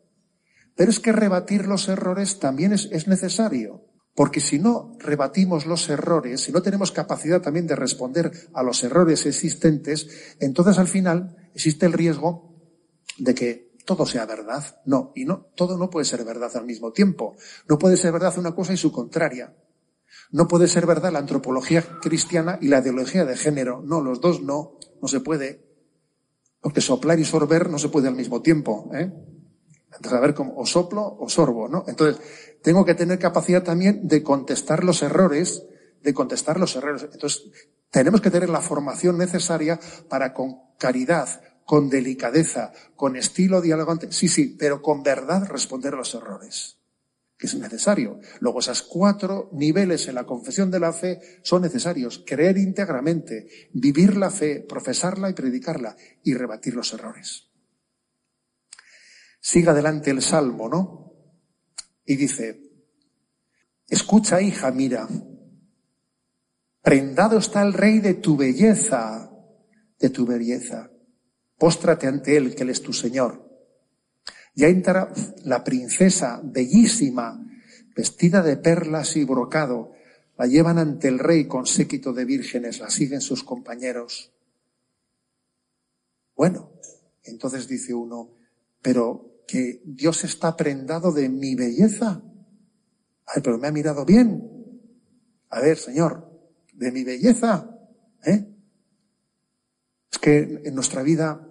Pero 0.75 0.89
es 0.89 0.99
que 0.99 1.11
rebatir 1.11 1.67
los 1.67 1.87
errores 1.87 2.39
también 2.39 2.73
es, 2.73 2.89
es 2.91 3.07
necesario. 3.07 3.85
Porque 4.15 4.39
si 4.39 4.57
no 4.57 4.97
rebatimos 4.99 5.65
los 5.65 5.87
errores, 5.89 6.41
si 6.41 6.51
no 6.51 6.61
tenemos 6.61 6.91
capacidad 6.91 7.41
también 7.41 7.67
de 7.67 7.75
responder 7.75 8.31
a 8.53 8.63
los 8.63 8.83
errores 8.83 9.25
existentes, 9.25 10.35
entonces 10.39 10.77
al 10.79 10.87
final 10.87 11.37
existe 11.53 11.85
el 11.85 11.93
riesgo 11.93 12.55
de 13.17 13.35
que 13.35 13.68
todo 13.85 14.05
sea 14.05 14.25
verdad. 14.25 14.81
No, 14.85 15.11
y 15.15 15.25
no, 15.25 15.47
todo 15.55 15.77
no 15.77 15.89
puede 15.89 16.05
ser 16.05 16.23
verdad 16.23 16.51
al 16.55 16.65
mismo 16.65 16.91
tiempo. 16.91 17.35
No 17.67 17.77
puede 17.77 17.97
ser 17.97 18.11
verdad 18.11 18.37
una 18.37 18.53
cosa 18.53 18.73
y 18.73 18.77
su 18.77 18.91
contraria. 18.91 19.55
No 20.31 20.47
puede 20.47 20.67
ser 20.67 20.85
verdad 20.85 21.11
la 21.11 21.19
antropología 21.19 21.83
cristiana 22.01 22.57
y 22.61 22.67
la 22.67 22.79
ideología 22.79 23.25
de 23.25 23.35
género. 23.35 23.81
No, 23.83 24.01
los 24.01 24.21
dos 24.21 24.41
no, 24.41 24.77
no 25.01 25.07
se 25.07 25.19
puede. 25.19 25.67
Porque 26.61 26.81
soplar 26.81 27.19
y 27.19 27.25
sorber 27.25 27.69
no 27.69 27.79
se 27.79 27.89
puede 27.89 28.07
al 28.07 28.15
mismo 28.15 28.41
tiempo, 28.41 28.89
¿eh? 28.93 29.11
Entonces, 29.95 30.13
a 30.13 30.21
ver, 30.21 30.33
cómo, 30.33 30.55
o 30.55 30.65
soplo 30.65 31.17
o 31.19 31.27
sorbo, 31.29 31.67
¿no? 31.67 31.83
Entonces, 31.87 32.21
tengo 32.61 32.85
que 32.85 32.93
tener 32.93 33.17
capacidad 33.17 33.63
también 33.63 34.07
de 34.07 34.21
contestar 34.21 34.83
los 34.83 35.01
errores, 35.01 35.65
de 36.01 36.13
contestar 36.13 36.59
los 36.59 36.75
errores. 36.75 37.07
Entonces, 37.11 37.49
tenemos 37.89 38.21
que 38.21 38.29
tener 38.29 38.49
la 38.49 38.61
formación 38.61 39.17
necesaria 39.17 39.79
para 40.07 40.33
con 40.33 40.57
caridad, 40.77 41.41
con 41.69 41.87
delicadeza, 41.87 42.73
con 42.95 43.15
estilo 43.15 43.61
dialogante, 43.61 44.11
sí, 44.11 44.27
sí, 44.27 44.55
pero 44.57 44.81
con 44.81 45.03
verdad 45.03 45.47
responder 45.47 45.93
a 45.93 45.97
los 45.97 46.15
errores, 46.15 46.79
que 47.37 47.45
es 47.45 47.53
necesario. 47.53 48.19
Luego, 48.39 48.59
esos 48.59 48.81
cuatro 48.81 49.51
niveles 49.53 50.07
en 50.07 50.15
la 50.15 50.23
confesión 50.23 50.71
de 50.71 50.79
la 50.79 50.91
fe 50.93 51.21
son 51.43 51.61
necesarios. 51.61 52.23
Creer 52.25 52.57
íntegramente, 52.57 53.69
vivir 53.71 54.17
la 54.17 54.31
fe, 54.31 54.65
profesarla 54.67 55.29
y 55.29 55.33
predicarla, 55.33 55.95
y 56.23 56.33
rebatir 56.33 56.73
los 56.73 56.91
errores. 56.91 57.51
Siga 59.39 59.71
adelante 59.71 60.09
el 60.09 60.23
Salmo, 60.23 60.67
¿no? 60.69 61.13
Y 62.03 62.15
dice, 62.15 62.63
escucha, 63.87 64.41
hija, 64.41 64.71
mira, 64.71 65.07
prendado 66.81 67.37
está 67.37 67.61
el 67.61 67.73
rey 67.73 67.99
de 67.99 68.15
tu 68.15 68.35
belleza, 68.37 69.29
de 69.99 70.09
tu 70.09 70.25
belleza 70.25 70.89
póstrate 71.59 72.07
ante 72.07 72.37
él, 72.37 72.55
que 72.55 72.63
él 72.63 72.71
es 72.71 72.81
tu 72.81 72.93
Señor. 72.93 73.47
Ya 74.55 74.67
entra 74.67 75.13
la 75.43 75.63
princesa, 75.63 76.41
bellísima, 76.43 77.45
vestida 77.95 78.41
de 78.41 78.57
perlas 78.57 79.15
y 79.15 79.25
brocado, 79.25 79.91
la 80.37 80.47
llevan 80.47 80.77
ante 80.77 81.09
el 81.09 81.19
rey 81.19 81.47
con 81.47 81.65
séquito 81.65 82.13
de 82.13 82.23
vírgenes, 82.23 82.79
la 82.79 82.89
siguen 82.89 83.19
sus 83.19 83.43
compañeros. 83.43 84.31
Bueno, 86.35 86.71
entonces 87.23 87.67
dice 87.67 87.93
uno, 87.93 88.31
pero 88.81 89.43
que 89.45 89.81
Dios 89.83 90.23
está 90.23 90.55
prendado 90.55 91.11
de 91.11 91.27
mi 91.27 91.55
belleza. 91.55 92.21
Ay, 93.25 93.41
pero 93.43 93.57
me 93.57 93.67
ha 93.67 93.71
mirado 93.71 94.05
bien. 94.05 94.49
A 95.49 95.59
ver, 95.59 95.77
Señor, 95.77 96.29
de 96.71 96.91
mi 96.91 97.03
belleza. 97.03 97.77
¿eh? 98.23 98.47
Es 100.09 100.19
que 100.19 100.61
en 100.63 100.73
nuestra 100.73 101.01
vida, 101.03 101.48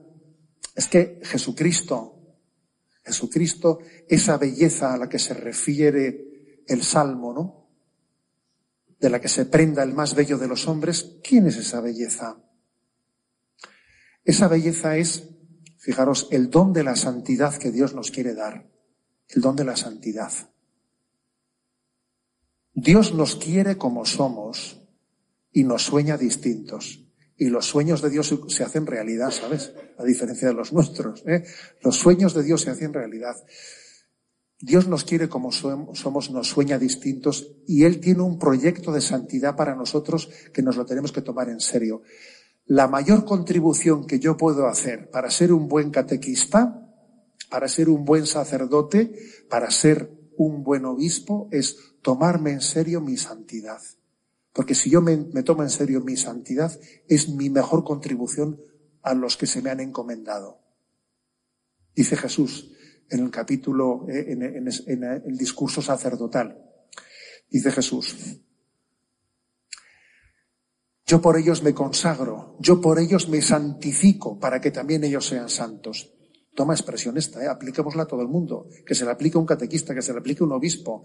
es 0.79 0.87
que 0.87 1.19
Jesucristo, 1.25 2.39
Jesucristo, 3.03 3.81
esa 4.09 4.39
belleza 4.39 4.95
a 4.95 4.97
la 4.97 5.09
que 5.09 5.19
se 5.19 5.35
refiere 5.35 6.63
el 6.69 6.85
Salmo, 6.85 7.33
¿no? 7.33 7.69
De 9.01 9.11
la 9.11 9.21
que 9.21 9.29
se 9.29 9.47
prenda 9.47 9.83
el 9.83 9.93
más 9.93 10.15
bello 10.15 10.39
de 10.39 10.47
los 10.47 10.69
hombres, 10.69 11.17
¿quién 11.25 11.49
es 11.49 11.57
esa 11.57 11.81
belleza? 11.81 12.41
Esa 14.23 14.47
belleza 14.47 14.97
es, 14.97 15.29
fijaros, 15.79 16.29
el 16.31 16.49
don 16.49 16.73
de 16.73 16.85
la 16.85 16.95
santidad 16.95 17.59
que 17.59 17.73
Dios 17.73 17.93
nos 17.93 18.13
quiere 18.13 18.35
dar. 18.35 18.71
El 19.31 19.43
don 19.43 19.57
de 19.57 19.65
la 19.65 19.75
santidad. 19.75 20.31
Dios 22.73 23.13
nos 23.15 23.35
quiere 23.35 23.77
como 23.77 24.07
somos 24.07 24.81
y 25.51 25.65
nos 25.65 25.83
sueña 25.83 26.17
distintos. 26.17 27.08
Y 27.39 27.49
los 27.49 27.67
sueños 27.67 28.03
de 28.03 28.11
Dios 28.11 28.37
se 28.49 28.65
hacen 28.65 28.87
realidad, 28.87 29.31
¿sabes? 29.31 29.73
A 29.97 30.05
diferencia 30.05 30.49
de 30.49 30.55
los 30.55 30.73
nuestros. 30.73 31.23
¿eh? 31.27 31.45
Los 31.83 31.97
sueños 31.97 32.35
de 32.35 32.43
Dios 32.43 32.63
se 32.63 32.71
hacen 32.71 32.93
realidad. 32.93 33.37
Dios 34.61 34.89
nos 34.89 35.05
quiere 35.05 35.29
como 35.29 35.53
somos, 35.53 36.31
nos 36.31 36.49
sueña 36.49 36.79
distintos 36.79 37.53
y 37.67 37.85
Él 37.85 38.01
tiene 38.01 38.23
un 38.23 38.41
proyecto 38.41 38.91
de 38.91 39.01
santidad 39.01 39.55
para 39.55 39.77
nosotros 39.77 40.29
que 40.53 40.63
nos 40.63 40.77
lo 40.77 40.85
tenemos 40.85 41.13
que 41.13 41.23
tomar 41.23 41.49
en 41.49 41.61
serio 41.61 42.03
la 42.69 42.87
mayor 42.87 43.25
contribución 43.25 44.07
que 44.07 44.21
yo 44.21 44.37
puedo 44.37 44.67
hacer 44.67 45.11
para 45.11 45.31
ser 45.31 45.53
un 45.53 45.69
buen 45.69 45.91
catequista, 45.91 46.87
para 47.49 47.67
ser 47.67 47.89
un 47.89 48.05
buen 48.05 48.27
sacerdote, 48.27 49.15
para 49.49 49.71
ser 49.71 50.13
un 50.37 50.63
buen 50.63 50.85
obispo, 50.85 51.49
es 51.51 51.79
tomarme 52.03 52.53
en 52.53 52.61
serio 52.61 53.01
mi 53.01 53.17
santidad. 53.17 53.81
Porque 54.59 54.75
si 54.75 54.91
yo 54.91 55.01
me, 55.01 55.17
tomo 55.45 55.63
en 55.63 55.71
serio 55.71 56.01
mi 56.01 56.17
santidad, 56.17 56.77
es 57.07 57.29
mi 57.29 57.49
mejor 57.49 57.85
contribución 57.85 58.61
a 59.03 59.15
los 59.15 59.37
que 59.37 59.47
se 59.47 59.63
me 59.63 59.71
han 59.71 59.79
encomendado. 59.79 60.59
Dice 61.95 62.17
Jesús 62.17 62.73
en 63.09 63.21
el 63.21 63.31
capítulo, 63.31 64.05
eh, 64.09 64.33
en, 64.33 65.05
el 65.05 65.39
discurso 65.39 65.81
sacerdotal. 65.81 66.61
Dice 67.49 67.71
Jesús, 67.71 68.17
yo 71.07 71.23
por 71.23 71.37
ellos 71.37 71.63
me 71.63 71.73
consagro, 71.73 72.57
yo 72.59 72.81
por 72.81 72.99
ellos 72.99 73.29
me 73.29 73.41
santifico 73.41 74.41
para 74.41 74.61
que 74.61 74.73
también 74.73 75.05
ellos 75.05 75.25
sean 75.25 75.49
santos. 75.49 76.13
Toma 76.57 76.75
expresión 76.75 77.17
esta, 77.17 77.45
¿eh? 77.45 77.47
apliquémosla 77.47 78.03
a 78.03 78.09
todo 78.09 78.23
el 78.23 78.29
mundo, 78.29 78.67
que 78.85 78.97
se 78.97 79.05
la 79.05 79.13
aplique 79.13 79.39
un 79.39 79.47
catequista, 79.47 79.95
que 79.95 80.03
se 80.03 80.13
la 80.13 80.19
aplique 80.19 80.43
un 80.43 80.51
obispo. 80.51 81.05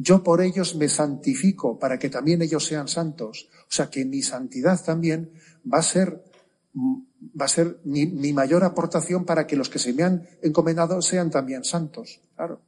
Yo 0.00 0.22
por 0.22 0.40
ellos 0.40 0.76
me 0.76 0.88
santifico 0.88 1.76
para 1.76 1.98
que 1.98 2.08
también 2.08 2.40
ellos 2.40 2.64
sean 2.64 2.86
santos. 2.86 3.48
O 3.62 3.72
sea 3.72 3.90
que 3.90 4.04
mi 4.04 4.22
santidad 4.22 4.80
también 4.84 5.32
va 5.70 5.78
a 5.78 5.82
ser, 5.82 6.22
va 6.78 7.46
a 7.46 7.48
ser 7.48 7.80
mi, 7.82 8.06
mayor 8.32 8.62
aportación 8.62 9.24
para 9.24 9.44
que 9.44 9.56
los 9.56 9.68
que 9.68 9.80
se 9.80 9.92
me 9.92 10.04
han 10.04 10.24
encomendado 10.40 11.02
sean 11.02 11.32
también 11.32 11.64
santos. 11.64 12.20
Claro. 12.36 12.60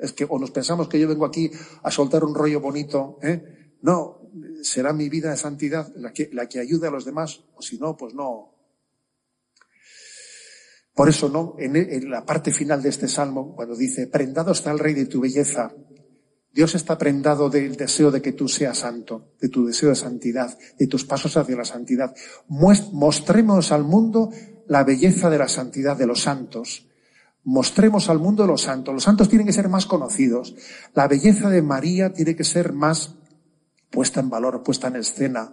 Es 0.00 0.12
que 0.12 0.26
o 0.28 0.40
nos 0.40 0.50
pensamos 0.50 0.88
que 0.88 0.98
yo 0.98 1.06
vengo 1.06 1.24
aquí 1.24 1.48
a 1.84 1.90
soltar 1.92 2.24
un 2.24 2.34
rollo 2.34 2.60
bonito, 2.60 3.20
¿eh? 3.22 3.72
No, 3.82 4.22
será 4.62 4.92
mi 4.92 5.08
vida 5.08 5.30
de 5.30 5.36
santidad 5.36 5.94
la 5.94 6.12
que, 6.12 6.30
la 6.32 6.48
que 6.48 6.58
ayude 6.58 6.88
a 6.88 6.90
los 6.90 7.04
demás, 7.04 7.44
o 7.54 7.62
si 7.62 7.78
no, 7.78 7.96
pues 7.96 8.12
no. 8.12 8.50
Por 10.96 11.08
eso, 11.08 11.28
¿no? 11.28 11.54
En, 11.58 12.10
la 12.10 12.24
parte 12.24 12.52
final 12.52 12.82
de 12.82 12.88
este 12.88 13.06
salmo, 13.06 13.54
cuando 13.54 13.76
dice, 13.76 14.08
prendado 14.08 14.52
está 14.52 14.72
el 14.72 14.80
rey 14.80 14.94
de 14.94 15.06
tu 15.06 15.20
belleza, 15.20 15.72
Dios 16.56 16.74
está 16.74 16.96
prendado 16.96 17.50
del 17.50 17.76
deseo 17.76 18.10
de 18.10 18.22
que 18.22 18.32
tú 18.32 18.48
seas 18.48 18.78
santo, 18.78 19.34
de 19.38 19.50
tu 19.50 19.66
deseo 19.66 19.90
de 19.90 19.94
santidad, 19.94 20.58
de 20.78 20.86
tus 20.86 21.04
pasos 21.04 21.36
hacia 21.36 21.54
la 21.54 21.66
santidad. 21.66 22.14
Mostremos 22.48 23.72
al 23.72 23.84
mundo 23.84 24.30
la 24.66 24.82
belleza 24.82 25.28
de 25.28 25.36
la 25.36 25.48
santidad 25.48 25.98
de 25.98 26.06
los 26.06 26.22
santos. 26.22 26.86
Mostremos 27.44 28.08
al 28.08 28.20
mundo 28.20 28.46
los 28.46 28.62
santos. 28.62 28.94
Los 28.94 29.02
santos 29.02 29.28
tienen 29.28 29.46
que 29.46 29.52
ser 29.52 29.68
más 29.68 29.84
conocidos. 29.84 30.54
La 30.94 31.06
belleza 31.08 31.50
de 31.50 31.60
María 31.60 32.14
tiene 32.14 32.34
que 32.34 32.44
ser 32.44 32.72
más 32.72 33.16
puesta 33.90 34.20
en 34.20 34.30
valor, 34.30 34.62
puesta 34.62 34.88
en 34.88 34.96
escena. 34.96 35.52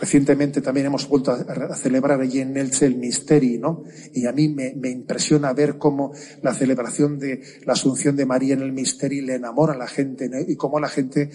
Recientemente 0.00 0.60
también 0.60 0.86
hemos 0.86 1.08
vuelto 1.08 1.30
a, 1.30 1.76
celebrar 1.76 2.20
allí 2.20 2.40
en 2.40 2.56
Elche 2.56 2.86
el 2.86 2.96
Misteri, 2.96 3.58
¿no? 3.58 3.84
Y 4.12 4.26
a 4.26 4.32
mí 4.32 4.48
me, 4.48 4.90
impresiona 4.90 5.52
ver 5.52 5.78
cómo 5.78 6.12
la 6.42 6.52
celebración 6.52 7.18
de 7.18 7.42
la 7.64 7.74
Asunción 7.74 8.16
de 8.16 8.26
María 8.26 8.54
en 8.54 8.62
el 8.62 8.72
Misteri 8.72 9.20
le 9.20 9.34
enamora 9.34 9.74
a 9.74 9.78
la 9.78 9.86
gente, 9.86 10.28
¿no? 10.28 10.40
Y 10.40 10.56
cómo 10.56 10.80
la 10.80 10.88
gente, 10.88 11.30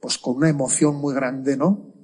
pues 0.00 0.18
con 0.18 0.36
una 0.36 0.50
emoción 0.50 0.96
muy 0.96 1.14
grande, 1.14 1.56
¿no? 1.56 1.94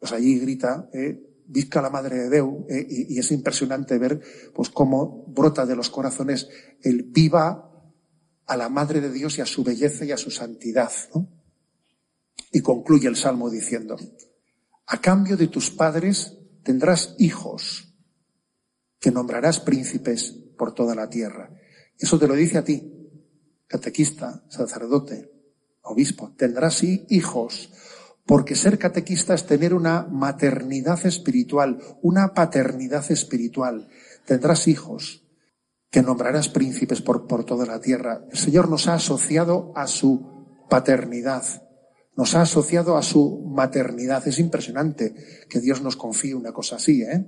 Pues 0.00 0.12
allí 0.12 0.38
grita, 0.40 0.90
eh, 0.92 1.22
Vizca 1.48 1.80
la 1.80 1.90
Madre 1.90 2.16
de 2.16 2.28
Deu, 2.28 2.66
eh, 2.68 2.84
y, 2.88 3.14
y, 3.14 3.18
es 3.20 3.30
impresionante 3.30 3.98
ver, 3.98 4.20
pues 4.52 4.68
cómo 4.70 5.26
brota 5.28 5.64
de 5.64 5.76
los 5.76 5.90
corazones 5.90 6.48
el 6.82 7.04
viva 7.04 7.70
a 8.46 8.56
la 8.56 8.68
Madre 8.68 9.00
de 9.00 9.12
Dios 9.12 9.38
y 9.38 9.42
a 9.42 9.46
su 9.46 9.62
belleza 9.62 10.04
y 10.04 10.10
a 10.10 10.16
su 10.16 10.32
santidad, 10.32 10.90
¿no? 11.14 11.28
Y 12.50 12.62
concluye 12.62 13.06
el 13.06 13.16
Salmo 13.16 13.48
diciendo, 13.48 13.96
a 14.86 15.00
cambio 15.00 15.36
de 15.36 15.48
tus 15.48 15.70
padres 15.70 16.38
tendrás 16.62 17.14
hijos 17.18 17.94
que 19.00 19.10
nombrarás 19.10 19.60
príncipes 19.60 20.32
por 20.56 20.74
toda 20.74 20.94
la 20.94 21.10
tierra. 21.10 21.50
Eso 21.98 22.18
te 22.18 22.28
lo 22.28 22.34
dice 22.34 22.58
a 22.58 22.64
ti, 22.64 22.92
catequista, 23.66 24.44
sacerdote, 24.48 25.30
obispo. 25.82 26.34
Tendrás 26.36 26.82
hijos, 26.82 27.72
porque 28.24 28.54
ser 28.54 28.78
catequista 28.78 29.34
es 29.34 29.46
tener 29.46 29.74
una 29.74 30.02
maternidad 30.02 31.04
espiritual, 31.06 31.80
una 32.02 32.34
paternidad 32.34 33.10
espiritual. 33.10 33.88
Tendrás 34.24 34.68
hijos 34.68 35.24
que 35.90 36.02
nombrarás 36.02 36.48
príncipes 36.48 37.00
por, 37.00 37.26
por 37.26 37.44
toda 37.44 37.66
la 37.66 37.80
tierra. 37.80 38.24
El 38.30 38.38
Señor 38.38 38.68
nos 38.68 38.88
ha 38.88 38.94
asociado 38.94 39.72
a 39.74 39.86
su 39.86 40.66
paternidad 40.68 41.65
nos 42.16 42.34
ha 42.34 42.42
asociado 42.42 42.96
a 42.96 43.02
su 43.02 43.42
maternidad. 43.46 44.26
Es 44.26 44.38
impresionante 44.38 45.14
que 45.48 45.60
Dios 45.60 45.82
nos 45.82 45.96
confíe 45.96 46.34
una 46.34 46.52
cosa 46.52 46.76
así, 46.76 47.02
¿eh? 47.02 47.26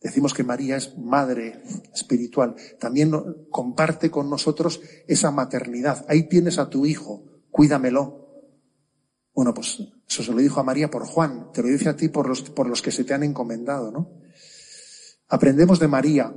Decimos 0.00 0.32
que 0.32 0.44
María 0.44 0.76
es 0.76 0.96
madre 0.96 1.60
espiritual. 1.92 2.54
También 2.78 3.10
comparte 3.50 4.10
con 4.10 4.30
nosotros 4.30 4.80
esa 5.08 5.32
maternidad. 5.32 6.04
Ahí 6.08 6.28
tienes 6.28 6.58
a 6.58 6.70
tu 6.70 6.86
hijo, 6.86 7.24
cuídamelo. 7.50 8.26
Bueno, 9.34 9.52
pues 9.54 9.80
eso 10.08 10.22
se 10.22 10.32
lo 10.32 10.38
dijo 10.38 10.60
a 10.60 10.64
María 10.64 10.90
por 10.90 11.04
Juan, 11.04 11.50
te 11.52 11.62
lo 11.62 11.68
dice 11.68 11.88
a 11.88 11.96
ti 11.96 12.08
por 12.08 12.28
los, 12.28 12.42
por 12.42 12.68
los 12.68 12.80
que 12.80 12.92
se 12.92 13.04
te 13.04 13.14
han 13.14 13.24
encomendado, 13.24 13.90
¿no? 13.90 14.12
Aprendemos 15.28 15.78
de 15.78 15.88
María 15.88 16.32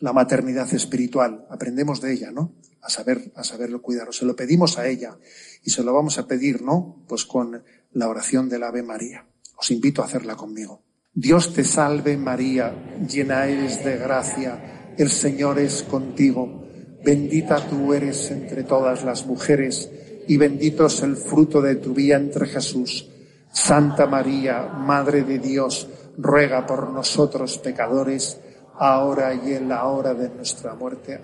la 0.00 0.12
maternidad 0.12 0.72
espiritual, 0.74 1.46
aprendemos 1.50 2.00
de 2.00 2.12
ella, 2.12 2.30
¿no? 2.30 2.54
A 2.84 2.90
saber, 2.90 3.32
a 3.34 3.42
saberlo 3.42 3.82
cuidar. 3.82 4.12
Se 4.12 4.26
lo 4.26 4.36
pedimos 4.36 4.78
a 4.78 4.86
ella 4.86 5.18
y 5.62 5.70
se 5.70 5.82
lo 5.82 5.92
vamos 5.92 6.18
a 6.18 6.26
pedir, 6.26 6.62
¿no? 6.62 7.02
Pues 7.08 7.24
con 7.24 7.64
la 7.92 8.08
oración 8.08 8.48
del 8.48 8.62
Ave 8.62 8.82
María. 8.82 9.26
Os 9.56 9.70
invito 9.70 10.02
a 10.02 10.04
hacerla 10.04 10.36
conmigo. 10.36 10.82
Dios 11.16 11.54
te 11.54 11.62
salve 11.62 12.16
María, 12.16 12.74
llena 13.08 13.46
eres 13.46 13.84
de 13.84 13.96
gracia, 13.96 14.94
el 14.98 15.10
Señor 15.10 15.60
es 15.60 15.84
contigo, 15.84 16.66
bendita 17.04 17.64
tú 17.68 17.94
eres 17.94 18.32
entre 18.32 18.64
todas 18.64 19.04
las 19.04 19.24
mujeres 19.24 19.88
y 20.26 20.36
bendito 20.36 20.86
es 20.86 21.02
el 21.02 21.16
fruto 21.16 21.62
de 21.62 21.76
tu 21.76 21.94
vientre 21.94 22.46
Jesús. 22.46 23.08
Santa 23.52 24.06
María, 24.06 24.64
Madre 24.64 25.22
de 25.22 25.38
Dios, 25.38 25.88
ruega 26.18 26.66
por 26.66 26.90
nosotros 26.90 27.58
pecadores, 27.58 28.40
ahora 28.76 29.34
y 29.34 29.52
en 29.52 29.68
la 29.68 29.84
hora 29.84 30.14
de 30.14 30.28
nuestra 30.30 30.74
muerte. 30.74 31.20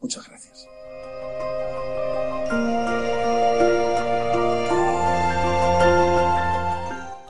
Muchas 0.00 0.28
gracias. 0.28 0.68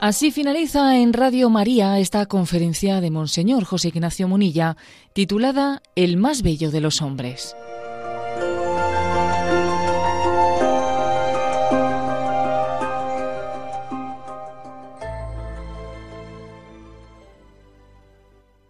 Así 0.01 0.31
finaliza 0.31 0.97
en 0.97 1.13
Radio 1.13 1.51
María 1.51 1.99
esta 1.99 2.25
conferencia 2.27 3.01
de 3.01 3.11
Monseñor 3.11 3.65
José 3.65 3.89
Ignacio 3.89 4.29
Munilla, 4.29 4.77
titulada 5.13 5.83
El 5.97 6.17
más 6.17 6.43
bello 6.43 6.71
de 6.71 6.81
los 6.81 7.03
hombres. 7.03 7.57